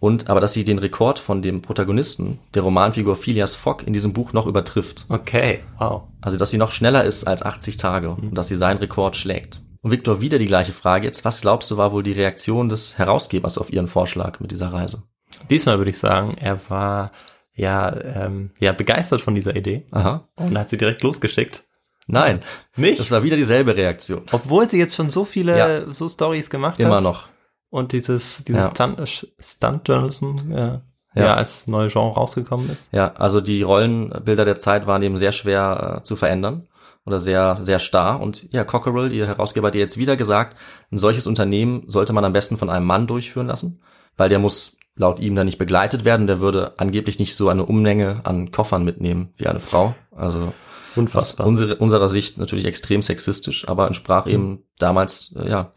Und 0.00 0.30
aber 0.30 0.38
dass 0.40 0.52
sie 0.52 0.64
den 0.64 0.78
Rekord 0.78 1.18
von 1.18 1.42
dem 1.42 1.60
Protagonisten, 1.60 2.38
der 2.54 2.62
Romanfigur 2.62 3.16
Phileas 3.16 3.56
Fogg, 3.56 3.82
in 3.84 3.92
diesem 3.92 4.12
Buch 4.12 4.32
noch 4.32 4.46
übertrifft. 4.46 5.06
Okay, 5.08 5.60
wow. 5.78 6.02
Also 6.20 6.36
dass 6.36 6.50
sie 6.50 6.58
noch 6.58 6.70
schneller 6.70 7.04
ist 7.04 7.26
als 7.26 7.42
80 7.42 7.78
Tage 7.78 8.10
mhm. 8.10 8.28
und 8.28 8.34
dass 8.38 8.48
sie 8.48 8.56
seinen 8.56 8.78
Rekord 8.78 9.16
schlägt. 9.16 9.60
Und 9.88 9.92
Victor, 9.92 10.20
wieder 10.20 10.38
die 10.38 10.44
gleiche 10.44 10.74
Frage 10.74 11.06
jetzt. 11.06 11.24
Was 11.24 11.40
glaubst 11.40 11.70
du 11.70 11.78
war 11.78 11.92
wohl 11.92 12.02
die 12.02 12.12
Reaktion 12.12 12.68
des 12.68 12.98
Herausgebers 12.98 13.56
auf 13.56 13.72
ihren 13.72 13.88
Vorschlag 13.88 14.38
mit 14.38 14.50
dieser 14.50 14.70
Reise? 14.70 15.04
Diesmal 15.48 15.78
würde 15.78 15.90
ich 15.90 15.98
sagen, 15.98 16.36
er 16.38 16.60
war 16.68 17.10
ja, 17.54 17.96
ähm, 18.02 18.50
ja 18.58 18.72
begeistert 18.72 19.22
von 19.22 19.34
dieser 19.34 19.56
Idee 19.56 19.86
Aha. 19.90 20.28
und 20.36 20.58
hat 20.58 20.68
sie 20.68 20.76
direkt 20.76 21.02
losgeschickt. 21.02 21.66
Nein, 22.06 22.42
nicht. 22.76 23.00
Das 23.00 23.10
war 23.10 23.22
wieder 23.22 23.36
dieselbe 23.36 23.76
Reaktion. 23.76 24.24
Obwohl 24.30 24.68
sie 24.68 24.78
jetzt 24.78 24.94
schon 24.94 25.08
so 25.08 25.24
viele 25.24 25.56
ja. 25.56 25.90
so 25.90 26.06
Stories 26.06 26.50
gemacht 26.50 26.78
Immer 26.78 26.96
hat. 26.96 27.00
Immer 27.00 27.08
noch. 27.08 27.28
Und 27.70 27.92
dieses 27.92 28.44
dieses 28.44 28.64
ja. 28.64 28.70
Stunt, 28.70 29.26
Stunt 29.38 29.88
Journalism 29.88 30.34
ja, 30.50 30.82
ja. 31.14 31.24
ja 31.24 31.34
als 31.34 31.66
neue 31.66 31.88
Genre 31.88 32.12
rausgekommen 32.12 32.68
ist. 32.68 32.92
Ja, 32.92 33.14
also 33.14 33.40
die 33.40 33.62
Rollenbilder 33.62 34.44
der 34.44 34.58
Zeit 34.58 34.86
waren 34.86 35.00
eben 35.00 35.16
sehr 35.16 35.32
schwer 35.32 36.00
äh, 36.00 36.02
zu 36.02 36.14
verändern 36.14 36.68
oder 37.08 37.18
sehr 37.18 37.58
sehr 37.60 37.80
starr 37.80 38.20
und 38.20 38.52
ja 38.52 38.62
Cockerell, 38.62 39.12
ihr 39.12 39.26
Herausgeber, 39.26 39.68
hat 39.68 39.74
jetzt 39.74 39.98
wieder 39.98 40.16
gesagt, 40.16 40.56
ein 40.92 40.98
solches 40.98 41.26
Unternehmen 41.26 41.82
sollte 41.86 42.12
man 42.12 42.24
am 42.24 42.32
besten 42.32 42.56
von 42.56 42.70
einem 42.70 42.86
Mann 42.86 43.08
durchführen 43.08 43.48
lassen, 43.48 43.80
weil 44.16 44.28
der 44.28 44.38
muss 44.38 44.76
laut 44.94 45.18
ihm 45.20 45.34
dann 45.34 45.46
nicht 45.46 45.58
begleitet 45.58 46.04
werden, 46.04 46.26
der 46.26 46.40
würde 46.40 46.74
angeblich 46.76 47.18
nicht 47.18 47.34
so 47.34 47.48
eine 47.48 47.64
Umlänge 47.64 48.20
an 48.24 48.50
Koffern 48.50 48.84
mitnehmen 48.84 49.30
wie 49.36 49.46
eine 49.46 49.60
Frau. 49.60 49.94
Also 50.14 50.52
Unfassbar. 50.96 51.46
Aus 51.46 51.50
unsere, 51.50 51.76
unserer 51.76 52.08
Sicht 52.08 52.38
natürlich 52.38 52.64
extrem 52.64 53.02
sexistisch, 53.02 53.68
aber 53.68 53.86
entsprach 53.86 54.26
mhm. 54.26 54.32
eben 54.32 54.58
damals, 54.78 55.34
äh, 55.38 55.48
ja, 55.48 55.72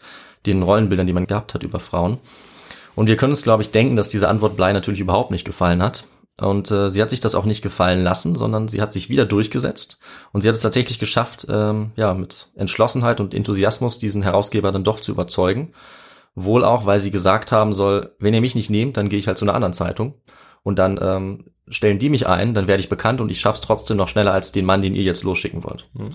den 0.46 0.64
Rollenbildern, 0.64 1.06
die 1.06 1.14
man 1.14 1.28
gehabt 1.28 1.54
hat 1.54 1.64
über 1.64 1.80
Frauen. 1.80 2.18
Und 2.96 3.08
wir 3.08 3.16
können 3.16 3.32
uns, 3.32 3.44
glaube 3.44 3.64
ich, 3.64 3.72
denken, 3.72 3.96
dass 3.96 4.10
diese 4.10 4.28
Antwort 4.28 4.56
Blei 4.56 4.74
natürlich 4.74 5.00
überhaupt 5.00 5.32
nicht 5.32 5.46
gefallen 5.46 5.82
hat. 5.82 6.06
Und 6.40 6.72
äh, 6.72 6.90
sie 6.90 7.02
hat 7.02 7.10
sich 7.10 7.20
das 7.20 7.36
auch 7.36 7.46
nicht 7.46 7.62
gefallen 7.62 8.04
lassen, 8.04 8.36
sondern 8.36 8.68
sie 8.68 8.82
hat 8.82 8.94
sich 8.94 9.10
wieder 9.10 9.26
durchgesetzt. 9.26 10.00
Und 10.32 10.42
sie 10.42 10.48
hat 10.48 10.56
es 10.56 10.62
tatsächlich 10.62 10.98
geschafft, 10.98 11.46
ähm, 11.50 11.92
ja, 11.96 12.14
mit 12.14 12.50
Entschlossenheit 12.56 13.20
und 13.20 13.34
Enthusiasmus 13.34 14.00
diesen 14.00 14.24
Herausgeber 14.24 14.72
dann 14.72 14.84
doch 14.84 15.00
zu 15.00 15.12
überzeugen. 15.12 15.74
Wohl 16.34 16.64
auch, 16.64 16.86
weil 16.86 17.00
sie 17.00 17.12
gesagt 17.12 17.52
haben 17.52 17.74
soll, 17.74 18.16
wenn 18.18 18.34
ihr 18.34 18.42
mich 18.42 18.56
nicht 18.56 18.70
nehmt, 18.70 18.98
dann 18.98 19.10
gehe 19.10 19.20
ich 19.20 19.28
halt 19.28 19.38
zu 19.38 19.46
einer 19.46 19.54
anderen 19.54 19.74
Zeitung. 19.74 20.16
Und 20.64 20.80
dann 20.80 21.00
ähm, 21.02 21.46
stellen 21.68 22.00
die 22.00 22.10
mich 22.10 22.28
ein, 22.28 22.54
dann 22.54 22.68
werde 22.68 22.82
ich 22.82 22.90
bekannt 22.90 23.22
und 23.22 23.30
ich 23.30 23.40
schaff's 23.40 23.62
trotzdem 23.62 23.98
noch 23.98 24.08
schneller 24.08 24.34
als 24.34 24.52
den 24.52 24.66
Mann, 24.66 24.82
den 24.82 24.94
ihr 24.94 25.04
jetzt 25.04 25.24
losschicken 25.24 25.64
wollt. 25.64 25.90
Mhm. 25.94 26.10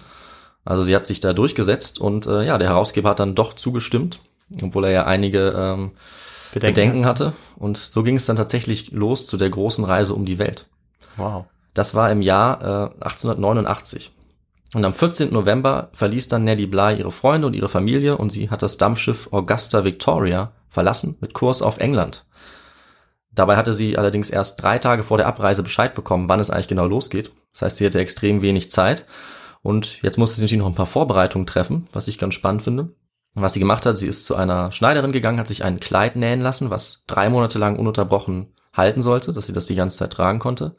Also 0.65 0.83
sie 0.83 0.95
hat 0.97 1.07
sich 1.07 1.21
da 1.21 1.33
durchgesetzt 1.33 2.01
und 2.01 2.27
äh, 2.27 2.45
ja, 2.45 2.59
der 2.59 2.69
Herausgeber 2.69 3.11
hat 3.11 3.21
dann 3.21 3.35
doch 3.35 3.53
zugestimmt, 3.53 4.21
obwohl 4.63 4.85
er 4.87 4.91
ja 4.91 5.07
einige 5.07 5.55
ähm, 5.57 5.93
Bedenken, 6.53 6.75
Bedenken 6.75 7.07
hatte. 7.07 7.33
Und 7.57 7.77
so 7.77 8.03
ging 8.03 8.17
es 8.17 8.27
dann 8.27 8.37
tatsächlich 8.37 8.93
los 8.93 9.27
zu 9.27 9.37
der 9.37 9.51
großen 9.51 9.85
Reise 9.85 10.15
um 10.15 10.25
die 10.25 10.39
Welt. 10.39 10.67
Wow. 11.17 11.47
Das 11.75 11.95
war 11.95 12.11
im 12.11 12.23
Jahr 12.23 12.63
äh, 12.63 13.05
1889. 13.05 14.13
Und 14.75 14.85
am 14.85 14.93
14. 14.93 15.33
November 15.33 15.91
verließ 15.93 16.29
dann 16.29 16.45
Nellie 16.45 16.67
Bly 16.67 16.99
ihre 16.99 17.13
Freunde 17.13 17.47
und 17.47 17.55
ihre 17.55 17.69
Familie 17.69 18.17
und 18.17 18.31
sie 18.31 18.51
hat 18.51 18.63
das 18.63 18.79
Dampfschiff 18.79 19.29
Augusta 19.33 19.85
Victoria 19.85 20.53
verlassen 20.69 21.17
mit 21.21 21.35
Kurs 21.35 21.63
auf 21.63 21.79
England. 21.79 22.27
Dabei 23.33 23.57
hatte 23.57 23.75
sie 23.75 23.99
allerdings 23.99 24.31
erst 24.31 24.63
drei 24.63 24.79
Tage 24.79 25.03
vor 25.03 25.19
der 25.19 25.27
Abreise 25.27 25.63
Bescheid 25.63 25.95
bekommen, 25.95 26.29
wann 26.29 26.41
es 26.41 26.51
eigentlich 26.51 26.69
genau 26.69 26.87
losgeht. 26.87 27.31
Das 27.53 27.63
heißt, 27.63 27.77
sie 27.77 27.87
hatte 27.87 28.01
extrem 28.01 28.43
wenig 28.43 28.71
Zeit. 28.71 29.07
Und 29.63 30.03
jetzt 30.03 30.17
musste 30.17 30.37
sie 30.37 30.43
natürlich 30.43 30.61
noch 30.61 30.69
ein 30.69 30.75
paar 30.75 30.87
Vorbereitungen 30.87 31.47
treffen, 31.47 31.89
was 31.93 32.09
ich 32.09 32.19
ganz 32.19 32.35
spannend 32.35 32.63
finde. 32.63 32.91
Was 33.39 33.53
sie 33.53 33.61
gemacht 33.61 33.85
hat, 33.85 33.99
sie 33.99 34.07
ist 34.07 34.25
zu 34.25 34.35
einer 34.35 34.73
Schneiderin 34.73 35.13
gegangen, 35.13 35.39
hat 35.39 35.47
sich 35.47 35.63
ein 35.63 35.79
Kleid 35.79 36.17
nähen 36.17 36.41
lassen, 36.41 36.71
was 36.71 37.05
drei 37.07 37.29
Monate 37.29 37.59
lang 37.59 37.79
ununterbrochen 37.79 38.55
halten 38.73 39.03
sollte, 39.03 39.35
dass 39.35 39.47
sie 39.47 39.53
das 39.53 39.67
die 39.67 39.75
ganze 39.75 39.99
Zeit 39.99 40.15
tragen 40.15 40.39
konnte. 40.39 40.75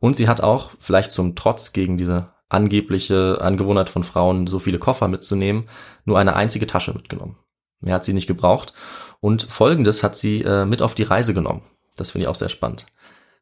Und 0.00 0.16
sie 0.16 0.28
hat 0.28 0.40
auch, 0.40 0.72
vielleicht 0.80 1.12
zum 1.12 1.36
Trotz 1.36 1.72
gegen 1.72 1.96
diese 1.96 2.32
angebliche 2.48 3.38
Angewohnheit 3.40 3.88
von 3.88 4.02
Frauen, 4.02 4.48
so 4.48 4.58
viele 4.58 4.80
Koffer 4.80 5.06
mitzunehmen, 5.06 5.68
nur 6.04 6.18
eine 6.18 6.34
einzige 6.34 6.66
Tasche 6.66 6.92
mitgenommen. 6.92 7.38
Mehr 7.80 7.94
hat 7.94 8.04
sie 8.04 8.12
nicht 8.12 8.26
gebraucht. 8.26 8.72
Und 9.20 9.44
folgendes 9.44 10.02
hat 10.02 10.16
sie 10.16 10.42
äh, 10.42 10.64
mit 10.64 10.82
auf 10.82 10.96
die 10.96 11.04
Reise 11.04 11.32
genommen. 11.32 11.62
Das 11.96 12.10
finde 12.10 12.24
ich 12.24 12.28
auch 12.28 12.34
sehr 12.34 12.48
spannend. 12.48 12.86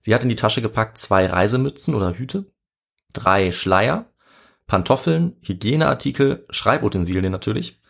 Sie 0.01 0.15
hat 0.15 0.25
in 0.25 0.29
die 0.29 0.37
Tasche 0.37 0.61
gepackt 0.61 0.99
zwei 0.99 1.27
Reisemützen 1.27 1.95
oder 1.95 2.13
Hüte, 2.13 2.53
drei 3.15 3.51
Schleier, 3.51 4.13
Pantoffeln, 4.67 5.37
Hygieneartikel, 5.43 6.47
Schreibutensilien 6.51 7.33
natürlich, 7.33 7.81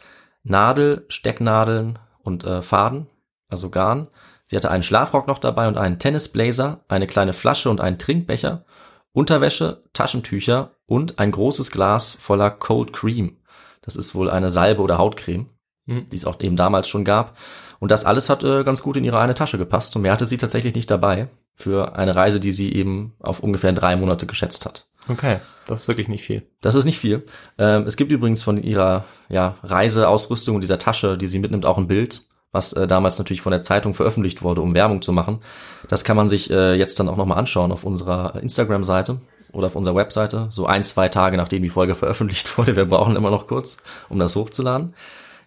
Nadel, 0.42 1.06
Stecknadeln 1.08 1.98
und 2.22 2.44
äh, 2.44 2.62
Faden, 2.62 3.06
also 3.48 3.70
Garn. 3.70 4.08
Sie 4.44 4.56
hatte 4.56 4.70
einen 4.70 4.82
Schlafrock 4.82 5.26
noch 5.28 5.38
dabei 5.38 5.68
und 5.68 5.78
einen 5.78 5.98
Tennisblazer, 5.98 6.80
eine 6.88 7.06
kleine 7.06 7.32
Flasche 7.32 7.70
und 7.70 7.80
einen 7.80 7.98
Trinkbecher, 7.98 8.64
Unterwäsche, 9.12 9.84
Taschentücher 9.92 10.72
und 10.86 11.18
ein 11.18 11.30
großes 11.30 11.70
Glas 11.70 12.16
voller 12.18 12.50
Cold 12.50 12.92
Cream. 12.92 13.36
Das 13.82 13.96
ist 13.96 14.14
wohl 14.14 14.30
eine 14.30 14.50
Salbe 14.50 14.80
oder 14.80 14.98
Hautcreme, 14.98 15.48
mhm. 15.86 16.08
die 16.08 16.16
es 16.16 16.24
auch 16.24 16.40
eben 16.40 16.56
damals 16.56 16.88
schon 16.88 17.04
gab. 17.04 17.36
Und 17.78 17.90
das 17.90 18.04
alles 18.04 18.30
hat 18.30 18.44
äh, 18.44 18.64
ganz 18.64 18.82
gut 18.82 18.96
in 18.96 19.04
ihre 19.04 19.18
eine 19.18 19.34
Tasche 19.34 19.58
gepasst 19.58 19.94
und 19.96 20.02
mehr 20.02 20.12
hatte 20.12 20.26
sie 20.26 20.38
tatsächlich 20.38 20.74
nicht 20.74 20.90
dabei 20.90 21.28
für 21.54 21.96
eine 21.96 22.14
Reise, 22.14 22.40
die 22.40 22.52
sie 22.52 22.72
eben 22.74 23.14
auf 23.20 23.40
ungefähr 23.40 23.72
drei 23.72 23.96
Monate 23.96 24.26
geschätzt 24.26 24.64
hat. 24.66 24.88
Okay, 25.08 25.38
das 25.66 25.82
ist 25.82 25.88
wirklich 25.88 26.08
nicht 26.08 26.24
viel. 26.24 26.42
Das 26.60 26.74
ist 26.74 26.84
nicht 26.84 26.98
viel. 26.98 27.24
Ähm, 27.58 27.84
es 27.86 27.96
gibt 27.96 28.12
übrigens 28.12 28.42
von 28.42 28.62
ihrer 28.62 29.04
ja, 29.28 29.56
Reiseausrüstung 29.62 30.54
und 30.54 30.60
dieser 30.60 30.78
Tasche, 30.78 31.16
die 31.16 31.26
sie 31.26 31.38
mitnimmt, 31.38 31.66
auch 31.66 31.78
ein 31.78 31.88
Bild, 31.88 32.22
was 32.52 32.72
äh, 32.72 32.86
damals 32.86 33.18
natürlich 33.18 33.40
von 33.40 33.52
der 33.52 33.62
Zeitung 33.62 33.94
veröffentlicht 33.94 34.42
wurde, 34.42 34.60
um 34.60 34.74
Werbung 34.74 35.02
zu 35.02 35.12
machen. 35.12 35.40
Das 35.88 36.04
kann 36.04 36.16
man 36.16 36.28
sich 36.28 36.50
äh, 36.50 36.74
jetzt 36.74 37.00
dann 37.00 37.08
auch 37.08 37.16
nochmal 37.16 37.38
anschauen 37.38 37.72
auf 37.72 37.84
unserer 37.84 38.36
Instagram-Seite 38.40 39.20
oder 39.52 39.66
auf 39.66 39.76
unserer 39.76 39.96
Webseite, 39.96 40.48
so 40.50 40.66
ein, 40.66 40.84
zwei 40.84 41.08
Tage 41.08 41.36
nachdem 41.36 41.62
die 41.62 41.68
Folge 41.68 41.94
veröffentlicht 41.96 42.56
wurde. 42.56 42.76
Wir 42.76 42.86
brauchen 42.86 43.16
immer 43.16 43.30
noch 43.30 43.46
kurz, 43.46 43.78
um 44.08 44.18
das 44.18 44.36
hochzuladen. 44.36 44.94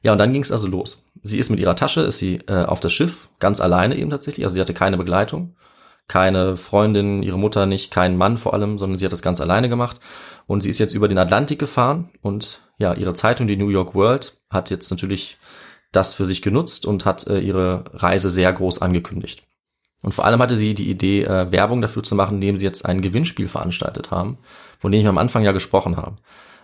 Ja, 0.03 0.11
und 0.11 0.19
dann 0.19 0.33
ging 0.33 0.43
es 0.43 0.51
also 0.51 0.67
los. 0.67 1.05
Sie 1.23 1.39
ist 1.39 1.49
mit 1.49 1.59
ihrer 1.59 1.75
Tasche, 1.75 2.01
ist 2.01 2.19
sie 2.19 2.35
äh, 2.47 2.65
auf 2.65 2.79
das 2.79 2.93
Schiff, 2.93 3.29
ganz 3.39 3.59
alleine 3.59 3.95
eben 3.95 4.11
tatsächlich. 4.11 4.45
Also 4.45 4.53
sie 4.53 4.61
hatte 4.61 4.75
keine 4.75 4.97
Begleitung, 4.97 5.55
keine 6.07 6.57
Freundin, 6.57 7.23
ihre 7.23 7.39
Mutter 7.39 7.65
nicht, 7.65 7.91
keinen 7.91 8.17
Mann 8.17 8.37
vor 8.37 8.53
allem, 8.53 8.77
sondern 8.77 8.97
sie 8.97 9.05
hat 9.05 9.13
das 9.13 9.21
ganz 9.21 9.41
alleine 9.41 9.69
gemacht. 9.69 9.99
Und 10.47 10.61
sie 10.61 10.69
ist 10.69 10.79
jetzt 10.79 10.93
über 10.93 11.07
den 11.07 11.17
Atlantik 11.17 11.59
gefahren 11.59 12.09
und 12.21 12.61
ja, 12.77 12.93
ihre 12.93 13.13
Zeitung, 13.13 13.47
die 13.47 13.57
New 13.57 13.69
York 13.69 13.95
World, 13.95 14.37
hat 14.49 14.69
jetzt 14.69 14.91
natürlich 14.91 15.37
das 15.91 16.13
für 16.13 16.25
sich 16.25 16.41
genutzt 16.41 16.85
und 16.85 17.05
hat 17.05 17.25
äh, 17.27 17.39
ihre 17.39 17.85
Reise 17.93 18.29
sehr 18.29 18.51
groß 18.51 18.81
angekündigt. 18.81 19.43
Und 20.01 20.13
vor 20.13 20.25
allem 20.25 20.41
hatte 20.41 20.55
sie 20.55 20.75
die 20.75 20.89
Idee, 20.89 21.23
äh, 21.23 21.51
Werbung 21.51 21.81
dafür 21.81 22.03
zu 22.03 22.15
machen, 22.15 22.35
indem 22.35 22.57
sie 22.57 22.65
jetzt 22.65 22.85
ein 22.85 23.01
Gewinnspiel 23.01 23.47
veranstaltet 23.47 24.11
haben, 24.11 24.37
von 24.79 24.91
dem 24.91 25.01
ich 25.01 25.07
am 25.07 25.17
Anfang 25.17 25.43
ja 25.43 25.51
gesprochen 25.51 25.97
habe. 25.97 26.17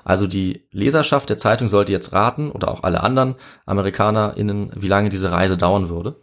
Also 0.04 0.28
die 0.28 0.68
Leserschaft 0.72 1.30
der 1.30 1.38
Zeitung 1.38 1.68
sollte 1.68 1.92
jetzt 1.92 2.14
raten, 2.14 2.52
oder 2.52 2.70
auch 2.70 2.84
alle 2.84 3.02
anderen 3.02 3.36
AmerikanerInnen, 3.66 4.74
wie 4.76 4.88
lange 4.88 5.10
diese 5.10 5.32
Reise 5.32 5.58
dauern 5.58 5.90
würde. 5.90 6.18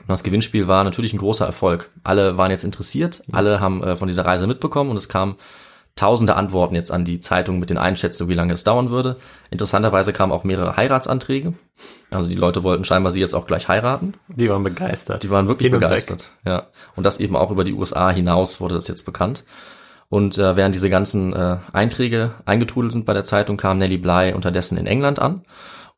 Und 0.00 0.08
das 0.08 0.22
Gewinnspiel 0.22 0.68
war 0.68 0.84
natürlich 0.84 1.12
ein 1.12 1.18
großer 1.18 1.46
Erfolg. 1.46 1.90
Alle 2.04 2.36
waren 2.36 2.50
jetzt 2.50 2.64
interessiert, 2.64 3.22
alle 3.32 3.60
haben 3.60 3.82
äh, 3.82 3.96
von 3.96 4.08
dieser 4.08 4.24
Reise 4.24 4.46
mitbekommen 4.46 4.90
und 4.90 4.96
es 4.96 5.08
kamen 5.08 5.36
tausende 5.96 6.36
Antworten 6.36 6.74
jetzt 6.74 6.92
an 6.92 7.06
die 7.06 7.20
Zeitung 7.20 7.58
mit 7.58 7.70
den 7.70 7.78
Einschätzungen, 7.78 8.30
wie 8.30 8.36
lange 8.36 8.52
es 8.52 8.64
dauern 8.64 8.90
würde. 8.90 9.16
Interessanterweise 9.50 10.12
kamen 10.12 10.30
auch 10.30 10.44
mehrere 10.44 10.76
Heiratsanträge. 10.76 11.54
Also 12.10 12.28
die 12.28 12.34
Leute 12.34 12.62
wollten 12.62 12.84
scheinbar 12.84 13.12
sie 13.12 13.20
jetzt 13.20 13.34
auch 13.34 13.46
gleich 13.46 13.68
heiraten. 13.68 14.14
Die 14.28 14.48
waren 14.50 14.62
begeistert. 14.62 15.22
Die 15.22 15.30
waren 15.30 15.48
wirklich 15.48 15.68
Hin 15.68 15.74
und 15.74 15.80
begeistert. 15.80 16.32
Ja. 16.44 16.66
Und 16.94 17.06
das 17.06 17.18
eben 17.18 17.34
auch 17.34 17.50
über 17.50 17.64
die 17.64 17.72
USA 17.72 18.10
hinaus 18.10 18.60
wurde 18.60 18.74
das 18.74 18.88
jetzt 18.88 19.04
bekannt. 19.06 19.44
Und 20.08 20.38
äh, 20.38 20.54
während 20.54 20.74
diese 20.74 20.90
ganzen 20.90 21.32
äh, 21.32 21.56
Einträge 21.72 22.32
eingetrudelt 22.44 22.92
sind 22.92 23.06
bei 23.06 23.14
der 23.14 23.24
Zeitung, 23.24 23.56
kam 23.56 23.78
Nellie 23.78 23.98
Bly 23.98 24.34
unterdessen 24.34 24.76
in 24.76 24.86
England 24.86 25.18
an 25.18 25.42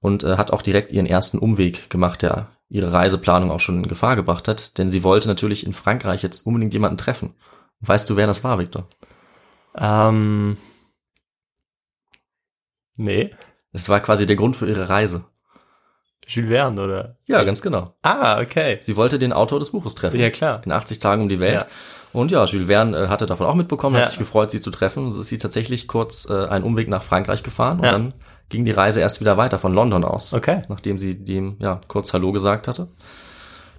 und 0.01 0.23
äh, 0.23 0.37
hat 0.37 0.53
auch 0.53 0.63
direkt 0.63 0.93
ihren 0.93 1.07
ersten 1.07 1.39
Umweg 1.39 1.91
gemacht, 1.91 2.23
der 2.23 2.47
ihre 2.71 2.93
Reiseplanung 2.93 3.51
auch 3.51 3.61
schon 3.61 3.77
in 3.83 3.89
Gefahr 3.89 4.17
gebracht 4.17 4.49
hat. 4.49 4.77
Denn 4.79 4.91
sie 4.91 5.03
wollte 5.05 5.29
natürlich 5.29 5.65
in 5.67 5.73
Frankreich 5.73 6.23
jetzt 6.23 6.47
unbedingt 6.47 6.73
jemanden 6.75 6.99
treffen. 6.99 7.35
Weißt 7.81 8.09
du, 8.11 8.17
wer 8.17 8.27
das 8.27 8.45
war, 8.45 8.59
Victor? 8.59 8.89
Ähm, 9.77 10.57
nee. 12.97 13.31
Es 13.73 13.89
war 13.89 14.01
quasi 14.01 14.27
der 14.27 14.37
Grund 14.37 14.57
für 14.57 14.69
ihre 14.69 14.89
Reise. 14.89 15.25
Jules 16.27 16.51
Verne, 16.51 16.83
oder? 16.83 17.17
Ja, 17.27 17.43
ganz 17.45 17.63
genau. 17.63 17.95
Ah, 18.03 18.41
okay. 18.43 18.79
Sie 18.83 18.97
wollte 18.97 19.19
den 19.19 19.33
Autor 19.33 19.61
des 19.61 19.71
Buches 19.71 19.95
treffen. 19.95 20.21
Ja, 20.21 20.31
klar. 20.31 20.61
In 20.65 20.73
80 20.73 20.99
Tagen 20.99 21.23
um 21.23 21.29
die 21.29 21.41
Welt. 21.41 21.63
Ja. 21.63 21.67
Und 22.13 22.31
ja, 22.31 22.45
Jules 22.45 22.67
Verne 22.67 22.97
äh, 23.05 23.09
hatte 23.09 23.27
davon 23.27 23.47
auch 23.47 23.55
mitbekommen, 23.55 23.97
Ja. 23.97 24.03
hat 24.03 24.11
sich 24.11 24.19
gefreut, 24.19 24.51
sie 24.51 24.61
zu 24.61 24.71
treffen. 24.71 25.05
Und 25.07 25.13
so 25.13 25.21
ist 25.21 25.29
sie 25.29 25.39
tatsächlich 25.39 25.87
kurz 25.89 26.29
äh, 26.29 26.47
einen 26.47 26.65
Umweg 26.65 26.89
nach 26.89 27.03
Frankreich 27.03 27.43
gefahren 27.43 27.79
und 27.79 27.85
Ja. 27.85 27.93
dann 27.93 28.13
ging 28.49 28.65
die 28.65 28.71
Reise 28.73 29.01
erst 29.01 29.21
wieder 29.21 29.37
weiter 29.37 29.59
von 29.59 29.75
London 29.75 30.05
aus. 30.05 30.33
Okay. 30.33 30.63
Nachdem 30.69 30.99
sie 30.99 31.15
dem 31.15 31.57
ja 31.59 31.81
kurz 31.89 32.13
Hallo 32.13 32.33
gesagt 32.33 32.69
hatte. 32.69 32.89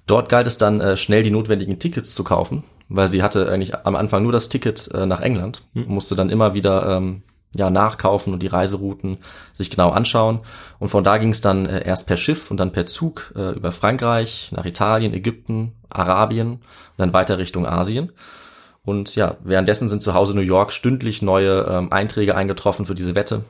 Dort 0.05 0.30
galt 0.30 0.47
es 0.47 0.57
dann 0.57 0.82
äh, 0.82 0.97
schnell 0.97 1.22
die 1.22 1.32
notwendigen 1.32 1.78
Tickets 1.78 2.15
zu 2.15 2.24
kaufen, 2.24 2.63
weil 2.88 3.07
sie 3.07 3.22
hatte 3.22 3.51
eigentlich 3.51 3.76
am 3.86 3.95
Anfang 3.95 4.24
nur 4.24 4.32
das 4.32 4.49
Ticket 4.49 4.89
äh, 4.93 5.05
nach 5.05 5.22
England, 5.22 5.63
musste 5.74 6.15
dann 6.15 6.32
immer 6.32 6.55
wieder 6.55 6.97
ähm, 6.97 7.22
ja 7.55 7.70
nachkaufen 7.70 8.34
und 8.34 8.41
die 8.41 8.47
Reiserouten 8.47 9.17
sich 9.53 9.70
genau 9.70 9.91
anschauen. 9.91 10.39
Und 10.80 10.89
von 10.89 11.03
da 11.03 11.20
ging 11.20 11.30
es 11.30 11.41
dann 11.41 11.67
äh, 11.67 11.86
erst 11.86 12.07
per 12.07 12.17
Schiff 12.17 12.49
und 12.49 12.57
dann 12.57 12.72
per 12.72 12.88
Zug 12.88 13.34
äh, 13.36 13.51
über 13.51 13.72
Frankreich, 13.72 14.51
nach 14.55 14.65
Italien, 14.65 15.13
Ägypten, 15.13 15.74
Arabien 15.89 16.53
und 16.53 16.61
dann 16.97 17.13
weiter 17.13 17.38
Richtung 17.38 17.67
Asien. 17.67 18.11
Und 18.86 19.15
ja, 19.15 19.36
währenddessen 19.43 19.89
sind 19.89 20.01
zu 20.01 20.15
Hause 20.15 20.34
New 20.34 20.41
York 20.41 20.72
stündlich 20.72 21.22
neue 21.22 21.67
ähm, 21.70 21.91
Einträge 21.91 22.36
eingetroffen 22.36 22.88
für 22.88 22.95
diese 22.95 23.13
Wette. 23.13 23.43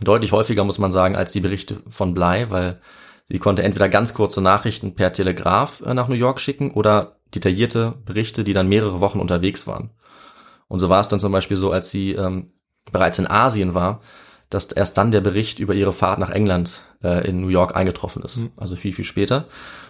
Deutlich 0.00 0.32
häufiger 0.32 0.64
muss 0.64 0.78
man 0.78 0.92
sagen 0.92 1.16
als 1.16 1.32
die 1.32 1.40
Berichte 1.40 1.80
von 1.88 2.14
Bly, 2.14 2.50
weil 2.50 2.80
sie 3.28 3.38
konnte 3.38 3.62
entweder 3.62 3.88
ganz 3.88 4.14
kurze 4.14 4.40
Nachrichten 4.40 4.94
per 4.94 5.12
Telegraph 5.12 5.82
äh, 5.82 5.94
nach 5.94 6.08
New 6.08 6.14
York 6.14 6.40
schicken 6.40 6.72
oder 6.72 7.20
detaillierte 7.34 7.94
Berichte, 8.04 8.44
die 8.44 8.52
dann 8.52 8.68
mehrere 8.68 9.00
Wochen 9.00 9.20
unterwegs 9.20 9.66
waren. 9.66 9.90
Und 10.68 10.78
so 10.78 10.88
war 10.88 11.00
es 11.00 11.08
dann 11.08 11.20
zum 11.20 11.32
Beispiel 11.32 11.56
so, 11.56 11.70
als 11.70 11.90
sie 11.90 12.12
ähm, 12.12 12.52
bereits 12.90 13.18
in 13.18 13.26
Asien 13.26 13.74
war, 13.74 14.00
dass 14.50 14.66
erst 14.66 14.98
dann 14.98 15.10
der 15.10 15.20
Bericht 15.20 15.58
über 15.58 15.74
ihre 15.74 15.92
Fahrt 15.92 16.18
nach 16.18 16.30
England 16.30 16.80
äh, 17.02 17.26
in 17.28 17.40
New 17.40 17.48
York 17.48 17.76
eingetroffen 17.76 18.22
ist. 18.22 18.40
Also 18.56 18.76
viel, 18.76 18.92
viel 18.92 19.04
später. 19.04 19.46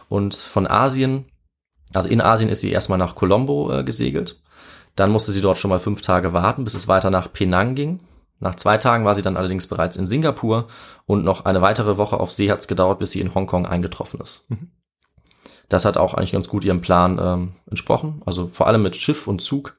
Und 0.09 0.34
von 0.34 0.66
Asien, 0.66 1.26
also 1.92 2.09
in 2.09 2.20
Asien 2.20 2.48
ist 2.50 2.61
sie 2.61 2.70
erstmal 2.70 2.98
nach 2.98 3.14
Colombo 3.14 3.72
äh, 3.72 3.84
gesegelt. 3.84 4.40
Dann 4.96 5.11
musste 5.11 5.32
sie 5.32 5.40
dort 5.40 5.59
schon 5.59 5.70
mal 5.70 5.80
fünf 5.80 6.00
Tage 6.02 6.32
warten, 6.32 6.64
bis 6.64 6.74
es 6.74 6.88
weiter 6.88 7.11
nach 7.11 7.32
Penang 7.32 7.74
ging. 7.74 8.00
Nach 8.41 8.55
zwei 8.57 8.76
Tagen 8.78 9.05
war 9.05 9.14
sie 9.14 9.22
dann 9.22 9.37
allerdings 9.37 9.66
bereits 9.68 9.97
in 9.97 10.07
Singapur 10.07 10.66
und 11.07 11.24
noch 11.24 11.45
eine 11.45 11.62
weitere 11.62 11.97
Woche 11.97 12.18
auf 12.20 12.32
See 12.32 12.51
hat 12.51 12.61
es 12.61 12.68
gedauert, 12.68 12.99
bis 12.99 13.12
sie 13.12 13.20
in 13.20 13.35
Hongkong 13.35 13.66
eingetroffen 13.66 14.20
ist. 14.20 14.47
Das 15.68 15.85
hat 15.85 15.97
auch 15.97 16.14
eigentlich 16.14 16.32
ganz 16.32 16.49
gut 16.49 16.64
ihrem 16.64 16.80
Plan 16.80 17.18
ähm, 17.22 17.53
entsprochen. 17.70 18.22
Also 18.26 18.47
vor 18.47 18.66
allem 18.66 18.82
mit 18.82 18.97
Schiff 18.97 19.26
und 19.26 19.41
Zug. 19.41 19.78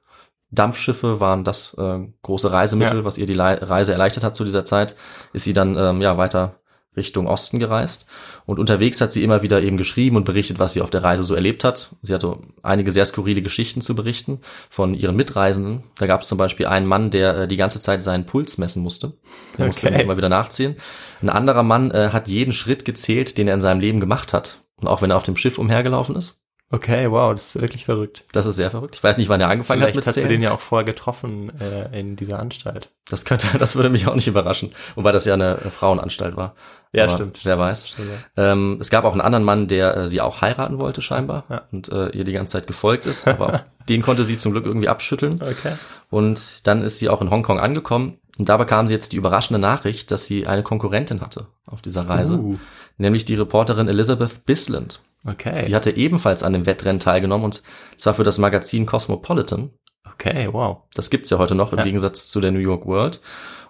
Dampfschiffe 0.51 1.20
waren 1.20 1.43
das 1.43 1.74
äh, 1.78 1.99
große 2.24 2.51
Reisemittel, 2.51 2.99
Ja. 2.99 3.03
was 3.03 3.18
ihr 3.18 3.26
die 3.26 3.34
Lei- 3.34 3.56
Reise 3.56 3.91
erleichtert 3.91 4.24
hat 4.24 4.36
zu 4.36 4.45
dieser 4.45 4.64
Zeit. 4.66 4.95
Ist 5.34 5.43
sie 5.43 5.53
dann 5.53 5.76
ähm, 5.78 6.01
ja 6.01 6.18
weiter 6.18 6.60
Richtung 6.97 7.27
Osten 7.27 7.59
gereist. 7.59 8.05
Und 8.45 8.59
unterwegs 8.59 9.01
hat 9.01 9.11
sie 9.11 9.23
immer 9.23 9.41
wieder 9.41 9.61
eben 9.61 9.77
geschrieben 9.77 10.15
und 10.17 10.25
berichtet, 10.25 10.59
was 10.59 10.73
sie 10.73 10.81
auf 10.81 10.89
der 10.89 11.03
Reise 11.03 11.23
so 11.23 11.35
erlebt 11.35 11.63
hat. 11.63 11.91
Sie 12.01 12.13
hatte 12.13 12.37
einige 12.63 12.91
sehr 12.91 13.05
skurrile 13.05 13.41
Geschichten 13.41 13.81
zu 13.81 13.95
berichten 13.95 14.39
von 14.69 14.93
ihren 14.93 15.15
Mitreisenden. 15.15 15.83
Da 15.97 16.07
gab 16.07 16.21
es 16.21 16.27
zum 16.27 16.37
Beispiel 16.37 16.65
einen 16.67 16.85
Mann, 16.85 17.09
der 17.09 17.37
äh, 17.39 17.47
die 17.47 17.57
ganze 17.57 17.79
Zeit 17.81 18.03
seinen 18.03 18.25
Puls 18.25 18.57
messen 18.57 18.83
musste. 18.83 19.13
Der 19.57 19.67
musste 19.67 19.87
Okay. 19.87 20.01
immer 20.03 20.17
wieder 20.17 20.29
nachzählen. 20.29 20.75
Ein 21.21 21.29
anderer 21.29 21.63
Mann 21.63 21.91
äh, 21.91 22.09
hat 22.11 22.27
jeden 22.27 22.53
Schritt 22.53 22.85
gezählt, 22.85 23.37
den 23.37 23.47
er 23.47 23.55
in 23.55 23.61
seinem 23.61 23.79
Leben 23.79 23.99
gemacht 23.99 24.33
hat. 24.33 24.57
Und 24.81 24.87
auch 24.87 25.01
wenn 25.01 25.11
er 25.11 25.17
auf 25.17 25.23
dem 25.23 25.37
Schiff 25.37 25.57
umhergelaufen 25.57 26.15
ist. 26.15 26.39
Okay, 26.76 27.09
wow, 27.09 27.34
das 27.34 27.55
ist 27.55 27.61
wirklich 27.61 27.86
verrückt. 27.86 28.23
Das 28.32 28.45
ist 28.45 28.55
sehr 28.55 28.69
verrückt. 28.71 28.95
Ich 28.97 29.03
weiß 29.03 29.17
nicht, 29.17 29.30
wann 29.30 29.39
er 29.39 29.49
angefangen 29.49 29.80
Vielleicht 29.82 29.95
hat 29.97 30.01
mit 30.01 30.07
hast 30.07 30.15
du 30.15 30.21
Zählen. 30.21 30.30
den 30.32 30.41
ja 30.41 30.51
auch 30.51 30.59
vorher 30.59 30.86
getroffen 30.86 31.51
äh, 31.59 31.97
in 31.99 32.15
dieser 32.15 32.39
Anstalt. 32.39 32.89
Das 33.09 33.23
könnte, 33.23 33.47
das 33.59 33.76
würde 33.76 33.89
mich 33.89 34.07
auch 34.07 34.15
nicht 34.15 34.28
überraschen. 34.28 34.71
Wobei 34.95 35.11
das 35.11 35.26
ja 35.26 35.34
eine 35.36 35.57
Frauenanstalt 35.57 36.36
war. 36.36 36.55
Ja, 36.91 37.05
Aber 37.05 37.13
stimmt. 37.13 37.39
Wer 37.43 37.59
weiß. 37.59 37.89
Stimmt, 37.89 38.09
Ähm, 38.38 38.78
es 38.82 38.89
gab 38.89 39.05
auch 39.05 39.11
einen 39.11 39.21
anderen 39.21 39.43
Mann, 39.45 39.67
der 39.67 39.95
äh, 39.97 40.07
sie 40.07 40.21
auch 40.21 40.41
heiraten 40.41 40.80
wollte 40.80 41.01
scheinbar 41.01 41.43
Ja. 41.49 41.63
und 41.71 41.89
äh, 41.91 42.09
ihr 42.09 42.23
die 42.23 42.32
ganze 42.34 42.53
Zeit 42.53 42.67
gefolgt 42.67 43.05
ist, 43.05 43.28
aber 43.28 43.65
den 43.89 44.01
konnte 44.01 44.23
sie 44.26 44.38
zum 44.38 44.51
Glück 44.51 44.65
irgendwie 44.65 44.88
abschütteln. 44.89 45.41
Okay. 45.41 45.76
Und 46.09 46.65
dann 46.67 46.84
ist 46.84 46.99
sie 46.99 47.09
auch 47.09 47.21
in 47.21 47.30
Hongkong 47.32 47.59
angekommen 47.59 48.17
und 48.38 48.49
da 48.49 48.57
bekam 48.57 48.88
sie 48.88 48.93
jetzt 48.93 49.11
die 49.13 49.17
überraschende 49.17 49.59
Nachricht, 49.59 50.11
dass 50.11 50.26
sie 50.26 50.47
eine 50.47 50.63
Konkurrentin 50.63 51.21
hatte 51.21 51.47
auf 51.67 51.82
dieser 51.82 52.07
Reise, 52.07 52.36
Uh, 52.36 52.57
nämlich 52.97 53.26
die 53.26 53.36
Reporterin 53.36 53.88
Elizabeth 53.88 54.45
Bisland. 54.45 55.01
Okay. 55.28 55.63
Die 55.67 55.76
hatte 55.76 55.95
ebenfalls 55.95 56.43
an 56.43 56.53
dem 56.53 56.65
Wettrennen 56.65 56.99
teilgenommen 56.99 57.45
und 57.45 57.61
zwar 57.97 58.13
für 58.13 58.23
das 58.23 58.38
Magazin 58.38 58.86
Cosmopolitan. 58.86 59.71
Okay, 60.13 60.47
wow. 60.51 60.84
Das 60.93 61.09
gibt's 61.09 61.30
ja 61.30 61.38
heute 61.38 61.55
noch 61.55 61.71
im 61.73 61.80
Ja. 61.80 61.84
Gegensatz 61.84 62.30
zu 62.30 62.39
der 62.41 62.51
New 62.51 62.59
York 62.59 62.86
World. 62.86 63.21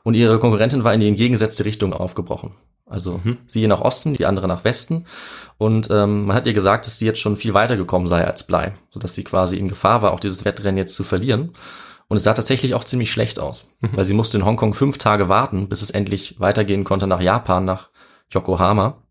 Und 0.03 0.14
ihre 0.14 0.38
Konkurrentin 0.38 0.84
war 0.84 0.93
in 0.93 0.99
die 0.99 1.08
entgegengesetzte 1.08 1.66
Richtung 1.66 1.91
aufgebrochen. 1.93 2.51
Also 2.86 3.20
Mhm. 3.24 3.39
sie 3.47 3.66
nach 3.66 3.82
Osten, 3.82 4.14
die 4.14 4.28
andere 4.28 4.47
nach 4.47 4.64
Westen. 4.64 5.06
Und 5.58 5.89
ähm, 5.89 6.26
man 6.28 6.36
hat 6.36 6.45
ihr 6.45 6.53
gesagt, 6.53 6.86
dass 6.86 6.99
sie 6.99 7.08
jetzt 7.08 7.20
schon 7.20 7.36
viel 7.38 7.56
weiter 7.56 7.76
gekommen 7.78 8.06
sei 8.06 8.24
als 8.24 8.45
Blei, 8.45 8.74
sodass 8.91 9.16
sie 9.16 9.24
quasi 9.24 9.58
in 9.58 9.68
Gefahr 9.68 10.03
war, 10.03 10.12
auch 10.14 10.20
dieses 10.20 10.45
Wettrennen 10.45 10.78
jetzt 10.78 10.93
zu 10.95 11.03
verlieren. 11.03 11.53
Und 12.08 12.18
es 12.18 12.24
sah 12.24 12.36
tatsächlich 12.36 12.76
auch 12.76 12.84
ziemlich 12.84 13.12
schlecht 13.12 13.39
aus, 13.39 13.72
Mhm. 13.82 13.89
weil 13.97 14.06
sie 14.06 14.14
musste 14.14 14.38
in 14.38 14.45
Hongkong 14.45 14.76
fünf 14.76 14.99
Tage 14.99 15.28
warten, 15.28 15.68
bis 15.68 15.82
es 15.82 15.89
endlich 15.89 16.39
weitergehen 16.39 16.84
konnte 16.84 17.08
nach 17.08 17.22
Japan, 17.22 17.66
nach 17.66 17.89
Yokohama. 18.30 19.01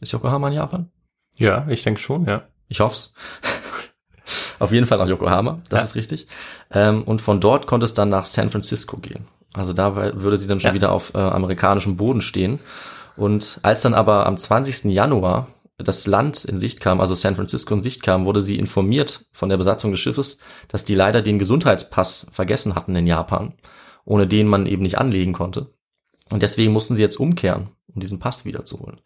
Ist 0.00 0.12
Yokohama 0.12 0.46
in 0.46 0.54
Japan? 0.54 0.90
Ja, 1.38 1.66
ich 1.68 1.82
denke 1.82 2.00
schon, 2.00 2.26
ja. 2.26 2.42
Ich 2.68 2.80
hoff's. 2.80 3.14
Auf 4.58 4.72
jeden 4.72 4.86
Fall 4.86 4.98
nach 4.98 5.08
Yokohama, 5.08 5.62
das 5.70 5.80
Ja. 5.82 5.84
ist 5.86 5.94
richtig. 5.94 6.26
Ähm, 6.70 7.02
und 7.04 7.22
von 7.22 7.40
dort 7.40 7.66
konnte 7.66 7.84
es 7.84 7.94
dann 7.94 8.08
nach 8.08 8.24
San 8.24 8.50
Francisco 8.50 8.96
gehen. 8.98 9.26
Also 9.54 9.72
da 9.72 9.94
würde 9.96 10.36
sie 10.36 10.48
dann 10.48 10.60
schon 10.60 10.70
Ja. 10.70 10.74
wieder 10.74 10.92
auf 10.92 11.14
äh, 11.14 11.18
amerikanischem 11.18 11.96
Boden 11.96 12.20
stehen. 12.20 12.58
Und 13.16 13.58
als 13.62 13.82
dann 13.82 13.94
aber 13.94 14.26
am 14.26 14.36
20. 14.36 14.84
Januar 14.92 15.48
das 15.78 16.06
Land 16.08 16.44
in 16.44 16.58
Sicht 16.58 16.80
kam, 16.80 17.00
also 17.00 17.14
San 17.14 17.36
Francisco 17.36 17.72
in 17.72 17.82
Sicht 17.82 18.02
kam, 18.02 18.24
wurde 18.24 18.42
sie 18.42 18.58
informiert 18.58 19.24
von 19.32 19.48
der 19.48 19.56
Besatzung 19.56 19.92
des 19.92 20.00
Schiffes, 20.00 20.38
dass 20.66 20.84
die 20.84 20.94
leider 20.94 21.22
den 21.22 21.38
Gesundheitspass 21.38 22.26
vergessen 22.32 22.74
hatten 22.74 22.94
in 22.96 23.06
Japan, 23.06 23.54
ohne 24.04 24.26
den 24.26 24.48
man 24.48 24.66
eben 24.66 24.82
nicht 24.82 24.98
anlegen 24.98 25.32
konnte. 25.32 25.72
Und 26.30 26.42
deswegen 26.42 26.72
mussten 26.72 26.96
sie 26.96 27.02
jetzt 27.02 27.18
umkehren, 27.18 27.68
um 27.94 28.00
diesen 28.00 28.18
Pass 28.18 28.44
wiederzuholen. 28.44 29.00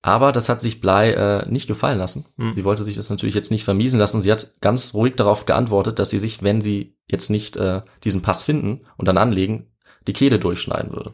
Aber 0.00 0.30
das 0.30 0.48
hat 0.48 0.60
sich 0.60 0.80
Blei 0.80 1.10
äh, 1.12 1.48
nicht 1.48 1.66
gefallen 1.66 1.98
lassen. 1.98 2.26
Hm. 2.36 2.54
Sie 2.54 2.64
wollte 2.64 2.84
sich 2.84 2.96
das 2.96 3.10
natürlich 3.10 3.34
jetzt 3.34 3.50
nicht 3.50 3.64
vermiesen 3.64 3.98
lassen. 3.98 4.22
Sie 4.22 4.30
hat 4.30 4.54
ganz 4.60 4.94
ruhig 4.94 5.16
darauf 5.16 5.44
geantwortet, 5.44 5.98
dass 5.98 6.10
sie 6.10 6.20
sich, 6.20 6.42
wenn 6.42 6.60
sie 6.60 6.96
jetzt 7.08 7.30
nicht 7.30 7.56
äh, 7.56 7.82
diesen 8.04 8.22
Pass 8.22 8.44
finden 8.44 8.82
und 8.96 9.08
dann 9.08 9.18
anlegen, 9.18 9.72
die 10.06 10.12
Kehle 10.12 10.38
durchschneiden 10.38 10.92
würde. 10.92 11.12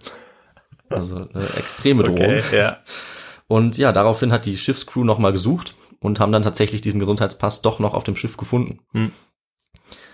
Also 0.90 1.28
eine 1.32 1.48
extreme 1.56 2.02
Drohung. 2.02 2.18
Okay, 2.18 2.42
ja. 2.52 2.78
Und 3.46 3.78
ja, 3.78 3.92
daraufhin 3.92 4.32
hat 4.32 4.46
die 4.46 4.56
Schiffscrew 4.56 5.04
nochmal 5.04 5.32
gesucht 5.32 5.74
und 6.00 6.20
haben 6.20 6.32
dann 6.32 6.42
tatsächlich 6.42 6.80
diesen 6.80 7.00
Gesundheitspass 7.00 7.62
doch 7.62 7.78
noch 7.78 7.94
auf 7.94 8.04
dem 8.04 8.16
Schiff 8.16 8.36
gefunden. 8.36 8.80
Hm. 8.92 9.12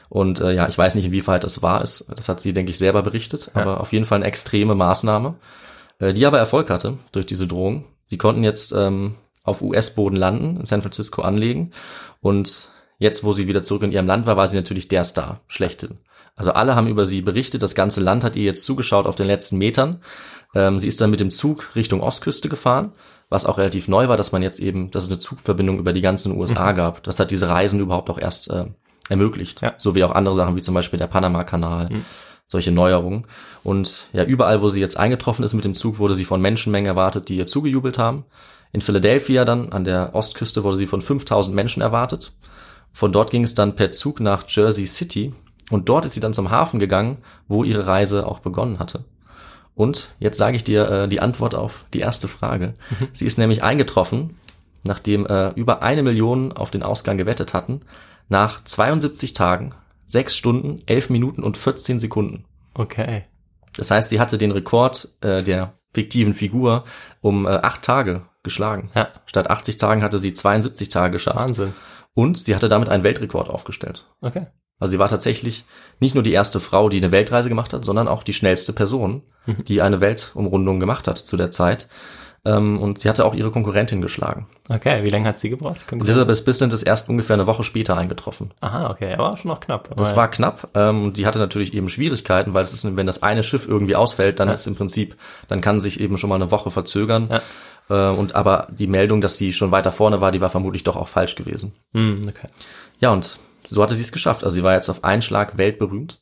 Und 0.09 0.41
äh, 0.41 0.53
ja, 0.53 0.69
ich 0.69 0.77
weiß 0.77 0.97
nicht, 0.97 1.07
inwieweit 1.07 1.45
das 1.45 1.63
wahr 1.63 1.83
ist. 1.83 2.05
Das 2.09 2.29
hat 2.29 2.41
sie, 2.41 2.53
denke 2.53 2.71
ich, 2.71 2.79
selber 2.79 3.03
berichtet. 3.03 3.53
Ja. 3.55 3.63
Aber 3.63 3.81
auf 3.81 3.93
jeden 3.93 4.05
Fall 4.05 4.17
eine 4.17 4.27
extreme 4.27 4.75
Maßnahme, 4.75 5.37
äh, 6.01 6.13
die 6.13 6.27
aber 6.27 6.39
Erfolg 6.39 6.71
hatte 6.71 6.99
durch 7.13 7.27
diese 7.27 7.47
Drohung. 7.47 7.85
Sie 8.11 8.19
konnten 8.19 8.45
jetzt 8.45 8.73
ähm, 8.73 9.15
auf 9.45 9.63
US-Boden 9.63 10.17
landen, 10.17 10.59
in 10.59 10.67
San 10.67 10.83
Francisco 10.83 11.23
anlegen. 11.23 11.71
Und 12.21 12.69
Jetzt, 13.01 13.25
wo 13.25 13.33
sie 13.33 13.49
wieder 13.49 13.63
zurück 13.63 13.83
in 13.83 13.93
ihrem 13.93 14.07
Land 14.07 14.27
war, 14.27 14.37
war 14.37 14.47
sie 14.47 14.59
natürlich 14.59 14.87
der 14.87 15.05
Star, 15.05 15.41
schlechthin. 15.49 15.99
Also 16.37 16.53
alle 16.53 16.77
haben 16.77 16.87
über 16.87 17.07
sie 17.07 17.23
berichtet, 17.23 17.63
das 17.63 17.75
ganze 17.75 18.03
Land 18.03 18.25
hat 18.25 18.37
ihr 18.37 18.45
jetzt 18.45 18.63
zugeschaut 18.63 19.07
auf 19.07 19.17
den 19.17 19.27
letzten 19.27 19.57
Metern. 19.57 20.03
Ähm, 20.55 20.79
sie 20.79 20.87
ist 20.87 21.01
dann 21.01 21.11
mit 21.11 21.19
dem 21.19 21.31
Zug 21.31 21.75
Richtung 21.75 22.03
Ostküste 22.03 22.51
gefahren, 22.51 22.93
was 23.31 23.47
auch 23.47 23.57
relativ 23.57 23.89
neu 23.89 24.09
war, 24.09 24.19
dass 24.19 24.33
man 24.33 24.43
jetzt 24.43 24.61
eben, 24.61 24.91
dass 24.91 25.05
es 25.05 25.09
eine 25.09 25.19
Zugverbindung 25.19 25.79
über 25.79 25.95
die 25.95 26.03
ganzen 26.03 26.39
USA 26.39 26.73
mhm. 26.73 26.77
gab. 26.77 27.03
Das 27.03 27.19
hat 27.19 27.31
diese 27.31 27.49
Reisen 27.49 27.81
überhaupt 27.81 28.11
auch 28.11 28.19
erst 28.19 28.51
äh, 28.51 28.67
ermöglicht. 29.09 29.63
Ja. 29.63 29.75
So 29.79 29.95
wie 29.95 30.05
auch 30.05 30.13
andere 30.13 30.35
Sachen, 30.35 30.55
wie 30.55 30.63
zum 30.63 30.75
Beispiel 30.75 30.99
der 30.99 31.07
Panama-Kanal. 31.07 31.89
Mhm 31.91 32.05
solche 32.51 32.73
Neuerungen. 32.73 33.27
Und 33.63 34.07
ja, 34.13 34.25
überall, 34.25 34.61
wo 34.61 34.69
sie 34.69 34.81
jetzt 34.81 34.99
eingetroffen 34.99 35.45
ist 35.45 35.55
mit 35.55 35.65
dem 35.65 35.77
Zug, 35.77 35.99
wurde 35.99 36.15
sie 36.15 36.25
von 36.25 36.43
Menschenmengen 36.43 36.89
erwartet, 36.89 37.29
die 37.29 37.37
ihr 37.37 37.47
zugejubelt 37.47 37.97
haben. 37.97 38.25
In 38.73 38.81
Philadelphia 38.81 39.45
dann, 39.45 39.73
an 39.73 39.85
der 39.85 40.15
Ostküste, 40.15 40.65
wurde 40.65 40.77
sie 40.77 40.89
von 40.89 41.01
5000 41.01 41.55
Menschen 41.55 41.81
erwartet. 41.81 42.33
Von 42.93 43.13
dort 43.13 43.31
ging 43.31 43.45
es 43.45 43.55
dann 43.55 43.77
per 43.77 43.93
Zug 43.93 44.19
nach 44.19 44.45
Jersey 44.49 44.85
City 44.85 45.33
und 45.71 45.89
dort 45.89 46.05
ist 46.05 46.15
sie 46.15 46.21
dann 46.21 46.35
zum 46.35 46.51
Hafen 46.51 46.81
gegangen, 46.81 47.19
wo 47.47 47.63
ihre 47.63 47.87
Reise 47.87 48.27
auch 48.27 48.41
begonnen 48.41 48.81
hatte. 48.81 49.05
Und 49.77 50.09
jetzt 50.19 50.39
sage 50.39 50.57
ich 50.57 50.65
dir 50.65 50.91
äh, 50.91 51.09
die 51.09 51.21
Antwort 51.21 51.55
auf 51.55 51.85
die 51.95 52.01
erste 52.01 52.27
Frage. 52.27 52.75
Mhm. 52.91 53.09
Sie 53.13 53.27
ist 53.27 53.39
nämlich 53.39 53.63
eingetroffen, 53.63 54.37
nachdem 54.83 55.25
äh, 55.27 55.51
über 55.51 55.83
eine 55.83 56.03
Million 56.03 56.53
auf 56.53 56.73
den 56.73 56.83
Ausgang 56.83 57.17
gewettet 57.17 57.55
hatten, 57.55 57.83
nach 58.29 58.63
72 58.65 59.35
Tagen, 59.35 59.71
6 60.11 60.35
Stunden, 60.35 60.83
11 60.87 61.11
Minuten 61.11 61.43
und 61.45 61.57
14 61.57 62.01
Sekunden. 62.01 62.45
Okay. 62.75 63.25
Das 63.77 63.91
heißt, 63.91 64.09
sie 64.09 64.19
hatte 64.19 64.39
den 64.39 64.51
Rekord 64.51 65.09
äh, 65.21 65.43
der 65.43 65.75
fiktiven 65.93 66.35
Figur 66.35 66.85
um 67.21 67.47
äh, 67.47 67.51
acht 67.51 67.83
Tage 67.83 68.23
geschlagen. 68.43 68.91
Ja. 68.95 69.11
Statt 69.27 69.49
80 69.49 69.79
Tagen 69.79 70.03
hatte 70.03 70.19
sie 70.19 70.35
72 70.35 70.89
Tage 70.89 71.13
geschafft. 71.13 71.39
Wahnsinn. 71.39 71.75
Und 72.15 72.39
sie 72.39 72.57
hatte 72.57 72.69
damit 72.69 72.89
einen 72.89 73.05
Weltrekord 73.05 73.49
aufgestellt. 73.49 74.09
Okay. 74.21 74.47
Also 74.81 74.93
sie 74.93 74.99
war 74.99 75.09
tatsächlich 75.09 75.65
nicht 76.01 76.15
nur 76.15 76.25
die 76.25 76.33
erste 76.33 76.59
Frau, 76.59 76.89
die 76.89 76.97
eine 76.97 77.13
Weltreise 77.13 77.49
gemacht 77.49 77.73
hat, 77.73 77.85
sondern 77.85 78.09
auch 78.09 78.25
die 78.25 78.33
schnellste 78.33 78.73
Person, 78.73 79.23
mhm. 79.47 79.65
die 79.65 79.81
eine 79.81 80.01
Weltumrundung 80.01 80.81
gemacht 80.81 81.07
hat 81.07 81.19
zu 81.19 81.37
der 81.37 81.53
Zeit. 81.53 81.89
Ähm, 82.45 82.81
und 82.81 83.01
sie 83.01 83.09
hatte 83.09 83.25
auch 83.27 83.35
ihre 83.35 83.51
Konkurrentin 83.51 84.01
geschlagen. 84.01 84.47
Okay, 84.69 85.05
wie 85.05 85.11
lange 85.11 85.29
hat 85.29 85.39
sie 85.39 85.51
gebraucht? 85.51 85.81
Elizabeth 85.93 86.45
Bisland 86.45 86.73
ist 86.73 86.83
erst 86.83 87.11
ungefähr 87.11 87.35
eine 87.35 87.47
Woche 87.47 87.63
später 87.63 87.99
eingetroffen. 87.99 88.53
Aha, 88.61 88.91
okay, 88.91 89.15
aber 89.15 89.37
schon 89.37 89.51
noch 89.51 89.61
knapp. 89.61 89.95
Das 89.97 90.17
war 90.17 90.31
knapp. 90.31 90.69
Ähm, 90.75 91.05
und 91.05 91.17
sie 91.19 91.27
hatte 91.27 91.39
natürlich 91.39 91.75
eben 91.75 91.91
Schwierigkeiten, 91.91 92.55
weil 92.55 92.63
es 92.63 92.73
ist, 92.73 92.97
wenn 92.97 93.07
das 93.07 93.23
eine 93.23 93.43
Schiff 93.43 93.69
irgendwie 93.69 93.95
ausfällt, 93.95 94.41
dann 94.41 94.49
ja. 94.49 94.55
ist 94.55 94.67
im 94.67 94.75
Prinzip, 94.75 95.17
dann 95.49 95.61
kann 95.61 95.81
sich 95.81 96.01
eben 96.01 96.17
schon 96.17 96.31
mal 96.31 96.37
eine 96.37 96.51
Woche 96.51 96.71
verzögern. 96.71 97.29
Ja. 97.31 98.11
Äh, 98.13 98.17
und 98.17 98.35
aber 98.35 98.69
die 98.71 98.87
Meldung, 98.87 99.21
dass 99.21 99.37
sie 99.37 99.53
schon 99.53 99.71
weiter 99.71 99.93
vorne 99.93 100.23
war, 100.23 100.31
die 100.31 100.41
war 100.41 100.51
vermutlich 100.51 100.85
doch 100.85 100.97
auch 100.97 101.09
falsch 101.09 101.35
gewesen. 101.35 101.75
Mm, 101.93 102.23
okay. 102.27 102.47
Ja, 103.01 103.11
und 103.11 103.39
so 103.67 103.83
hatte 103.83 103.95
sie 103.95 104.03
es 104.03 104.13
geschafft. 104.13 104.45
Also 104.45 104.55
sie 104.55 104.63
war 104.63 104.75
jetzt 104.75 104.89
auf 104.89 105.05
einen 105.05 105.23
Schlag 105.23 105.59
weltberühmt. 105.59 106.21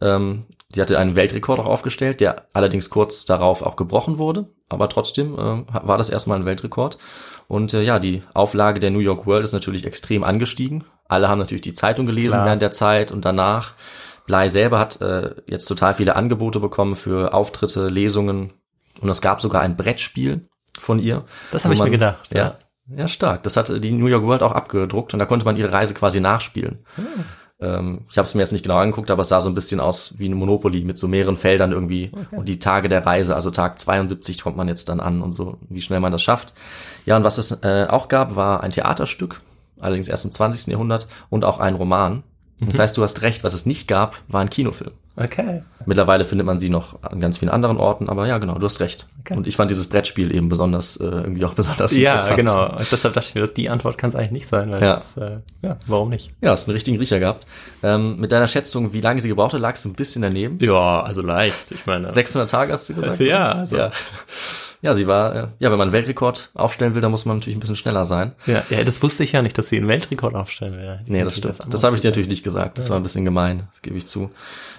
Ähm, 0.00 0.46
sie 0.74 0.80
hatte 0.80 0.98
einen 0.98 1.16
Weltrekord 1.16 1.60
auch 1.60 1.66
aufgestellt, 1.66 2.20
der 2.20 2.46
allerdings 2.52 2.90
kurz 2.90 3.24
darauf 3.24 3.62
auch 3.62 3.76
gebrochen 3.76 4.18
wurde. 4.18 4.46
Aber 4.68 4.88
trotzdem 4.88 5.34
äh, 5.34 5.64
war 5.82 5.98
das 5.98 6.08
erstmal 6.08 6.38
ein 6.38 6.46
Weltrekord. 6.46 6.98
Und 7.48 7.74
äh, 7.74 7.82
ja, 7.82 7.98
die 7.98 8.22
Auflage 8.34 8.80
der 8.80 8.90
New 8.90 9.00
York 9.00 9.26
World 9.26 9.44
ist 9.44 9.52
natürlich 9.52 9.84
extrem 9.84 10.24
angestiegen. 10.24 10.84
Alle 11.08 11.28
haben 11.28 11.38
natürlich 11.38 11.62
die 11.62 11.74
Zeitung 11.74 12.06
gelesen 12.06 12.32
Klar. 12.32 12.46
während 12.46 12.62
der 12.62 12.72
Zeit 12.72 13.12
und 13.12 13.24
danach. 13.24 13.74
Bly 14.26 14.48
selber 14.48 14.78
hat 14.78 15.00
äh, 15.00 15.34
jetzt 15.46 15.66
total 15.66 15.94
viele 15.94 16.16
Angebote 16.16 16.60
bekommen 16.60 16.96
für 16.96 17.34
Auftritte, 17.34 17.88
Lesungen. 17.88 18.52
Und 19.00 19.08
es 19.08 19.20
gab 19.20 19.40
sogar 19.40 19.62
ein 19.62 19.76
Brettspiel 19.76 20.48
von 20.78 20.98
ihr. 20.98 21.24
Das 21.50 21.64
habe 21.64 21.74
ich 21.74 21.82
mir 21.82 21.90
gedacht. 21.90 22.28
Ja, 22.32 22.38
ja, 22.38 22.56
ja, 22.96 23.08
stark. 23.08 23.42
Das 23.42 23.56
hat 23.56 23.68
die 23.82 23.90
New 23.92 24.06
York 24.06 24.24
World 24.24 24.42
auch 24.42 24.52
abgedruckt 24.52 25.12
und 25.12 25.18
da 25.18 25.26
konnte 25.26 25.44
man 25.44 25.56
ihre 25.56 25.72
Reise 25.72 25.92
quasi 25.92 26.20
nachspielen. 26.20 26.84
Hm. 26.94 27.04
Ähm, 27.62 28.00
ich 28.10 28.18
habe 28.18 28.26
es 28.26 28.34
mir 28.34 28.42
jetzt 28.42 28.52
nicht 28.52 28.64
genau 28.64 28.78
angeguckt, 28.78 29.10
aber 29.10 29.22
es 29.22 29.28
sah 29.28 29.40
so 29.40 29.48
ein 29.48 29.54
bisschen 29.54 29.80
aus 29.80 30.14
wie 30.18 30.26
eine 30.26 30.34
Monopoly 30.34 30.82
mit 30.84 30.98
so 30.98 31.06
mehreren 31.06 31.36
Feldern 31.36 31.72
irgendwie 31.72 32.10
okay. 32.12 32.36
und 32.36 32.48
die 32.48 32.58
Tage 32.58 32.88
der 32.88 33.06
Reise, 33.06 33.34
also 33.34 33.50
Tag 33.50 33.78
72 33.78 34.42
kommt 34.42 34.56
man 34.56 34.68
jetzt 34.68 34.88
dann 34.88 35.00
an 35.00 35.22
und 35.22 35.32
so, 35.32 35.58
wie 35.68 35.80
schnell 35.80 36.00
man 36.00 36.12
das 36.12 36.22
schafft. 36.22 36.52
Ja, 37.06 37.16
und 37.16 37.24
was 37.24 37.38
es 37.38 37.52
äh, 37.62 37.86
auch 37.88 38.08
gab, 38.08 38.34
war 38.34 38.62
ein 38.62 38.72
Theaterstück, 38.72 39.40
allerdings 39.80 40.08
erst 40.08 40.24
im 40.24 40.32
20. 40.32 40.72
Jahrhundert 40.72 41.06
und 41.30 41.44
auch 41.44 41.60
ein 41.60 41.76
Roman. 41.76 42.24
Das 42.66 42.78
heißt, 42.78 42.96
du 42.96 43.02
hast 43.02 43.22
recht, 43.22 43.44
was 43.44 43.54
es 43.54 43.66
nicht 43.66 43.88
gab, 43.88 44.16
war 44.28 44.40
ein 44.40 44.50
Kinofilm. 44.50 44.92
Okay. 45.14 45.62
Mittlerweile 45.84 46.24
findet 46.24 46.46
man 46.46 46.58
sie 46.58 46.70
noch 46.70 47.02
an 47.02 47.20
ganz 47.20 47.38
vielen 47.38 47.50
anderen 47.50 47.76
Orten, 47.76 48.08
aber 48.08 48.26
ja, 48.26 48.38
genau, 48.38 48.58
du 48.58 48.64
hast 48.64 48.80
recht. 48.80 49.06
Okay. 49.20 49.36
Und 49.36 49.46
ich 49.46 49.56
fand 49.56 49.70
dieses 49.70 49.88
Brettspiel 49.88 50.34
eben 50.34 50.48
besonders, 50.48 50.96
äh, 50.96 51.04
irgendwie 51.04 51.44
auch 51.44 51.54
besonders 51.54 51.94
ja, 51.96 52.12
interessant. 52.12 52.30
Ja, 52.30 52.36
genau. 52.36 52.76
Deshalb 52.90 53.14
dachte 53.14 53.28
ich 53.28 53.34
mir, 53.34 53.46
die 53.46 53.68
Antwort 53.68 53.98
kann 53.98 54.08
es 54.08 54.16
eigentlich 54.16 54.30
nicht 54.30 54.46
sein, 54.46 54.70
weil 54.70 54.82
ja. 54.82 54.94
Das, 54.94 55.16
äh, 55.18 55.40
ja, 55.60 55.76
warum 55.86 56.08
nicht? 56.08 56.30
Ja, 56.40 56.52
hast 56.52 56.66
einen 56.66 56.74
richtigen 56.74 56.98
Riecher 56.98 57.18
gehabt. 57.18 57.46
Ähm, 57.82 58.18
mit 58.18 58.32
deiner 58.32 58.48
Schätzung, 58.48 58.92
wie 58.92 59.00
lange 59.00 59.20
sie 59.20 59.28
gebraucht 59.28 59.52
hat, 59.52 59.60
lagst 59.60 59.84
du 59.84 59.90
ein 59.90 59.94
bisschen 59.94 60.22
daneben. 60.22 60.58
Ja, 60.60 61.02
also 61.02 61.20
leicht. 61.20 61.72
Ich 61.72 61.84
meine. 61.84 62.12
600 62.12 62.50
Tage 62.50 62.72
hast 62.72 62.88
du 62.88 62.94
gesagt? 62.94 63.20
ja, 63.20 63.52
also. 63.52 63.76
Ja. 63.76 63.90
Ja, 64.82 64.94
sie 64.94 65.06
war, 65.06 65.34
äh, 65.34 65.38
ja, 65.60 65.70
wenn 65.70 65.78
man 65.78 65.82
einen 65.82 65.92
Weltrekord 65.92 66.50
aufstellen 66.54 66.94
will, 66.94 67.00
dann 67.00 67.12
muss 67.12 67.24
man 67.24 67.36
natürlich 67.36 67.56
ein 67.56 67.60
bisschen 67.60 67.76
schneller 67.76 68.04
sein. 68.04 68.32
Ja, 68.46 68.64
ja 68.68 68.82
das 68.82 69.00
wusste 69.02 69.22
ich 69.22 69.30
ja 69.32 69.40
nicht, 69.40 69.56
dass 69.56 69.68
sie 69.68 69.76
einen 69.76 69.86
Weltrekord 69.86 70.34
aufstellen 70.34 70.76
will. 70.76 71.00
Nee, 71.06 71.22
das 71.22 71.36
stimmt. 71.36 71.60
Das, 71.60 71.68
das 71.68 71.84
habe 71.84 71.94
ich 71.94 72.02
dir 72.02 72.08
natürlich 72.08 72.28
nicht 72.28 72.42
gesagt. 72.42 72.78
Das 72.78 72.86
ja. 72.86 72.90
war 72.90 73.00
ein 73.00 73.04
bisschen 73.04 73.24
gemein, 73.24 73.68
das 73.70 73.80
gebe 73.80 73.96
ich 73.96 74.06
zu. 74.06 74.30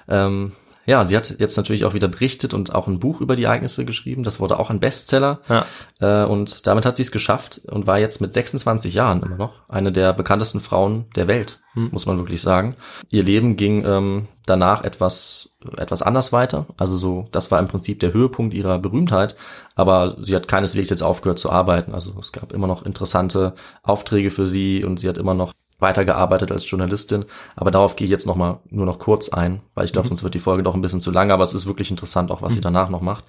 Ähm, 0.10 0.52
ja, 0.86 1.06
sie 1.06 1.16
hat 1.16 1.40
jetzt 1.40 1.58
natürlich 1.58 1.86
auch 1.86 1.94
wieder 1.94 2.08
berichtet 2.08 2.54
und 2.54 2.76
auch 2.76 2.88
ein 2.88 3.00
Buch 3.00 3.22
über 3.22 3.36
die 3.36 3.44
Ereignisse 3.44 3.86
geschrieben. 3.86 4.24
Das 4.24 4.40
wurde 4.40 4.60
auch 4.60 4.70
ein 4.70 4.80
Bestseller. 4.80 5.40
Ja. 5.50 5.66
Äh, 6.00 6.28
und 6.28 6.68
damit 6.68 6.86
hat 6.86 6.98
sie 6.98 7.04
es 7.04 7.12
geschafft 7.12 7.62
und 7.70 7.88
war 7.88 8.00
jetzt 8.00 8.22
mit 8.22 8.34
26 8.34 8.94
Jahren 8.94 9.24
immer 9.24 9.38
noch 9.38 9.70
eine 9.70 9.92
der 9.92 10.14
bekanntesten 10.14 10.62
Frauen 10.62 11.06
der 11.16 11.28
Welt, 11.28 11.60
hm. 11.74 11.90
muss 11.92 12.06
man 12.06 12.18
wirklich 12.18 12.42
sagen. 12.42 12.76
Ihr 13.10 13.24
Leben 13.24 13.56
ging 13.56 13.86
ähm, 13.86 14.28
danach 14.46 14.84
etwas 14.84 15.54
etwas 15.78 16.02
anders 16.02 16.34
weiter. 16.34 16.66
Also 16.78 16.98
so, 16.98 17.28
das 17.32 17.52
war 17.52 17.60
im 17.60 17.68
Prinzip 17.68 18.00
der 18.00 18.14
Höhepunkt 18.14 18.54
ihrer 18.54 18.80
Berühmtheit. 18.80 19.36
Aber 19.76 20.18
sie 20.22 20.36
hat 20.36 20.48
keineswegs 20.48 20.90
jetzt 20.90 21.04
aufgehört 21.04 21.40
zu 21.40 21.50
arbeiten. 21.52 21.94
Also 21.94 22.14
es 22.20 22.32
gab 22.32 22.54
immer 22.54 22.68
noch 22.68 22.86
interessante 22.86 23.54
Aufträge 23.82 24.30
für 24.30 24.48
sie 24.48 24.84
und 24.84 25.00
sie 25.00 25.10
hat 25.10 25.18
immer 25.18 25.34
noch 25.34 25.54
weitergearbeitet 25.84 26.52
als 26.52 26.68
Journalistin. 26.68 27.26
Aber 27.56 27.70
darauf 27.70 27.96
gehe 27.96 28.06
ich 28.06 28.12
jetzt 28.12 28.26
noch 28.26 28.36
mal 28.36 28.62
nur 28.72 28.88
noch 28.88 28.98
kurz 28.98 29.30
ein, 29.30 29.62
weil 29.76 29.86
ich 29.86 29.94
glaube, 29.94 30.08
mhm. 30.08 30.10
sonst 30.10 30.24
wird 30.24 30.34
die 30.34 30.40
Folge 30.40 30.64
doch 30.64 30.74
ein 30.74 30.82
bisschen 30.82 31.02
zu 31.02 31.12
lang. 31.12 31.30
Aber 31.30 31.44
es 31.44 31.54
ist 31.54 31.68
wirklich 31.68 31.92
interessant, 31.92 32.32
auch 32.32 32.42
was 32.42 32.54
mhm. 32.54 32.56
sie 32.56 32.62
danach 32.62 32.90
noch 32.90 33.02
macht. 33.02 33.26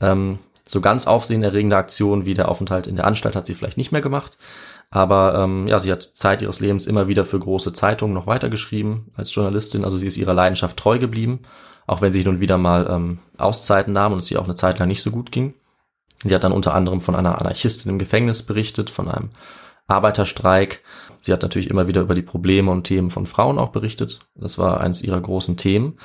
Ähm, 0.00 0.38
so 0.66 0.80
ganz 0.80 1.06
aufsehenerregende 1.06 1.76
Aktionen 1.76 2.24
wie 2.24 2.34
der 2.34 2.48
Aufenthalt 2.48 2.86
in 2.86 2.96
der 2.96 3.06
Anstalt 3.06 3.36
hat 3.36 3.44
sie 3.44 3.54
vielleicht 3.54 3.76
nicht 3.76 3.92
mehr 3.92 4.00
gemacht. 4.00 4.38
Aber 4.90 5.34
ähm, 5.36 5.68
ja, 5.68 5.78
sie 5.80 5.92
hat 5.92 6.02
Zeit 6.14 6.42
ihres 6.42 6.60
Lebens 6.60 6.86
immer 6.86 7.08
wieder 7.08 7.24
für 7.24 7.38
große 7.38 7.72
Zeitungen 7.72 8.14
noch 8.14 8.26
weitergeschrieben 8.26 9.12
als 9.14 9.34
Journalistin. 9.34 9.84
Also 9.84 9.96
sie 9.96 10.06
ist 10.06 10.16
ihrer 10.16 10.34
Leidenschaft 10.34 10.76
treu 10.76 10.98
geblieben, 10.98 11.40
auch 11.86 12.00
wenn 12.00 12.12
sie 12.12 12.24
nun 12.24 12.40
wieder 12.40 12.58
mal 12.58 12.88
ähm, 12.90 13.18
Auszeiten 13.38 13.92
nahm 13.92 14.12
und 14.12 14.18
es 14.18 14.30
ihr 14.30 14.40
auch 14.40 14.44
eine 14.44 14.54
Zeit 14.54 14.78
lang 14.78 14.88
nicht 14.88 15.02
so 15.02 15.10
gut 15.10 15.30
ging. 15.32 15.54
Sie 16.24 16.34
hat 16.34 16.44
dann 16.44 16.52
unter 16.52 16.74
anderem 16.74 17.00
von 17.00 17.14
einer 17.14 17.40
Anarchistin 17.40 17.90
im 17.90 17.98
Gefängnis 17.98 18.42
berichtet, 18.42 18.90
von 18.90 19.08
einem 19.08 19.30
Arbeiterstreik. 19.86 20.82
Sie 21.20 21.32
hat 21.32 21.42
natürlich 21.42 21.70
immer 21.70 21.86
wieder 21.86 22.00
über 22.00 22.14
die 22.14 22.22
Probleme 22.22 22.70
und 22.70 22.84
Themen 22.84 23.10
von 23.10 23.26
Frauen 23.26 23.58
auch 23.58 23.70
berichtet. 23.70 24.20
Das 24.34 24.58
war 24.58 24.80
eines 24.80 25.02
ihrer 25.02 25.20
großen 25.20 25.56
Themen. 25.56 25.98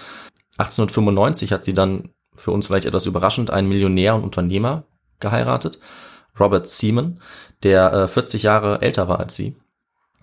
1895 0.58 1.52
hat 1.52 1.64
sie 1.64 1.74
dann 1.74 2.10
für 2.34 2.52
uns 2.52 2.68
vielleicht 2.68 2.86
etwas 2.86 3.06
überraschend 3.06 3.50
einen 3.50 3.70
Millionär 3.70 4.16
und 4.16 4.24
Unternehmer 4.24 4.84
geheiratet, 5.20 5.80
Robert 6.40 6.68
Seaman, 6.68 7.22
der 7.64 7.94
äh, 7.94 8.08
40 8.08 8.44
Jahre 8.44 8.82
älter 8.82 9.08
war 9.08 9.20
als 9.20 9.36
sie. 9.36 9.56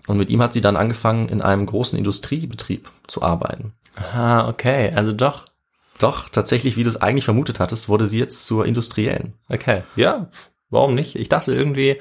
Und 0.05 0.17
mit 0.17 0.29
ihm 0.29 0.41
hat 0.41 0.53
sie 0.53 0.61
dann 0.61 0.75
angefangen, 0.75 1.29
in 1.29 1.41
einem 1.41 1.65
großen 1.65 1.97
Industriebetrieb 1.97 2.89
zu 3.07 3.21
arbeiten. 3.21 3.73
Ah, 3.95 4.47
okay, 4.47 4.91
also 4.95 5.13
doch. 5.13 5.45
Doch, 5.97 6.27
tatsächlich, 6.29 6.75
wie 6.75 6.83
du 6.83 6.89
es 6.89 7.01
eigentlich 7.01 7.25
vermutet 7.25 7.59
hattest, 7.59 7.87
wurde 7.87 8.05
sie 8.05 8.19
jetzt 8.19 8.45
zur 8.45 8.65
Industriellen. 8.65 9.33
Okay, 9.47 9.83
ja, 9.95 10.29
warum 10.69 10.95
nicht? 10.95 11.15
Ich 11.15 11.29
dachte 11.29 11.53
irgendwie, 11.53 11.99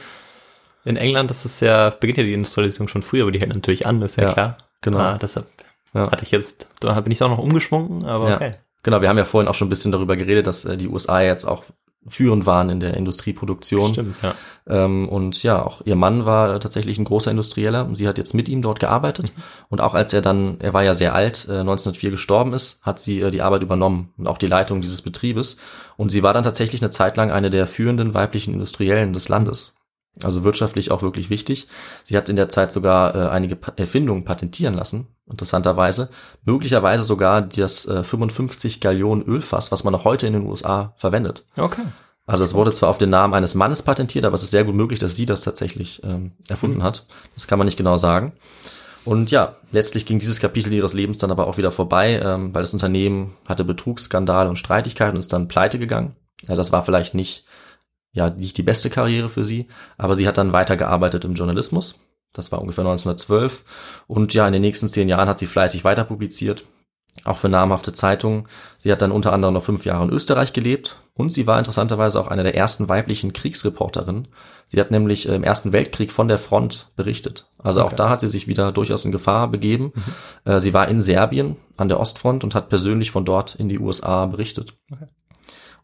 in 0.84 0.96
England 0.96 1.30
ist 1.30 1.44
es 1.44 1.60
ja, 1.60 1.90
beginnt 1.90 2.18
ja 2.18 2.24
die 2.24 2.34
Industrialisierung 2.34 2.88
schon 2.88 3.02
früher, 3.02 3.22
aber 3.22 3.32
die 3.32 3.40
hält 3.40 3.54
natürlich 3.54 3.86
an, 3.86 4.02
ist 4.02 4.16
ja, 4.16 4.24
ja 4.24 4.32
klar. 4.32 4.56
Genau. 4.80 4.98
Ah, 4.98 5.18
deshalb 5.20 5.46
ja. 5.94 6.10
hatte 6.10 6.24
ich 6.24 6.30
jetzt, 6.30 6.68
da 6.80 7.00
bin 7.00 7.12
ich 7.12 7.22
auch 7.22 7.28
noch 7.28 7.38
umgeschwungen, 7.38 8.04
aber 8.04 8.34
okay. 8.34 8.52
Genau, 8.82 9.00
wir 9.00 9.08
haben 9.08 9.18
ja 9.18 9.24
vorhin 9.24 9.48
auch 9.48 9.54
schon 9.54 9.66
ein 9.66 9.70
bisschen 9.70 9.92
darüber 9.92 10.16
geredet, 10.16 10.46
dass 10.46 10.64
äh, 10.64 10.76
die 10.76 10.88
USA 10.88 11.20
jetzt 11.20 11.44
auch 11.44 11.64
führend 12.08 12.46
waren 12.46 12.68
in 12.68 12.80
der 12.80 12.94
Industrieproduktion. 12.94 13.92
Stimmt, 13.92 14.16
ja. 14.22 14.34
Ähm, 14.66 15.08
und 15.08 15.40
ja, 15.44 15.64
auch 15.64 15.82
ihr 15.84 15.94
Mann 15.94 16.24
war 16.24 16.58
tatsächlich 16.58 16.98
ein 16.98 17.04
großer 17.04 17.30
Industrieller. 17.30 17.88
Sie 17.92 18.08
hat 18.08 18.18
jetzt 18.18 18.34
mit 18.34 18.48
ihm 18.48 18.60
dort 18.60 18.80
gearbeitet. 18.80 19.32
Mhm. 19.34 19.42
Und 19.68 19.80
auch 19.80 19.94
als 19.94 20.12
er 20.12 20.20
dann, 20.20 20.60
er 20.60 20.74
war 20.74 20.82
ja 20.82 20.94
sehr 20.94 21.14
alt, 21.14 21.46
äh, 21.48 21.60
1904 21.60 22.10
gestorben 22.10 22.54
ist, 22.54 22.82
hat 22.82 22.98
sie 22.98 23.20
äh, 23.20 23.30
die 23.30 23.42
Arbeit 23.42 23.62
übernommen 23.62 24.12
und 24.18 24.26
auch 24.26 24.38
die 24.38 24.48
Leitung 24.48 24.80
dieses 24.80 25.02
Betriebes. 25.02 25.58
Und 25.96 26.10
sie 26.10 26.24
war 26.24 26.34
dann 26.34 26.42
tatsächlich 26.42 26.82
eine 26.82 26.90
Zeit 26.90 27.16
lang 27.16 27.30
eine 27.30 27.50
der 27.50 27.68
führenden 27.68 28.14
weiblichen 28.14 28.52
Industriellen 28.52 29.12
des 29.12 29.28
Landes. 29.28 29.74
Also 30.22 30.44
wirtschaftlich 30.44 30.90
auch 30.90 31.02
wirklich 31.02 31.30
wichtig. 31.30 31.68
Sie 32.04 32.16
hat 32.16 32.28
in 32.28 32.36
der 32.36 32.50
Zeit 32.50 32.70
sogar 32.70 33.14
äh, 33.14 33.28
einige 33.30 33.56
pa 33.56 33.72
Erfindungen 33.76 34.24
patentieren 34.24 34.74
lassen, 34.74 35.06
interessanterweise. 35.28 36.10
Möglicherweise 36.44 37.04
sogar 37.04 37.40
das 37.40 37.86
äh, 37.86 38.04
55 38.04 38.80
Gallionen 38.80 39.24
Ölfass, 39.24 39.72
was 39.72 39.84
man 39.84 39.92
noch 39.92 40.04
heute 40.04 40.26
in 40.26 40.34
den 40.34 40.46
USA 40.46 40.92
verwendet. 40.96 41.46
Okay. 41.56 41.82
Also 42.26 42.44
es 42.44 42.54
wurde 42.54 42.72
zwar 42.72 42.90
auf 42.90 42.98
den 42.98 43.10
Namen 43.10 43.34
eines 43.34 43.54
Mannes 43.54 43.82
patentiert, 43.82 44.24
aber 44.24 44.34
es 44.34 44.42
ist 44.42 44.50
sehr 44.50 44.64
gut 44.64 44.74
möglich, 44.74 44.98
dass 44.98 45.16
sie 45.16 45.26
das 45.26 45.40
tatsächlich 45.40 46.02
ähm, 46.04 46.32
erfunden 46.48 46.78
mhm. 46.78 46.82
hat. 46.84 47.06
Das 47.34 47.46
kann 47.46 47.58
man 47.58 47.66
nicht 47.66 47.78
genau 47.78 47.96
sagen. 47.96 48.32
Und 49.04 49.30
ja, 49.30 49.56
letztlich 49.72 50.06
ging 50.06 50.18
dieses 50.18 50.38
Kapitel 50.38 50.72
ihres 50.72 50.94
Lebens 50.94 51.18
dann 51.18 51.32
aber 51.32 51.48
auch 51.48 51.56
wieder 51.56 51.72
vorbei, 51.72 52.20
ähm, 52.22 52.54
weil 52.54 52.62
das 52.62 52.72
Unternehmen 52.72 53.34
hatte 53.46 53.64
Betrugsskandale 53.64 54.48
und 54.48 54.56
Streitigkeiten 54.56 55.16
und 55.16 55.20
ist 55.20 55.32
dann 55.32 55.48
pleite 55.48 55.78
gegangen. 55.78 56.14
Ja, 56.46 56.54
das 56.54 56.70
war 56.70 56.84
vielleicht 56.84 57.14
nicht, 57.14 57.44
ja, 58.12 58.30
nicht 58.30 58.58
die 58.58 58.62
beste 58.62 58.90
Karriere 58.90 59.28
für 59.28 59.44
sie, 59.44 59.66
aber 59.96 60.16
sie 60.16 60.28
hat 60.28 60.38
dann 60.38 60.52
weitergearbeitet 60.52 61.24
im 61.24 61.34
Journalismus. 61.34 61.98
Das 62.32 62.52
war 62.52 62.60
ungefähr 62.60 62.84
1912. 62.84 63.64
Und 64.06 64.34
ja, 64.34 64.46
in 64.46 64.52
den 64.52 64.62
nächsten 64.62 64.88
zehn 64.88 65.08
Jahren 65.08 65.28
hat 65.28 65.38
sie 65.38 65.46
fleißig 65.46 65.84
weiter 65.84 66.04
publiziert, 66.04 66.64
auch 67.24 67.38
für 67.38 67.48
namhafte 67.48 67.92
Zeitungen. 67.92 68.48
Sie 68.78 68.90
hat 68.90 69.02
dann 69.02 69.12
unter 69.12 69.32
anderem 69.32 69.54
noch 69.54 69.62
fünf 69.62 69.84
Jahre 69.84 70.04
in 70.04 70.10
Österreich 70.10 70.52
gelebt 70.52 70.96
und 71.14 71.30
sie 71.30 71.46
war 71.46 71.58
interessanterweise 71.58 72.20
auch 72.20 72.28
eine 72.28 72.42
der 72.42 72.54
ersten 72.54 72.88
weiblichen 72.88 73.32
Kriegsreporterinnen. 73.32 74.28
Sie 74.66 74.80
hat 74.80 74.90
nämlich 74.90 75.26
im 75.26 75.44
Ersten 75.44 75.72
Weltkrieg 75.72 76.10
von 76.10 76.28
der 76.28 76.38
Front 76.38 76.90
berichtet. 76.96 77.48
Also 77.58 77.80
okay. 77.80 77.88
auch 77.88 77.92
da 77.92 78.08
hat 78.08 78.20
sie 78.20 78.28
sich 78.28 78.48
wieder 78.48 78.72
durchaus 78.72 79.04
in 79.04 79.12
Gefahr 79.12 79.48
begeben. 79.48 79.92
Mhm. 80.44 80.60
Sie 80.60 80.72
war 80.72 80.88
in 80.88 81.02
Serbien 81.02 81.56
an 81.76 81.88
der 81.88 82.00
Ostfront 82.00 82.44
und 82.44 82.54
hat 82.54 82.70
persönlich 82.70 83.10
von 83.10 83.26
dort 83.26 83.54
in 83.54 83.68
die 83.68 83.78
USA 83.78 84.26
berichtet. 84.26 84.74
Okay. 84.90 85.06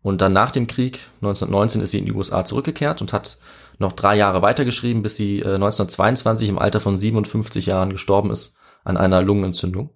Und 0.02 0.20
dann 0.20 0.32
nach 0.32 0.50
dem 0.50 0.66
Krieg, 0.66 1.08
1919, 1.16 1.82
ist 1.82 1.90
sie 1.90 1.98
in 1.98 2.06
die 2.06 2.12
USA 2.12 2.44
zurückgekehrt 2.44 3.00
und 3.00 3.12
hat 3.12 3.38
noch 3.78 3.92
drei 3.92 4.16
Jahre 4.16 4.42
weitergeschrieben, 4.42 5.02
bis 5.02 5.16
sie 5.16 5.44
1922 5.44 6.48
im 6.48 6.58
Alter 6.58 6.80
von 6.80 6.96
57 6.96 7.66
Jahren 7.66 7.90
gestorben 7.90 8.30
ist 8.30 8.56
an 8.84 8.96
einer 8.96 9.22
Lungenentzündung. 9.22 9.90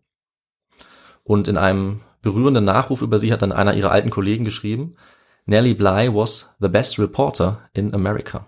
Und 1.24 1.48
in 1.48 1.56
einem 1.56 2.00
berührenden 2.20 2.64
Nachruf 2.64 3.02
über 3.02 3.18
sie 3.18 3.32
hat 3.32 3.42
dann 3.42 3.52
einer 3.52 3.74
ihrer 3.74 3.90
alten 3.90 4.10
Kollegen 4.10 4.44
geschrieben, 4.44 4.96
Nellie 5.44 5.74
Bly 5.74 6.14
was 6.14 6.54
the 6.60 6.68
best 6.68 6.98
reporter 6.98 7.68
in 7.72 7.94
America. 7.94 8.46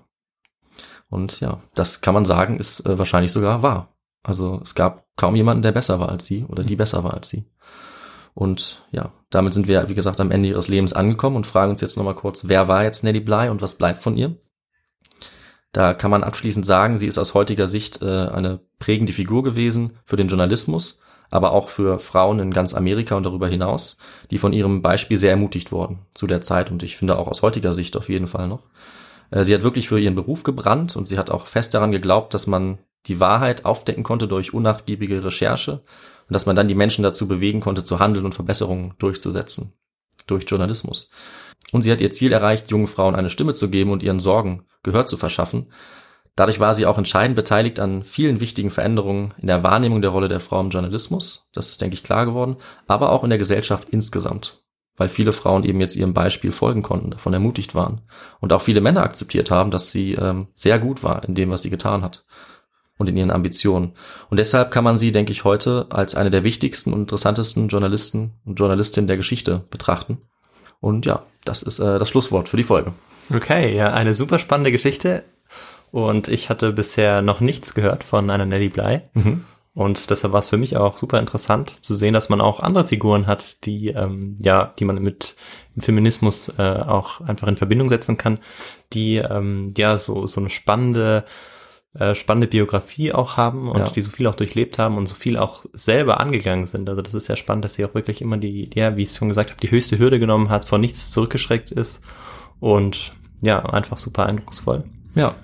Und 1.08 1.40
ja, 1.40 1.58
das 1.74 2.00
kann 2.00 2.14
man 2.14 2.24
sagen, 2.24 2.58
ist 2.58 2.86
äh, 2.86 2.98
wahrscheinlich 2.98 3.32
sogar 3.32 3.62
wahr. 3.62 3.94
Also 4.22 4.60
es 4.62 4.74
gab 4.74 5.06
kaum 5.16 5.36
jemanden, 5.36 5.62
der 5.62 5.72
besser 5.72 6.00
war 6.00 6.08
als 6.08 6.24
sie 6.24 6.44
oder 6.44 6.64
die 6.64 6.76
besser 6.76 7.04
war 7.04 7.14
als 7.14 7.28
sie. 7.28 7.44
Und 8.34 8.84
ja, 8.90 9.12
damit 9.30 9.54
sind 9.54 9.68
wir, 9.68 9.88
wie 9.88 9.94
gesagt, 9.94 10.20
am 10.20 10.30
Ende 10.30 10.48
ihres 10.48 10.68
Lebens 10.68 10.92
angekommen 10.92 11.36
und 11.36 11.46
fragen 11.46 11.70
uns 11.70 11.80
jetzt 11.80 11.96
nochmal 11.96 12.14
kurz, 12.14 12.48
wer 12.48 12.68
war 12.68 12.84
jetzt 12.84 13.04
Nellie 13.04 13.20
Bly 13.20 13.48
und 13.48 13.62
was 13.62 13.76
bleibt 13.76 14.02
von 14.02 14.16
ihr? 14.16 14.36
Da 15.72 15.94
kann 15.94 16.10
man 16.10 16.24
abschließend 16.24 16.66
sagen, 16.66 16.96
sie 16.96 17.06
ist 17.06 17.18
aus 17.18 17.34
heutiger 17.34 17.66
Sicht 17.66 18.02
äh, 18.02 18.28
eine 18.28 18.60
prägende 18.78 19.12
Figur 19.12 19.42
gewesen 19.42 19.98
für 20.04 20.16
den 20.16 20.28
Journalismus 20.28 21.00
aber 21.30 21.52
auch 21.52 21.68
für 21.68 21.98
Frauen 21.98 22.38
in 22.38 22.52
ganz 22.52 22.74
Amerika 22.74 23.16
und 23.16 23.24
darüber 23.24 23.48
hinaus, 23.48 23.98
die 24.30 24.38
von 24.38 24.52
ihrem 24.52 24.82
Beispiel 24.82 25.16
sehr 25.16 25.32
ermutigt 25.32 25.72
wurden 25.72 25.98
zu 26.14 26.28
der 26.28 26.40
Zeit 26.40 26.70
und 26.70 26.84
ich 26.84 26.96
finde 26.96 27.18
auch 27.18 27.26
aus 27.26 27.42
heutiger 27.42 27.74
Sicht 27.74 27.96
auf 27.96 28.08
jeden 28.08 28.28
Fall 28.28 28.46
noch. 28.46 28.62
Äh, 29.30 29.42
sie 29.42 29.52
hat 29.52 29.64
wirklich 29.64 29.88
für 29.88 29.98
ihren 29.98 30.14
Beruf 30.14 30.44
gebrannt 30.44 30.94
und 30.94 31.08
sie 31.08 31.18
hat 31.18 31.30
auch 31.30 31.46
fest 31.46 31.74
daran 31.74 31.90
geglaubt, 31.90 32.34
dass 32.34 32.46
man 32.46 32.78
die 33.06 33.18
Wahrheit 33.18 33.64
aufdecken 33.64 34.04
konnte 34.04 34.28
durch 34.28 34.54
unnachgiebige 34.54 35.24
Recherche 35.24 35.82
und 36.28 36.32
dass 36.34 36.46
man 36.46 36.56
dann 36.56 36.68
die 36.68 36.74
Menschen 36.74 37.02
dazu 37.02 37.28
bewegen 37.28 37.60
konnte, 37.60 37.84
zu 37.84 37.98
handeln 37.98 38.24
und 38.24 38.34
Verbesserungen 38.34 38.94
durchzusetzen 38.98 39.74
durch 40.26 40.44
Journalismus. 40.48 41.10
Und 41.72 41.82
sie 41.82 41.92
hat 41.92 42.00
ihr 42.00 42.10
Ziel 42.10 42.32
erreicht, 42.32 42.70
jungen 42.70 42.86
Frauen 42.86 43.14
eine 43.14 43.30
Stimme 43.30 43.54
zu 43.54 43.68
geben 43.68 43.90
und 43.90 44.02
ihren 44.02 44.20
Sorgen 44.20 44.64
Gehör 44.82 45.06
zu 45.06 45.16
verschaffen, 45.16 45.66
Dadurch 46.36 46.58
war 46.58 46.74
sie 46.74 46.86
auch 46.86 46.98
entscheidend 46.98 47.36
beteiligt 47.36 47.78
an 47.78 48.02
vielen 48.02 48.40
wichtigen 48.40 48.70
Veränderungen 48.70 49.34
in 49.38 49.46
der 49.46 49.62
Wahrnehmung 49.62 50.02
der 50.02 50.10
Rolle 50.10 50.28
der 50.28 50.40
Frau 50.40 50.60
im 50.60 50.70
Journalismus. 50.70 51.48
Das 51.52 51.70
ist, 51.70 51.80
denke 51.80 51.94
ich, 51.94 52.02
klar 52.02 52.26
geworden. 52.26 52.56
Aber 52.88 53.12
auch 53.12 53.22
in 53.22 53.30
der 53.30 53.38
Gesellschaft 53.38 53.88
insgesamt. 53.90 54.64
Weil 54.96 55.08
viele 55.08 55.32
Frauen 55.32 55.64
eben 55.64 55.80
jetzt 55.80 55.96
ihrem 55.96 56.14
Beispiel 56.14 56.50
folgen 56.50 56.82
konnten, 56.82 57.10
davon 57.10 57.32
ermutigt 57.32 57.74
waren. 57.74 58.00
Und 58.40 58.52
auch 58.52 58.62
viele 58.62 58.80
Männer 58.80 59.02
akzeptiert 59.02 59.50
haben, 59.50 59.70
dass 59.70 59.92
sie 59.92 60.14
ähm, 60.14 60.48
sehr 60.54 60.78
gut 60.78 61.04
war 61.04 61.24
in 61.24 61.34
dem, 61.34 61.50
was 61.50 61.62
sie 61.62 61.70
getan 61.70 62.02
hat. 62.02 62.24
Und 62.96 63.08
in 63.08 63.16
ihren 63.16 63.32
Ambitionen. 63.32 63.92
Und 64.30 64.38
deshalb 64.38 64.70
kann 64.70 64.84
man 64.84 64.96
sie, 64.96 65.10
denke 65.10 65.32
ich, 65.32 65.42
heute 65.42 65.86
als 65.90 66.14
eine 66.14 66.30
der 66.30 66.44
wichtigsten 66.44 66.92
und 66.92 67.00
interessantesten 67.00 67.66
Journalisten 67.66 68.34
und 68.44 68.60
Journalistinnen 68.60 69.08
der 69.08 69.16
Geschichte 69.16 69.64
betrachten. 69.70 70.18
Und 70.80 71.04
ja, 71.04 71.22
das 71.44 71.62
ist 71.62 71.80
äh, 71.80 71.98
das 71.98 72.08
Schlusswort 72.08 72.48
für 72.48 72.56
die 72.56 72.62
Folge. 72.62 72.92
Okay, 73.34 73.74
ja, 73.74 73.92
eine 73.92 74.14
super 74.14 74.38
spannende 74.38 74.70
Geschichte. 74.70 75.24
Und 75.90 76.28
ich 76.28 76.50
hatte 76.50 76.72
bisher 76.72 77.22
noch 77.22 77.40
nichts 77.40 77.74
gehört 77.74 78.04
von 78.04 78.30
einer 78.30 78.46
Nelly 78.46 78.68
Bly. 78.68 79.00
Mhm. 79.14 79.44
Und 79.74 80.10
deshalb 80.10 80.32
war 80.32 80.38
es 80.38 80.48
für 80.48 80.56
mich 80.56 80.76
auch 80.76 80.96
super 80.96 81.18
interessant 81.18 81.84
zu 81.84 81.96
sehen, 81.96 82.14
dass 82.14 82.28
man 82.28 82.40
auch 82.40 82.60
andere 82.60 82.86
Figuren 82.86 83.26
hat, 83.26 83.64
die 83.64 83.88
ähm, 83.88 84.36
ja, 84.38 84.72
die 84.78 84.84
man 84.84 85.02
mit 85.02 85.34
Feminismus 85.78 86.52
äh, 86.58 86.62
auch 86.62 87.20
einfach 87.20 87.48
in 87.48 87.56
Verbindung 87.56 87.88
setzen 87.88 88.16
kann, 88.16 88.38
die 88.92 89.16
ähm, 89.16 89.74
ja 89.76 89.98
so 89.98 90.28
so 90.28 90.40
eine 90.40 90.50
spannende 90.50 91.24
äh, 91.98 92.14
spannende 92.14 92.48
Biografie 92.48 93.12
auch 93.12 93.36
haben 93.36 93.68
und 93.68 93.78
ja. 93.78 93.88
die 93.88 94.00
so 94.00 94.10
viel 94.10 94.26
auch 94.26 94.34
durchlebt 94.34 94.78
haben 94.78 94.96
und 94.96 95.06
so 95.06 95.14
viel 95.14 95.36
auch 95.36 95.64
selber 95.72 96.20
angegangen 96.20 96.66
sind. 96.66 96.88
Also 96.88 97.02
das 97.02 97.14
ist 97.14 97.28
ja 97.28 97.36
spannend, 97.36 97.64
dass 97.64 97.74
sie 97.74 97.84
auch 97.84 97.94
wirklich 97.94 98.20
immer 98.20 98.36
die, 98.36 98.68
ja, 98.74 98.96
wie 98.96 99.04
ich 99.04 99.10
es 99.10 99.18
schon 99.18 99.28
gesagt 99.28 99.50
habe, 99.50 99.60
die 99.60 99.70
höchste 99.70 99.98
Hürde 99.98 100.18
genommen 100.18 100.50
hat, 100.50 100.64
vor 100.64 100.78
nichts 100.78 101.12
zurückgeschreckt 101.12 101.70
ist 101.70 102.02
und 102.58 103.12
ja, 103.42 103.64
einfach 103.64 103.98
super 103.98 104.26
eindrucksvoll. 104.26 104.84
Ja. 105.14 105.34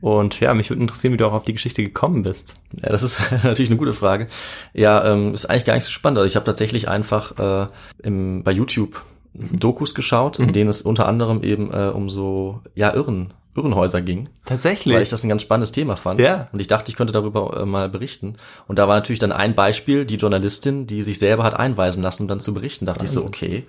Und 0.00 0.38
ja, 0.38 0.54
mich 0.54 0.70
würde 0.70 0.80
interessieren, 0.80 1.12
wie 1.12 1.16
du 1.16 1.26
auch 1.26 1.32
auf 1.32 1.44
die 1.44 1.52
Geschichte 1.52 1.82
gekommen 1.82 2.22
bist. 2.22 2.54
Ja, 2.80 2.88
das 2.88 3.02
ist 3.02 3.20
natürlich 3.44 3.68
eine 3.68 3.78
gute 3.78 3.92
Frage. 3.92 4.28
Ja, 4.72 5.04
ähm, 5.12 5.34
ist 5.34 5.46
eigentlich 5.46 5.64
gar 5.64 5.74
nicht 5.74 5.84
so 5.84 5.90
spannend. 5.90 6.18
Also 6.18 6.26
ich 6.26 6.36
habe 6.36 6.46
tatsächlich 6.46 6.88
einfach 6.88 7.38
äh, 7.38 7.70
im, 8.02 8.44
bei 8.44 8.52
YouTube 8.52 9.02
Dokus 9.34 9.94
geschaut, 9.94 10.38
in 10.38 10.46
mhm. 10.46 10.52
denen 10.52 10.70
es 10.70 10.82
unter 10.82 11.06
anderem 11.06 11.42
eben 11.42 11.72
äh, 11.72 11.88
um 11.88 12.08
so 12.08 12.60
ja 12.74 12.94
Irren 12.94 13.34
Irrenhäuser 13.56 14.02
ging. 14.02 14.28
Tatsächlich. 14.44 14.94
Weil 14.94 15.02
ich 15.02 15.08
das 15.08 15.24
ein 15.24 15.28
ganz 15.28 15.42
spannendes 15.42 15.72
Thema 15.72 15.96
fand. 15.96 16.20
Ja. 16.20 16.48
Und 16.52 16.60
ich 16.60 16.66
dachte, 16.66 16.90
ich 16.90 16.96
könnte 16.96 17.12
darüber 17.12 17.60
äh, 17.60 17.66
mal 17.66 17.88
berichten. 17.88 18.36
Und 18.66 18.78
da 18.78 18.88
war 18.88 18.94
natürlich 18.94 19.18
dann 19.18 19.32
ein 19.32 19.54
Beispiel, 19.54 20.04
die 20.04 20.16
Journalistin, 20.16 20.86
die 20.86 21.02
sich 21.02 21.18
selber 21.18 21.44
hat 21.44 21.54
einweisen 21.54 22.02
lassen, 22.02 22.24
um 22.24 22.28
dann 22.28 22.40
zu 22.40 22.54
berichten. 22.54 22.86
Da 22.86 22.92
dachte 22.92 23.04
Wahnsinn. 23.04 23.18
ich 23.18 23.24
so, 23.24 23.28
okay, 23.28 23.66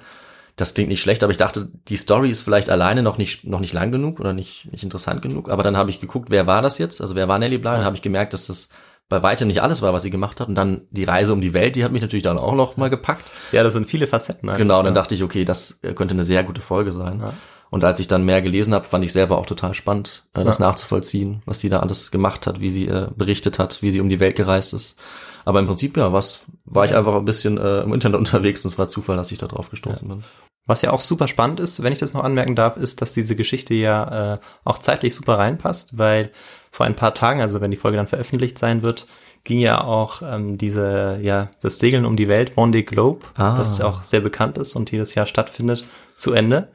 das 0.55 0.73
klingt 0.73 0.89
nicht 0.89 1.01
schlecht, 1.01 1.23
aber 1.23 1.31
ich 1.31 1.37
dachte, 1.37 1.69
die 1.87 1.95
Story 1.95 2.29
ist 2.29 2.41
vielleicht 2.41 2.69
alleine 2.69 3.01
noch 3.01 3.17
nicht 3.17 3.45
noch 3.45 3.61
nicht 3.61 3.73
lang 3.73 3.91
genug 3.91 4.19
oder 4.19 4.33
nicht 4.33 4.69
nicht 4.71 4.83
interessant 4.83 5.21
genug. 5.21 5.49
Aber 5.49 5.63
dann 5.63 5.77
habe 5.77 5.89
ich 5.89 5.99
geguckt, 5.99 6.29
wer 6.29 6.47
war 6.47 6.61
das 6.61 6.77
jetzt? 6.77 7.01
Also 7.01 7.15
wer 7.15 7.27
war 7.27 7.39
Nelly 7.39 7.57
Bly? 7.57 7.77
Und 7.77 7.85
habe 7.85 7.95
ich 7.95 8.01
gemerkt, 8.01 8.33
dass 8.33 8.47
das 8.47 8.69
bei 9.07 9.23
weitem 9.23 9.47
nicht 9.47 9.63
alles 9.63 9.81
war, 9.81 9.91
was 9.91 10.03
sie 10.03 10.11
gemacht 10.11 10.39
hat. 10.39 10.47
Und 10.47 10.55
dann 10.55 10.81
die 10.91 11.03
Reise 11.03 11.33
um 11.33 11.41
die 11.41 11.53
Welt, 11.53 11.75
die 11.75 11.83
hat 11.83 11.91
mich 11.91 12.01
natürlich 12.01 12.23
dann 12.23 12.37
auch 12.37 12.53
noch 12.53 12.77
mal 12.77 12.89
gepackt. 12.89 13.31
Ja, 13.51 13.63
das 13.63 13.73
sind 13.73 13.87
viele 13.87 14.05
Facetten. 14.05 14.47
Einfach. 14.47 14.59
Genau, 14.59 14.83
dann 14.83 14.93
dachte 14.93 15.15
ich, 15.15 15.23
okay, 15.23 15.45
das 15.45 15.79
könnte 15.95 16.13
eine 16.13 16.23
sehr 16.23 16.43
gute 16.43 16.61
Folge 16.61 16.91
sein. 16.91 17.19
Ja. 17.19 17.33
Und 17.71 17.83
als 17.83 17.99
ich 17.99 18.07
dann 18.07 18.25
mehr 18.25 18.41
gelesen 18.41 18.73
habe, 18.73 18.85
fand 18.85 19.03
ich 19.03 19.13
selber 19.13 19.37
auch 19.37 19.45
total 19.45 19.73
spannend, 19.73 20.23
äh, 20.33 20.43
das 20.43 20.57
ja. 20.57 20.67
nachzuvollziehen, 20.67 21.41
was 21.45 21.59
sie 21.59 21.69
da 21.69 21.79
alles 21.79 22.11
gemacht 22.11 22.47
hat, 22.47 22.61
wie 22.61 22.71
sie 22.71 22.87
äh, 22.87 23.07
berichtet 23.15 23.59
hat, 23.59 23.81
wie 23.81 23.91
sie 23.91 24.01
um 24.01 24.09
die 24.09 24.19
Welt 24.19 24.35
gereist 24.35 24.73
ist. 24.73 24.99
Aber 25.45 25.59
im 25.59 25.67
Prinzip, 25.67 25.97
ja, 25.97 26.11
was, 26.11 26.45
war 26.65 26.85
ich 26.85 26.95
einfach 26.95 27.15
ein 27.15 27.25
bisschen 27.25 27.57
äh, 27.57 27.81
im 27.81 27.93
Internet 27.93 28.17
unterwegs 28.19 28.65
und 28.65 28.71
es 28.71 28.77
war 28.77 28.87
Zufall, 28.87 29.17
dass 29.17 29.31
ich 29.31 29.37
da 29.37 29.47
drauf 29.47 29.69
gestoßen 29.69 30.07
ja. 30.07 30.15
bin. 30.15 30.23
Was 30.65 30.81
ja 30.81 30.91
auch 30.91 31.01
super 31.01 31.27
spannend 31.27 31.59
ist, 31.59 31.81
wenn 31.81 31.93
ich 31.93 31.99
das 31.99 32.13
noch 32.13 32.23
anmerken 32.23 32.55
darf, 32.55 32.77
ist, 32.77 33.01
dass 33.01 33.13
diese 33.13 33.35
Geschichte 33.35 33.73
ja 33.73 34.33
äh, 34.33 34.39
auch 34.63 34.77
zeitlich 34.77 35.15
super 35.15 35.39
reinpasst, 35.39 35.97
weil 35.97 36.31
vor 36.69 36.85
ein 36.85 36.95
paar 36.95 37.15
Tagen, 37.15 37.41
also 37.41 37.61
wenn 37.61 37.71
die 37.71 37.77
Folge 37.77 37.97
dann 37.97 38.07
veröffentlicht 38.07 38.59
sein 38.59 38.83
wird, 38.83 39.07
ging 39.43 39.59
ja 39.59 39.83
auch 39.83 40.21
ähm, 40.21 40.57
diese, 40.57 41.19
ja, 41.21 41.49
das 41.61 41.79
Segeln 41.79 42.05
um 42.05 42.15
die 42.15 42.27
Welt, 42.27 42.55
Vendée 42.55 42.83
Globe, 42.83 43.25
ah. 43.35 43.57
das 43.57 43.81
auch 43.81 44.03
sehr 44.03 44.19
bekannt 44.19 44.57
ist 44.57 44.75
und 44.75 44.91
jedes 44.91 45.15
Jahr 45.15 45.25
stattfindet, 45.25 45.85
zu 46.17 46.33
Ende. 46.33 46.67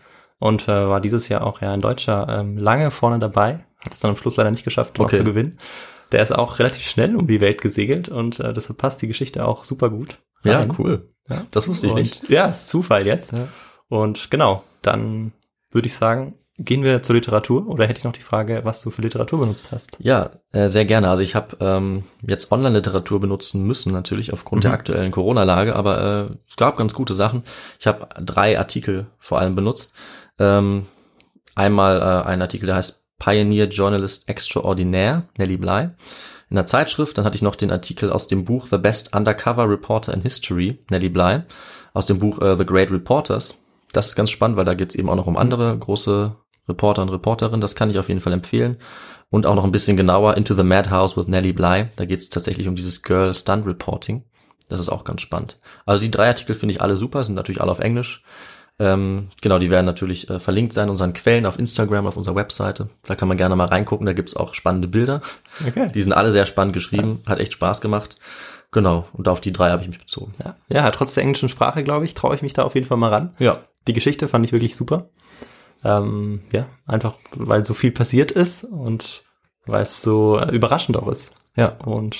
Und 0.44 0.68
äh, 0.68 0.88
war 0.90 1.00
dieses 1.00 1.30
Jahr 1.30 1.42
auch 1.42 1.62
ja 1.62 1.72
ein 1.72 1.80
Deutscher 1.80 2.26
ähm, 2.28 2.58
lange 2.58 2.90
vorne 2.90 3.18
dabei, 3.18 3.60
hat 3.82 3.94
es 3.94 4.00
dann 4.00 4.10
am 4.10 4.18
Schluss 4.18 4.36
leider 4.36 4.50
nicht 4.50 4.62
geschafft, 4.62 5.00
okay. 5.00 5.16
zu 5.16 5.24
gewinnen. 5.24 5.58
Der 6.12 6.22
ist 6.22 6.32
auch 6.32 6.58
relativ 6.58 6.82
schnell 6.82 7.16
um 7.16 7.26
die 7.26 7.40
Welt 7.40 7.62
gesegelt 7.62 8.10
und 8.10 8.40
äh, 8.40 8.52
deshalb 8.52 8.76
passt 8.76 9.00
die 9.00 9.08
Geschichte 9.08 9.46
auch 9.46 9.64
super 9.64 9.88
gut. 9.88 10.18
Rein. 10.44 10.68
Ja, 10.68 10.74
cool. 10.78 11.08
Ja. 11.30 11.46
Das 11.50 11.66
wusste 11.66 11.86
ich 11.86 11.94
und, 11.94 11.98
nicht. 11.98 12.28
Ja, 12.28 12.48
ist 12.48 12.68
Zufall 12.68 13.06
jetzt. 13.06 13.32
Ja. 13.32 13.48
Und 13.88 14.30
genau, 14.30 14.64
dann 14.82 15.32
würde 15.70 15.86
ich 15.86 15.94
sagen, 15.94 16.34
gehen 16.58 16.82
wir 16.82 17.02
zur 17.02 17.14
Literatur 17.14 17.66
oder 17.66 17.86
hätte 17.86 18.00
ich 18.00 18.04
noch 18.04 18.12
die 18.12 18.20
Frage, 18.20 18.60
was 18.64 18.82
du 18.82 18.90
für 18.90 19.00
Literatur 19.00 19.40
benutzt 19.40 19.72
hast? 19.72 19.96
Ja, 19.98 20.30
äh, 20.52 20.68
sehr 20.68 20.84
gerne. 20.84 21.08
Also 21.08 21.22
ich 21.22 21.34
habe 21.34 21.56
ähm, 21.60 22.04
jetzt 22.20 22.52
Online-Literatur 22.52 23.18
benutzen 23.18 23.64
müssen, 23.64 23.94
natürlich 23.94 24.30
aufgrund 24.30 24.60
mhm. 24.60 24.68
der 24.68 24.72
aktuellen 24.74 25.10
Corona-Lage, 25.10 25.74
aber 25.74 26.28
äh, 26.30 26.36
es 26.50 26.56
gab 26.56 26.76
ganz 26.76 26.92
gute 26.92 27.14
Sachen. 27.14 27.44
Ich 27.80 27.86
habe 27.86 28.08
drei 28.22 28.58
Artikel 28.58 29.06
vor 29.18 29.38
allem 29.38 29.54
benutzt. 29.54 29.94
Ähm, 30.38 30.86
einmal 31.54 32.00
äh, 32.00 32.26
ein 32.28 32.42
Artikel, 32.42 32.66
der 32.66 32.76
heißt 32.76 33.04
Pioneer 33.18 33.68
Journalist 33.68 34.28
Extraordinaire, 34.28 35.24
Nelly 35.38 35.56
Bly. 35.56 35.90
In 36.50 36.56
der 36.56 36.66
Zeitschrift, 36.66 37.16
dann 37.16 37.24
hatte 37.24 37.36
ich 37.36 37.42
noch 37.42 37.56
den 37.56 37.70
Artikel 37.70 38.12
aus 38.12 38.28
dem 38.28 38.44
Buch 38.44 38.66
The 38.70 38.78
Best 38.78 39.14
Undercover 39.14 39.68
Reporter 39.68 40.12
in 40.12 40.22
History, 40.22 40.78
Nelly 40.90 41.08
Bly, 41.08 41.42
aus 41.94 42.06
dem 42.06 42.18
Buch 42.18 42.38
uh, 42.40 42.56
The 42.56 42.66
Great 42.66 42.90
Reporters. 42.90 43.54
Das 43.92 44.08
ist 44.08 44.16
ganz 44.16 44.30
spannend, 44.30 44.56
weil 44.56 44.64
da 44.64 44.74
geht 44.74 44.90
es 44.90 44.96
eben 44.96 45.08
auch 45.08 45.16
noch 45.16 45.26
um 45.26 45.36
andere 45.36 45.76
große 45.78 46.36
Reporter 46.68 47.02
und 47.02 47.08
Reporterinnen. 47.08 47.60
Das 47.60 47.74
kann 47.74 47.90
ich 47.90 47.98
auf 47.98 48.08
jeden 48.08 48.20
Fall 48.20 48.32
empfehlen. 48.32 48.76
Und 49.30 49.46
auch 49.46 49.54
noch 49.54 49.64
ein 49.64 49.72
bisschen 49.72 49.96
genauer 49.96 50.36
Into 50.36 50.54
the 50.54 50.62
Madhouse 50.62 51.16
with 51.16 51.26
Nelly 51.28 51.52
Bly. 51.52 51.88
Da 51.96 52.04
geht 52.04 52.20
es 52.20 52.30
tatsächlich 52.30 52.68
um 52.68 52.76
dieses 52.76 53.02
Girl 53.02 53.32
Stunt 53.34 53.66
Reporting. 53.66 54.24
Das 54.68 54.80
ist 54.80 54.88
auch 54.88 55.04
ganz 55.04 55.22
spannend. 55.22 55.58
Also 55.86 56.02
die 56.02 56.10
drei 56.10 56.28
Artikel 56.28 56.54
finde 56.54 56.74
ich 56.74 56.80
alle 56.80 56.96
super, 56.96 57.24
sind 57.24 57.34
natürlich 57.34 57.60
alle 57.60 57.72
auf 57.72 57.80
Englisch. 57.80 58.22
Ähm, 58.80 59.28
genau, 59.40 59.58
die 59.58 59.70
werden 59.70 59.86
natürlich 59.86 60.28
äh, 60.30 60.40
verlinkt 60.40 60.72
sein, 60.72 60.90
unseren 60.90 61.12
Quellen 61.12 61.46
auf 61.46 61.58
Instagram, 61.58 62.06
auf 62.06 62.16
unserer 62.16 62.34
Webseite. 62.34 62.88
Da 63.06 63.14
kann 63.14 63.28
man 63.28 63.36
gerne 63.36 63.54
mal 63.54 63.66
reingucken, 63.66 64.04
da 64.06 64.12
gibt's 64.12 64.34
auch 64.36 64.54
spannende 64.54 64.88
Bilder. 64.88 65.20
Okay. 65.66 65.90
Die 65.94 66.02
sind 66.02 66.12
alle 66.12 66.32
sehr 66.32 66.44
spannend 66.46 66.74
geschrieben, 66.74 67.22
hat 67.26 67.38
echt 67.38 67.52
Spaß 67.52 67.80
gemacht. 67.80 68.18
Genau, 68.72 69.06
und 69.12 69.28
auf 69.28 69.40
die 69.40 69.52
drei 69.52 69.70
habe 69.70 69.82
ich 69.82 69.88
mich 69.88 70.00
bezogen. 70.00 70.34
Ja, 70.44 70.56
ja, 70.68 70.90
trotz 70.90 71.14
der 71.14 71.22
englischen 71.22 71.48
Sprache, 71.48 71.84
glaube 71.84 72.04
ich, 72.04 72.14
traue 72.14 72.34
ich 72.34 72.42
mich 72.42 72.54
da 72.54 72.64
auf 72.64 72.74
jeden 72.74 72.88
Fall 72.88 72.98
mal 72.98 73.10
ran. 73.10 73.34
Ja, 73.38 73.58
Die 73.86 73.92
Geschichte 73.92 74.26
fand 74.26 74.44
ich 74.44 74.50
wirklich 74.52 74.74
super. 74.74 75.10
Ähm, 75.84 76.40
ja, 76.50 76.66
einfach 76.86 77.14
weil 77.36 77.64
so 77.64 77.74
viel 77.74 77.92
passiert 77.92 78.32
ist 78.32 78.64
und 78.64 79.24
weil 79.66 79.82
es 79.82 80.02
so 80.02 80.38
äh, 80.38 80.50
überraschend 80.54 80.96
auch 80.96 81.06
ist. 81.08 81.32
ja, 81.54 81.68
Und 81.84 82.16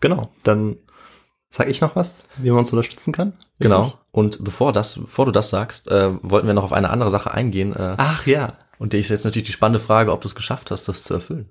genau, 0.00 0.30
dann 0.44 0.76
sag 1.50 1.68
ich 1.68 1.80
noch 1.80 1.96
was, 1.96 2.24
wie 2.36 2.50
man 2.50 2.60
uns 2.60 2.72
unterstützen 2.72 3.12
kann. 3.12 3.32
genau. 3.58 3.82
Richtig? 3.82 3.98
Und 4.10 4.44
bevor 4.44 4.72
das, 4.72 4.96
bevor 5.00 5.26
du 5.26 5.30
das 5.32 5.50
sagst, 5.50 5.88
äh, 5.88 6.10
wollten 6.22 6.46
wir 6.46 6.54
noch 6.54 6.64
auf 6.64 6.72
eine 6.72 6.90
andere 6.90 7.10
Sache 7.10 7.30
eingehen. 7.30 7.74
Äh, 7.74 7.94
Ach 7.98 8.26
ja, 8.26 8.54
Und 8.78 8.92
die 8.92 8.98
ist 8.98 9.10
jetzt 9.10 9.24
natürlich 9.24 9.46
die 9.46 9.52
spannende 9.52 9.80
Frage, 9.80 10.12
ob 10.12 10.20
du 10.20 10.28
es 10.28 10.34
geschafft 10.34 10.70
hast, 10.70 10.88
das 10.88 11.04
zu 11.04 11.14
erfüllen. 11.14 11.48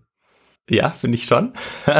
Ja, 0.69 0.91
finde 0.91 1.15
ich 1.17 1.25
schon. 1.25 1.53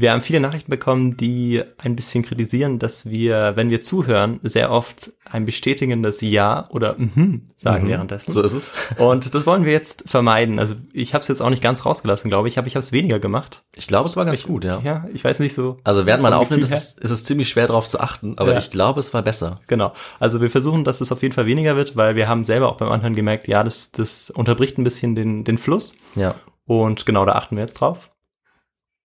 Wir 0.00 0.12
haben 0.12 0.20
viele 0.20 0.38
Nachrichten 0.38 0.70
bekommen, 0.70 1.16
die 1.16 1.60
ein 1.76 1.96
bisschen 1.96 2.22
kritisieren, 2.22 2.78
dass 2.78 3.10
wir, 3.10 3.54
wenn 3.56 3.68
wir 3.68 3.80
zuhören, 3.80 4.38
sehr 4.44 4.70
oft 4.70 5.10
ein 5.28 5.44
bestätigendes 5.44 6.20
Ja 6.20 6.66
oder 6.70 6.94
mhm 6.96 7.48
sagen 7.56 7.86
Mhm. 7.86 7.88
währenddessen. 7.90 8.32
So 8.32 8.40
ist 8.42 8.52
es. 8.52 8.70
Und 8.98 9.34
das 9.34 9.44
wollen 9.44 9.64
wir 9.64 9.72
jetzt 9.72 10.08
vermeiden. 10.08 10.60
Also 10.60 10.76
ich 10.92 11.14
habe 11.14 11.22
es 11.22 11.28
jetzt 11.28 11.40
auch 11.42 11.50
nicht 11.50 11.64
ganz 11.64 11.84
rausgelassen, 11.84 12.30
glaube 12.30 12.46
ich, 12.46 12.58
aber 12.58 12.68
ich 12.68 12.76
habe 12.76 12.84
es 12.84 12.92
weniger 12.92 13.18
gemacht. 13.18 13.64
Ich 13.74 13.88
glaube, 13.88 14.08
es 14.08 14.16
war 14.16 14.24
ganz 14.24 14.44
gut, 14.44 14.64
ja. 14.64 14.80
Ja, 14.84 15.04
ich 15.12 15.24
weiß 15.24 15.40
nicht 15.40 15.54
so. 15.56 15.78
Also 15.82 16.06
während 16.06 16.22
man 16.22 16.32
aufnimmt, 16.32 16.62
ist 16.62 16.72
es, 16.72 16.92
ist 16.92 17.10
es 17.10 17.24
ziemlich 17.24 17.48
schwer 17.48 17.66
darauf 17.66 17.88
zu 17.88 17.98
achten, 17.98 18.38
aber 18.38 18.52
Ja. 18.52 18.58
ich 18.58 18.70
glaube, 18.70 19.00
es 19.00 19.12
war 19.12 19.22
besser. 19.22 19.56
Genau. 19.66 19.92
Also 20.20 20.40
wir 20.40 20.48
versuchen, 20.48 20.84
dass 20.84 21.00
es 21.00 21.10
auf 21.10 21.22
jeden 21.22 21.34
Fall 21.34 21.46
weniger 21.46 21.74
wird, 21.74 21.96
weil 21.96 22.14
wir 22.14 22.28
haben 22.28 22.44
selber 22.44 22.68
auch 22.70 22.76
beim 22.76 22.92
Anhören 22.92 23.16
gemerkt, 23.16 23.48
ja, 23.48 23.64
das, 23.64 23.90
das 23.90 24.30
unterbricht 24.30 24.78
ein 24.78 24.84
bisschen 24.84 25.16
den, 25.16 25.42
den 25.42 25.58
Fluss. 25.58 25.96
Ja. 26.14 26.36
Und 26.66 27.04
genau 27.04 27.26
da 27.26 27.32
achten 27.32 27.56
wir 27.56 27.62
jetzt 27.64 27.74
drauf. 27.80 28.10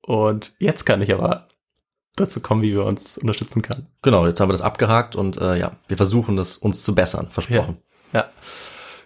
Und 0.05 0.53
jetzt 0.59 0.85
kann 0.85 1.01
ich 1.01 1.13
aber 1.13 1.47
dazu 2.15 2.41
kommen, 2.41 2.61
wie 2.61 2.73
wir 2.73 2.85
uns 2.85 3.17
unterstützen 3.17 3.61
können. 3.61 3.87
Genau, 4.01 4.27
jetzt 4.27 4.39
haben 4.39 4.49
wir 4.49 4.53
das 4.53 4.61
abgehakt 4.61 5.15
und 5.15 5.37
äh, 5.37 5.57
ja, 5.57 5.71
wir 5.87 5.97
versuchen 5.97 6.35
das 6.35 6.57
uns 6.57 6.83
zu 6.83 6.93
bessern, 6.93 7.29
versprochen. 7.29 7.79
Ja. 8.11 8.29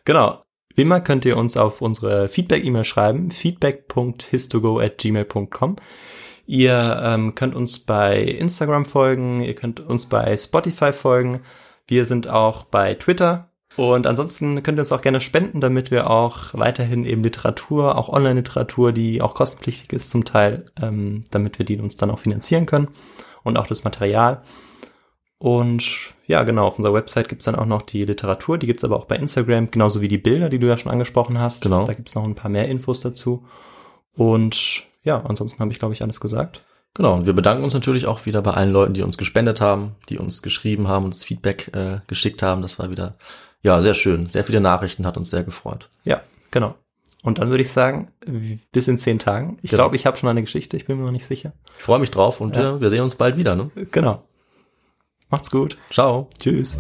Genau. 0.04 0.44
Wie 0.76 0.82
immer 0.84 1.02
könnt 1.02 1.26
ihr 1.26 1.36
uns 1.38 1.58
auf 1.58 1.82
unsere 1.82 2.30
Feedback-E-Mail 2.30 2.84
schreiben, 2.84 3.32
feedback.histogo@gmail.com. 3.32 5.76
Ihr 6.46 7.02
ähm, 7.04 7.34
könnt 7.36 7.56
uns 7.56 7.80
bei 7.80 8.22
Instagram 8.22 8.86
folgen, 8.86 9.42
ihr 9.42 9.56
könnt 9.56 9.80
uns 9.80 10.06
bei 10.06 10.38
Spotify 10.38 10.94
folgen. 10.94 11.42
Wir 11.88 12.06
sind 12.06 12.28
auch 12.28 12.66
bei 12.66 12.94
Twitter. 12.94 13.47
Und 13.78 14.08
ansonsten 14.08 14.64
könnt 14.64 14.80
ihr 14.80 14.82
uns 14.82 14.92
auch 14.92 15.02
gerne 15.02 15.22
spenden, 15.22 15.62
damit 15.62 15.92
wir 15.92 16.10
auch 16.10 16.54
weiterhin 16.54 17.06
eben 17.06 17.24
Literatur, 17.24 17.96
auch 17.96 18.10
Online-Literatur, 18.10 18.92
die 18.92 19.22
auch 19.22 19.36
kostenpflichtig 19.36 19.94
ist 19.94 20.10
zum 20.10 20.26
Teil, 20.26 20.66
ähm, 20.82 21.24
damit 21.30 21.60
wir 21.60 21.66
die 21.66 21.80
uns 21.80 21.96
dann 21.96 22.10
auch 22.10 22.20
finanzieren 22.20 22.66
können 22.66 22.90
und 23.44 23.56
auch 23.56 23.68
das 23.68 23.84
Material. 23.84 24.42
Und 25.38 26.16
ja, 26.26 26.42
genau, 26.44 26.66
auf 26.66 26.80
unserer 26.80 26.96
Website 26.96 27.30
gibt's 27.30 27.46
dann 27.46 27.54
auch 27.54 27.68
noch 27.68 27.84
die 27.84 28.04
Literatur, 28.04 28.58
die 28.58 28.66
gibt's 28.66 28.84
aber 28.84 28.98
auch 28.98 29.06
bei 29.06 29.16
Instagram, 29.16 29.70
genauso 29.70 30.02
wie 30.02 30.08
die 30.08 30.18
Bilder, 30.18 30.50
die 30.50 30.58
du 30.58 30.68
ja 30.68 30.78
schon 30.78 30.92
angesprochen 30.92 31.40
hast. 31.40 31.62
Genau. 31.62 31.86
Da 31.86 31.94
gibt's 31.94 32.16
noch 32.16 32.26
ein 32.26 32.36
paar 32.36 32.50
mehr 32.50 32.68
Infos 32.68 33.02
dazu. 33.02 33.46
Und 34.16 34.86
ja, 35.04 35.24
ansonsten 35.24 35.60
habe 35.60 35.72
ich, 35.72 35.78
glaube 35.78 35.94
ich, 35.94 36.02
alles 36.02 36.20
gesagt. 36.20 36.64
Genau, 36.96 37.14
und 37.14 37.28
wir 37.28 37.34
bedanken 37.34 37.64
uns 37.64 37.76
natürlich 37.76 38.08
auch 38.08 38.26
wieder 38.26 38.42
bei 38.42 38.52
allen 38.52 38.72
Leuten, 38.72 38.96
die 38.96 39.04
uns 39.04 39.20
gespendet 39.20 39.62
haben, 39.62 39.96
die 40.10 40.18
uns 40.18 40.42
geschrieben 40.42 40.88
haben, 40.88 41.06
uns 41.06 41.24
Feedback 41.24 41.70
äh, 41.76 42.00
geschickt 42.08 42.42
haben. 42.42 42.64
Das 42.64 42.80
war 42.80 42.90
wieder, 42.90 43.16
ja, 43.68 43.82
sehr 43.82 43.94
schön. 43.94 44.30
Sehr 44.30 44.44
viele 44.46 44.62
Nachrichten, 44.62 45.06
hat 45.06 45.18
uns 45.18 45.30
sehr 45.30 45.44
gefreut. 45.44 45.90
Ja, 46.06 46.22
genau. 46.52 46.76
Und 47.24 47.40
dann 47.40 47.50
würde 47.50 47.64
ich 47.64 47.72
sagen, 47.72 48.08
bis 48.72 48.88
in 48.88 48.98
zehn 49.00 49.20
Tagen. 49.20 49.58
Ich 49.62 49.72
Genau. 49.72 49.84
glaube, 49.84 49.96
ich 49.98 50.06
habe 50.06 50.16
schon 50.18 50.30
eine 50.30 50.42
Geschichte, 50.42 50.78
ich 50.78 50.86
bin 50.86 50.98
mir 50.98 51.04
noch 51.04 51.12
nicht 51.12 51.26
sicher. 51.26 51.52
Ich 51.78 51.84
freue 51.84 52.00
mich 52.00 52.12
drauf 52.12 52.40
und 52.42 52.56
Ja. 52.56 52.76
äh, 52.76 52.82
wir 52.82 52.90
sehen 52.90 53.02
uns 53.04 53.16
bald 53.16 53.36
wieder. 53.38 53.56
Ne? 53.56 53.70
Genau. 53.92 54.24
Macht's 55.30 55.52
gut. 55.52 55.78
Ciao. 55.90 56.30
Tschüss. 56.40 56.78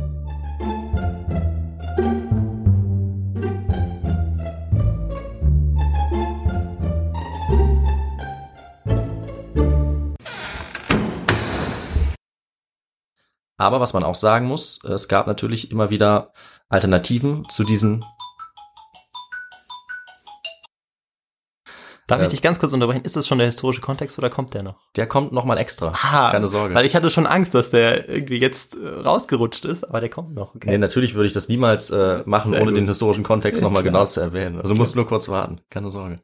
Aber 13.58 13.80
was 13.80 13.94
man 13.94 14.04
auch 14.04 14.16
sagen 14.16 14.46
muss, 14.46 14.84
es 14.84 15.08
gab 15.08 15.26
natürlich 15.28 15.72
immer 15.72 15.90
wieder 15.90 16.32
Alternativen 16.70 17.44
zu 17.50 17.64
diesen. 17.64 18.06
Darf 22.06 22.22
ich 22.22 22.30
dich 22.30 22.42
ganz 22.42 22.58
kurz 22.58 22.72
unterbrechen? 22.72 23.04
Ist 23.04 23.18
das 23.18 23.28
schon 23.28 23.38
der 23.38 23.48
historische 23.48 23.82
Kontext 23.82 24.18
oder 24.18 24.30
kommt 24.30 24.54
der 24.54 24.64
noch? 24.64 24.76
Der 24.96 25.08
kommt 25.08 25.34
noch 25.34 25.44
mal 25.44 25.58
extra. 25.58 25.92
Ah, 26.04 26.32
Keine 26.32 26.48
Sorge. 26.48 26.74
Weil 26.74 26.86
ich 26.86 26.96
hatte 26.96 27.10
schon 27.10 27.28
Angst, 27.28 27.54
dass 27.54 27.70
der 27.70 28.08
irgendwie 28.08 28.38
jetzt 28.38 28.78
äh, 28.78 28.88
rausgerutscht 28.88 29.66
ist, 29.66 29.84
aber 29.84 30.00
der 30.00 30.10
kommt 30.10 30.34
noch. 30.34 30.56
Okay. 30.56 30.70
Nee, 30.70 30.78
natürlich 30.78 31.16
würde 31.16 31.28
ich 31.28 31.34
das 31.34 31.50
niemals 31.50 31.90
äh, 31.90 32.24
machen, 32.26 32.54
Sehr 32.54 32.62
ohne 32.62 32.72
gut. 32.72 32.78
den 32.78 32.88
historischen 32.88 33.26
Kontext 33.26 33.62
nochmal 33.62 33.84
genau 33.84 34.06
zu 34.06 34.22
erwähnen. 34.22 34.58
Also 34.62 34.72
du 34.72 34.78
musst 34.78 34.96
nur 34.96 35.06
kurz 35.06 35.28
warten. 35.28 35.60
Keine 35.70 35.92
Sorge. 35.92 36.22